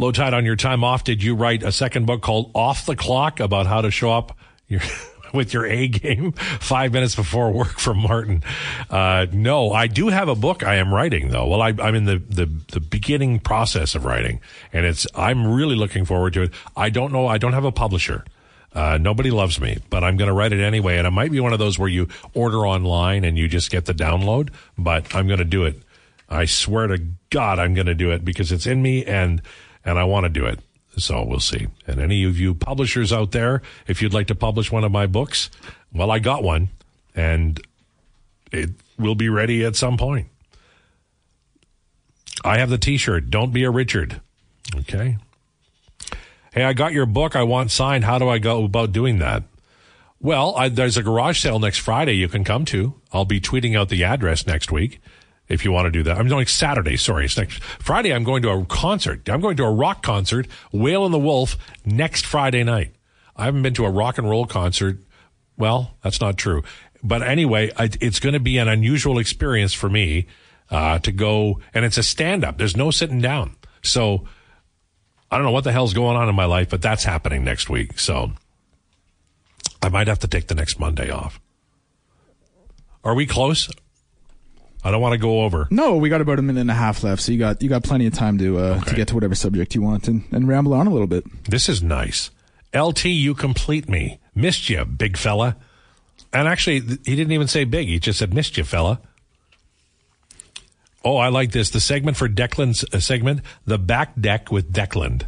Lowetide 0.00 0.32
on 0.32 0.46
your 0.46 0.56
time 0.56 0.82
off. 0.82 1.04
Did 1.04 1.22
you 1.22 1.34
write 1.34 1.62
a 1.62 1.70
second 1.70 2.06
book 2.06 2.22
called 2.22 2.50
Off 2.54 2.86
the 2.86 2.96
Clock 2.96 3.38
about 3.38 3.66
how 3.66 3.82
to 3.82 3.90
show 3.90 4.10
up 4.10 4.34
your, 4.66 4.80
with 5.34 5.52
your 5.52 5.66
A 5.66 5.88
game 5.88 6.32
five 6.32 6.94
minutes 6.94 7.14
before 7.14 7.50
work 7.52 7.78
from 7.78 7.98
Martin? 7.98 8.42
Uh, 8.88 9.26
no, 9.30 9.72
I 9.72 9.88
do 9.88 10.08
have 10.08 10.28
a 10.28 10.34
book 10.34 10.64
I 10.64 10.76
am 10.76 10.92
writing 10.92 11.28
though. 11.28 11.46
Well, 11.46 11.60
I, 11.60 11.74
I'm 11.78 11.94
in 11.94 12.06
the, 12.06 12.16
the, 12.16 12.46
the 12.72 12.80
beginning 12.80 13.40
process 13.40 13.94
of 13.94 14.06
writing 14.06 14.40
and 14.72 14.86
it's, 14.86 15.06
I'm 15.14 15.46
really 15.46 15.76
looking 15.76 16.06
forward 16.06 16.32
to 16.32 16.42
it. 16.44 16.52
I 16.74 16.88
don't 16.88 17.12
know. 17.12 17.26
I 17.26 17.36
don't 17.36 17.52
have 17.52 17.66
a 17.66 17.72
publisher. 17.72 18.24
Uh, 18.72 18.96
nobody 18.98 19.30
loves 19.30 19.60
me, 19.60 19.78
but 19.90 20.02
I'm 20.02 20.16
going 20.16 20.28
to 20.28 20.34
write 20.34 20.54
it 20.54 20.60
anyway. 20.60 20.96
And 20.96 21.06
it 21.06 21.10
might 21.10 21.30
be 21.30 21.40
one 21.40 21.52
of 21.52 21.58
those 21.58 21.78
where 21.78 21.88
you 21.88 22.08
order 22.32 22.66
online 22.66 23.24
and 23.24 23.36
you 23.36 23.48
just 23.48 23.70
get 23.70 23.84
the 23.84 23.92
download, 23.92 24.48
but 24.78 25.14
I'm 25.14 25.26
going 25.26 25.40
to 25.40 25.44
do 25.44 25.64
it. 25.66 25.82
I 26.30 26.46
swear 26.46 26.86
to 26.86 27.02
God, 27.28 27.58
I'm 27.58 27.74
going 27.74 27.88
to 27.88 27.94
do 27.94 28.12
it 28.12 28.24
because 28.24 28.50
it's 28.50 28.66
in 28.66 28.80
me 28.80 29.04
and 29.04 29.42
and 29.84 29.98
I 29.98 30.04
want 30.04 30.24
to 30.24 30.28
do 30.28 30.46
it. 30.46 30.60
So 30.96 31.22
we'll 31.22 31.40
see. 31.40 31.68
And 31.86 32.00
any 32.00 32.24
of 32.24 32.38
you 32.38 32.54
publishers 32.54 33.12
out 33.12 33.32
there, 33.32 33.62
if 33.86 34.02
you'd 34.02 34.14
like 34.14 34.26
to 34.26 34.34
publish 34.34 34.72
one 34.72 34.84
of 34.84 34.92
my 34.92 35.06
books, 35.06 35.50
well, 35.92 36.10
I 36.10 36.18
got 36.18 36.42
one 36.42 36.68
and 37.14 37.60
it 38.52 38.70
will 38.98 39.14
be 39.14 39.28
ready 39.28 39.64
at 39.64 39.76
some 39.76 39.96
point. 39.96 40.28
I 42.44 42.58
have 42.58 42.70
the 42.70 42.78
t-shirt. 42.78 43.30
Don't 43.30 43.52
be 43.52 43.64
a 43.64 43.70
Richard. 43.70 44.20
Okay. 44.74 45.18
Hey, 46.52 46.64
I 46.64 46.72
got 46.72 46.92
your 46.92 47.06
book. 47.06 47.36
I 47.36 47.42
want 47.44 47.70
signed. 47.70 48.04
How 48.04 48.18
do 48.18 48.28
I 48.28 48.38
go 48.38 48.64
about 48.64 48.92
doing 48.92 49.18
that? 49.18 49.44
Well, 50.20 50.54
I, 50.56 50.68
there's 50.68 50.96
a 50.96 51.02
garage 51.02 51.40
sale 51.40 51.58
next 51.58 51.78
Friday 51.78 52.14
you 52.14 52.28
can 52.28 52.44
come 52.44 52.64
to. 52.66 52.94
I'll 53.12 53.24
be 53.24 53.40
tweeting 53.40 53.78
out 53.78 53.88
the 53.88 54.04
address 54.04 54.46
next 54.46 54.70
week 54.70 55.00
if 55.50 55.64
you 55.64 55.72
want 55.72 55.86
to 55.86 55.90
do 55.90 56.02
that. 56.04 56.16
I'm 56.16 56.28
going 56.28 56.46
Saturday. 56.46 56.96
Sorry, 56.96 57.26
it's 57.26 57.36
next 57.36 57.62
Friday. 57.62 58.14
I'm 58.14 58.24
going 58.24 58.40
to 58.42 58.50
a 58.50 58.64
concert. 58.64 59.28
I'm 59.28 59.40
going 59.40 59.56
to 59.58 59.64
a 59.64 59.70
rock 59.70 60.02
concert, 60.02 60.46
Whale 60.72 61.04
and 61.04 61.12
the 61.12 61.18
Wolf, 61.18 61.58
next 61.84 62.24
Friday 62.24 62.64
night. 62.64 62.94
I 63.36 63.44
haven't 63.44 63.62
been 63.62 63.74
to 63.74 63.84
a 63.84 63.90
rock 63.90 64.16
and 64.16 64.30
roll 64.30 64.46
concert. 64.46 64.98
Well, 65.58 65.96
that's 66.02 66.20
not 66.20 66.38
true. 66.38 66.62
But 67.02 67.22
anyway, 67.22 67.72
it's 67.78 68.20
going 68.20 68.34
to 68.34 68.40
be 68.40 68.58
an 68.58 68.68
unusual 68.68 69.18
experience 69.18 69.74
for 69.74 69.88
me 69.88 70.26
uh, 70.70 71.00
to 71.00 71.12
go, 71.12 71.60
and 71.74 71.84
it's 71.84 71.98
a 71.98 72.02
stand 72.02 72.44
up. 72.44 72.56
There's 72.56 72.76
no 72.76 72.90
sitting 72.90 73.20
down. 73.20 73.56
So 73.82 74.28
I 75.30 75.36
don't 75.36 75.44
know 75.44 75.52
what 75.52 75.64
the 75.64 75.72
hell's 75.72 75.94
going 75.94 76.16
on 76.16 76.28
in 76.28 76.34
my 76.34 76.44
life, 76.44 76.68
but 76.68 76.82
that's 76.82 77.04
happening 77.04 77.42
next 77.42 77.68
week. 77.68 77.98
So 77.98 78.32
I 79.82 79.88
might 79.88 80.06
have 80.06 80.18
to 80.20 80.28
take 80.28 80.46
the 80.46 80.54
next 80.54 80.78
Monday 80.78 81.10
off. 81.10 81.40
Are 83.02 83.14
we 83.14 83.26
close? 83.26 83.70
I 84.82 84.90
don't 84.90 85.00
want 85.00 85.12
to 85.12 85.18
go 85.18 85.42
over. 85.42 85.68
No, 85.70 85.96
we 85.96 86.08
got 86.08 86.20
about 86.20 86.38
a 86.38 86.42
minute 86.42 86.60
and 86.60 86.70
a 86.70 86.74
half 86.74 87.02
left, 87.02 87.22
so 87.22 87.32
you 87.32 87.38
got 87.38 87.62
you 87.62 87.68
got 87.68 87.84
plenty 87.84 88.06
of 88.06 88.14
time 88.14 88.38
to 88.38 88.58
uh, 88.58 88.62
okay. 88.62 88.90
to 88.90 88.96
get 88.96 89.08
to 89.08 89.14
whatever 89.14 89.34
subject 89.34 89.74
you 89.74 89.82
want 89.82 90.08
and, 90.08 90.24
and 90.32 90.48
ramble 90.48 90.72
on 90.72 90.86
a 90.86 90.90
little 90.90 91.06
bit. 91.06 91.24
This 91.44 91.68
is 91.68 91.82
nice. 91.82 92.30
LT, 92.74 93.06
you 93.06 93.34
complete 93.34 93.88
me. 93.88 94.20
Missed 94.34 94.70
you, 94.70 94.84
big 94.84 95.16
fella. 95.16 95.56
And 96.32 96.46
actually, 96.46 96.80
he 96.80 97.16
didn't 97.16 97.32
even 97.32 97.48
say 97.48 97.64
big. 97.64 97.88
He 97.88 97.98
just 97.98 98.18
said 98.20 98.32
missed 98.32 98.56
you, 98.56 98.64
fella. 98.64 99.00
Oh, 101.04 101.16
I 101.16 101.28
like 101.28 101.52
this. 101.52 101.70
The 101.70 101.80
segment 101.80 102.16
for 102.16 102.28
Declan's 102.28 102.84
uh, 102.92 103.00
segment, 103.00 103.40
the 103.66 103.78
back 103.78 104.18
deck 104.20 104.52
with 104.52 104.72
Declan. 104.72 105.24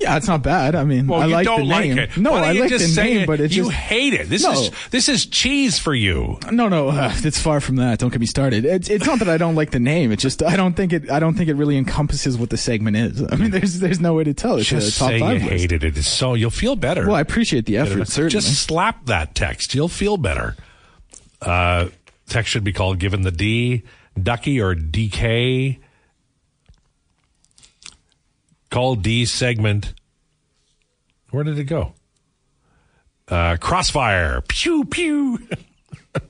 Yeah, 0.00 0.16
it's 0.16 0.26
not 0.26 0.42
bad. 0.42 0.74
I 0.74 0.84
mean, 0.84 1.06
well, 1.06 1.20
I 1.20 1.26
like 1.26 1.44
don't 1.44 1.68
the 1.68 1.78
name. 1.78 1.96
Like 1.96 2.10
it. 2.10 2.16
No, 2.16 2.32
I 2.32 2.52
like 2.52 2.70
the 2.70 2.92
name, 2.96 3.20
it? 3.20 3.26
but 3.26 3.38
it's 3.38 3.54
you 3.54 3.64
just, 3.64 3.74
hate 3.74 4.14
it. 4.14 4.30
This 4.30 4.44
no. 4.44 4.52
is 4.52 4.70
this 4.90 5.10
is 5.10 5.26
cheese 5.26 5.78
for 5.78 5.94
you. 5.94 6.38
No, 6.50 6.68
no, 6.68 6.88
uh, 6.88 7.12
it's 7.16 7.38
far 7.38 7.60
from 7.60 7.76
that. 7.76 7.98
Don't 7.98 8.10
get 8.10 8.18
me 8.18 8.26
started. 8.26 8.64
It's 8.64 8.88
it's 8.88 9.04
not 9.04 9.18
that 9.18 9.28
I 9.28 9.36
don't 9.36 9.56
like 9.56 9.72
the 9.72 9.78
name. 9.78 10.10
It's 10.10 10.22
just 10.22 10.42
I 10.42 10.56
don't 10.56 10.74
think 10.74 10.94
it. 10.94 11.10
I 11.10 11.20
don't 11.20 11.34
think 11.34 11.50
it 11.50 11.54
really 11.54 11.76
encompasses 11.76 12.38
what 12.38 12.48
the 12.48 12.56
segment 12.56 12.96
is. 12.96 13.22
I 13.30 13.36
mean, 13.36 13.50
there's 13.50 13.80
there's 13.80 14.00
no 14.00 14.14
way 14.14 14.24
to 14.24 14.32
tell. 14.32 14.56
It's 14.56 14.70
just 14.70 14.96
a 14.96 14.98
top 14.98 15.10
say 15.10 15.20
five 15.20 15.42
you 15.42 15.50
list. 15.50 15.60
hated 15.60 15.84
it. 15.84 16.02
So 16.02 16.32
you'll 16.32 16.50
feel 16.50 16.76
better. 16.76 17.06
Well, 17.06 17.16
I 17.16 17.20
appreciate 17.20 17.66
the 17.66 17.76
effort. 17.76 18.08
Certainly, 18.08 18.30
just 18.30 18.62
slap 18.62 19.04
that 19.04 19.34
text. 19.34 19.74
You'll 19.74 19.88
feel 19.88 20.16
better. 20.16 20.56
Uh, 21.42 21.88
text 22.26 22.50
should 22.50 22.64
be 22.64 22.72
called 22.72 22.98
"Given 23.00 23.20
the 23.20 23.30
D." 23.30 23.82
Ducky 24.20 24.60
or 24.60 24.74
DK. 24.74 25.78
Call 28.70 28.94
D 28.94 29.24
segment. 29.24 29.94
Where 31.30 31.44
did 31.44 31.58
it 31.58 31.64
go? 31.64 31.94
Uh, 33.28 33.56
crossfire. 33.56 34.40
Pew, 34.42 34.84
pew. 34.84 35.38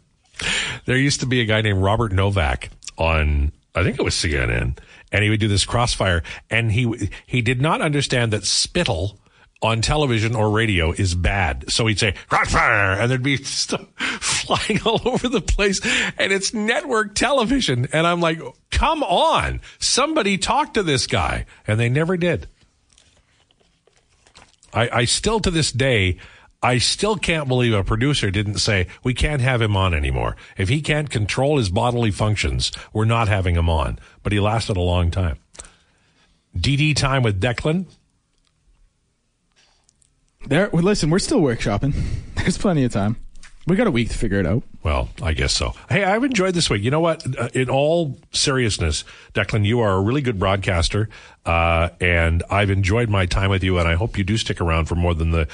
there 0.87 0.97
used 0.97 1.21
to 1.21 1.27
be 1.27 1.41
a 1.41 1.45
guy 1.45 1.63
named 1.63 1.83
Robert 1.83 2.13
Novak 2.13 2.71
on, 2.99 3.53
I 3.75 3.83
think 3.83 3.99
it 3.99 4.03
was 4.03 4.15
CNN, 4.15 4.79
and 5.13 5.25
he 5.25 5.31
would 5.31 5.41
do 5.41 5.49
this 5.49 5.65
crossfire, 5.65 6.23
and 6.51 6.73
he 6.73 7.11
he 7.27 7.43
did 7.43 7.61
not 7.61 7.81
understand 7.81 8.33
that 8.33 8.45
spittle 8.45 9.19
on 9.63 9.83
television 9.83 10.35
or 10.35 10.51
radio 10.51 10.93
is 10.93 11.15
bad. 11.15 11.71
So 11.71 11.87
he'd 11.87 11.99
say, 11.99 12.15
and 12.31 13.11
there'd 13.11 13.23
be 13.23 13.37
stuff 13.37 13.87
flying 13.99 14.81
all 14.85 15.01
over 15.05 15.29
the 15.29 15.41
place. 15.41 15.81
And 16.19 16.33
it's 16.33 16.55
network 16.55 17.15
television. 17.15 17.89
And 17.93 18.07
I'm 18.07 18.21
like, 18.21 18.41
come 18.71 19.03
on, 19.03 19.61
somebody 19.79 20.39
talk 20.39 20.75
to 20.75 20.83
this 20.83 21.07
guy. 21.07 21.47
And 21.67 21.79
they 21.79 21.89
never 21.89 22.17
did. 22.17 22.49
I, 24.73 24.89
I 25.01 25.05
still, 25.05 25.41
to 25.41 25.51
this 25.51 25.73
day, 25.73 26.19
I 26.63 26.79
still 26.79 27.17
can't 27.17 27.49
believe 27.49 27.73
a 27.73 27.83
producer 27.83 28.31
didn't 28.31 28.59
say, 28.59 28.87
we 29.03 29.15
can't 29.15 29.41
have 29.41 29.63
him 29.63 29.77
on 29.77 29.95
anymore. 29.95 30.37
If 30.57 30.69
he 30.69 30.83
can't 30.83 31.11
control 31.11 31.57
his 31.59 31.71
bodily 31.71 32.11
functions, 32.11 32.71
we're 32.93 33.07
not 33.07 33.29
having 33.29 33.57
him 33.57 33.69
on. 33.69 33.99
But 34.23 34.33
he 34.33 34.41
lasted 34.41 34.77
a 34.77 34.83
long 34.83 35.11
time. 35.11 35.39
DD 36.57 36.97
time 36.97 37.23
with 37.23 37.41
Declan. 37.41 37.87
There, 40.47 40.71
well, 40.73 40.83
listen, 40.83 41.11
we're 41.11 41.19
still 41.19 41.41
workshopping. 41.41 41.95
There's 42.37 42.59
plenty 42.59 42.85
of 42.85 42.93
time. 42.93 43.17
We 43.67 43.77
got 43.77 43.87
a 43.87 43.91
week 43.91 44.09
to 44.09 44.17
figure 44.17 44.41
it 44.41 44.47
out. 44.47 44.63
Well, 44.83 45.11
I 45.23 45.35
guess 45.35 45.53
so. 45.53 45.75
Hey, 45.91 46.03
I've 46.03 46.25
enjoyed 46.25 46.55
this 46.55 46.71
week. 46.71 46.83
You 46.83 46.91
know 46.91 47.01
what? 47.01 47.25
Uh, 47.39 47.51
in 47.53 47.69
all 47.69 48.19
seriousness, 48.33 49.05
Declan, 49.35 49.67
you 49.67 49.81
are 49.81 49.93
a 49.93 50.01
really 50.01 50.23
good 50.23 50.39
broadcaster, 50.39 51.09
uh, 51.45 51.91
and 52.01 52.43
I've 52.51 52.71
enjoyed 52.71 53.11
my 53.11 53.27
time 53.27 53.51
with 53.51 53.63
you. 53.63 53.79
And 53.79 53.87
I 53.87 53.95
hope 53.95 54.17
you 54.17 54.25
do 54.25 54.39
stick 54.39 54.61
around 54.61 54.87
for 54.87 54.95
more 54.95 55.15
than 55.15 55.31
the 55.31 55.47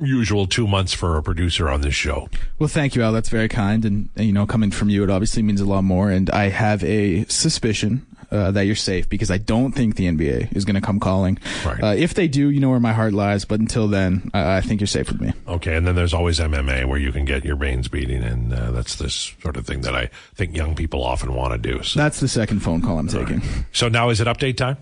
usual 0.00 0.46
two 0.46 0.66
months 0.66 0.94
for 0.94 1.16
a 1.18 1.22
producer 1.22 1.68
on 1.68 1.82
this 1.82 1.94
show. 1.94 2.28
Well, 2.58 2.68
thank 2.68 2.96
you, 2.96 3.02
Al. 3.02 3.12
That's 3.12 3.28
very 3.28 3.48
kind, 3.48 3.84
and 3.84 4.08
you 4.16 4.32
know, 4.32 4.46
coming 4.46 4.70
from 4.70 4.88
you, 4.88 5.04
it 5.04 5.10
obviously 5.10 5.42
means 5.42 5.60
a 5.60 5.66
lot 5.66 5.82
more. 5.84 6.10
And 6.10 6.30
I 6.30 6.48
have 6.48 6.82
a 6.84 7.26
suspicion 7.26 8.06
uh, 8.30 8.50
that 8.52 8.66
you're 8.66 8.74
safe 8.74 9.08
because 9.08 9.30
I 9.30 9.38
don't 9.38 9.72
think 9.72 9.96
the 9.96 10.06
NBA 10.06 10.54
is 10.56 10.64
going 10.64 10.74
to 10.74 10.80
come 10.80 11.00
calling. 11.00 11.38
Right. 11.64 11.82
Uh, 11.82 11.94
if 11.96 12.14
they 12.14 12.28
do, 12.28 12.50
you 12.50 12.60
know 12.60 12.70
where 12.70 12.80
my 12.80 12.92
heart 12.92 13.12
lies. 13.12 13.44
But 13.44 13.60
until 13.60 13.88
then, 13.88 14.30
I, 14.34 14.58
I 14.58 14.60
think 14.60 14.80
you're 14.80 14.86
safe 14.88 15.08
with 15.08 15.20
me. 15.20 15.32
Okay, 15.48 15.76
and 15.76 15.86
then 15.86 15.94
there's 15.94 16.14
always 16.14 16.38
MMA 16.38 16.86
where 16.86 16.98
you 16.98 17.12
can 17.12 17.24
get 17.24 17.44
your 17.44 17.56
brains 17.56 17.88
beating, 17.88 18.22
and 18.22 18.52
uh, 18.52 18.70
that's 18.70 18.96
this 18.96 19.34
sort 19.42 19.56
of 19.56 19.66
thing 19.66 19.82
that 19.82 19.94
I 19.94 20.10
think 20.34 20.56
young 20.56 20.74
people 20.74 21.02
often 21.02 21.34
want 21.34 21.52
to 21.52 21.72
do. 21.72 21.82
So. 21.82 21.98
That's 21.98 22.20
the 22.20 22.28
second 22.28 22.60
phone 22.60 22.82
call 22.82 22.98
I'm 22.98 23.08
taking. 23.08 23.38
Right. 23.40 23.64
So 23.72 23.88
now 23.88 24.10
is 24.10 24.20
it 24.20 24.26
update 24.26 24.56
time? 24.56 24.78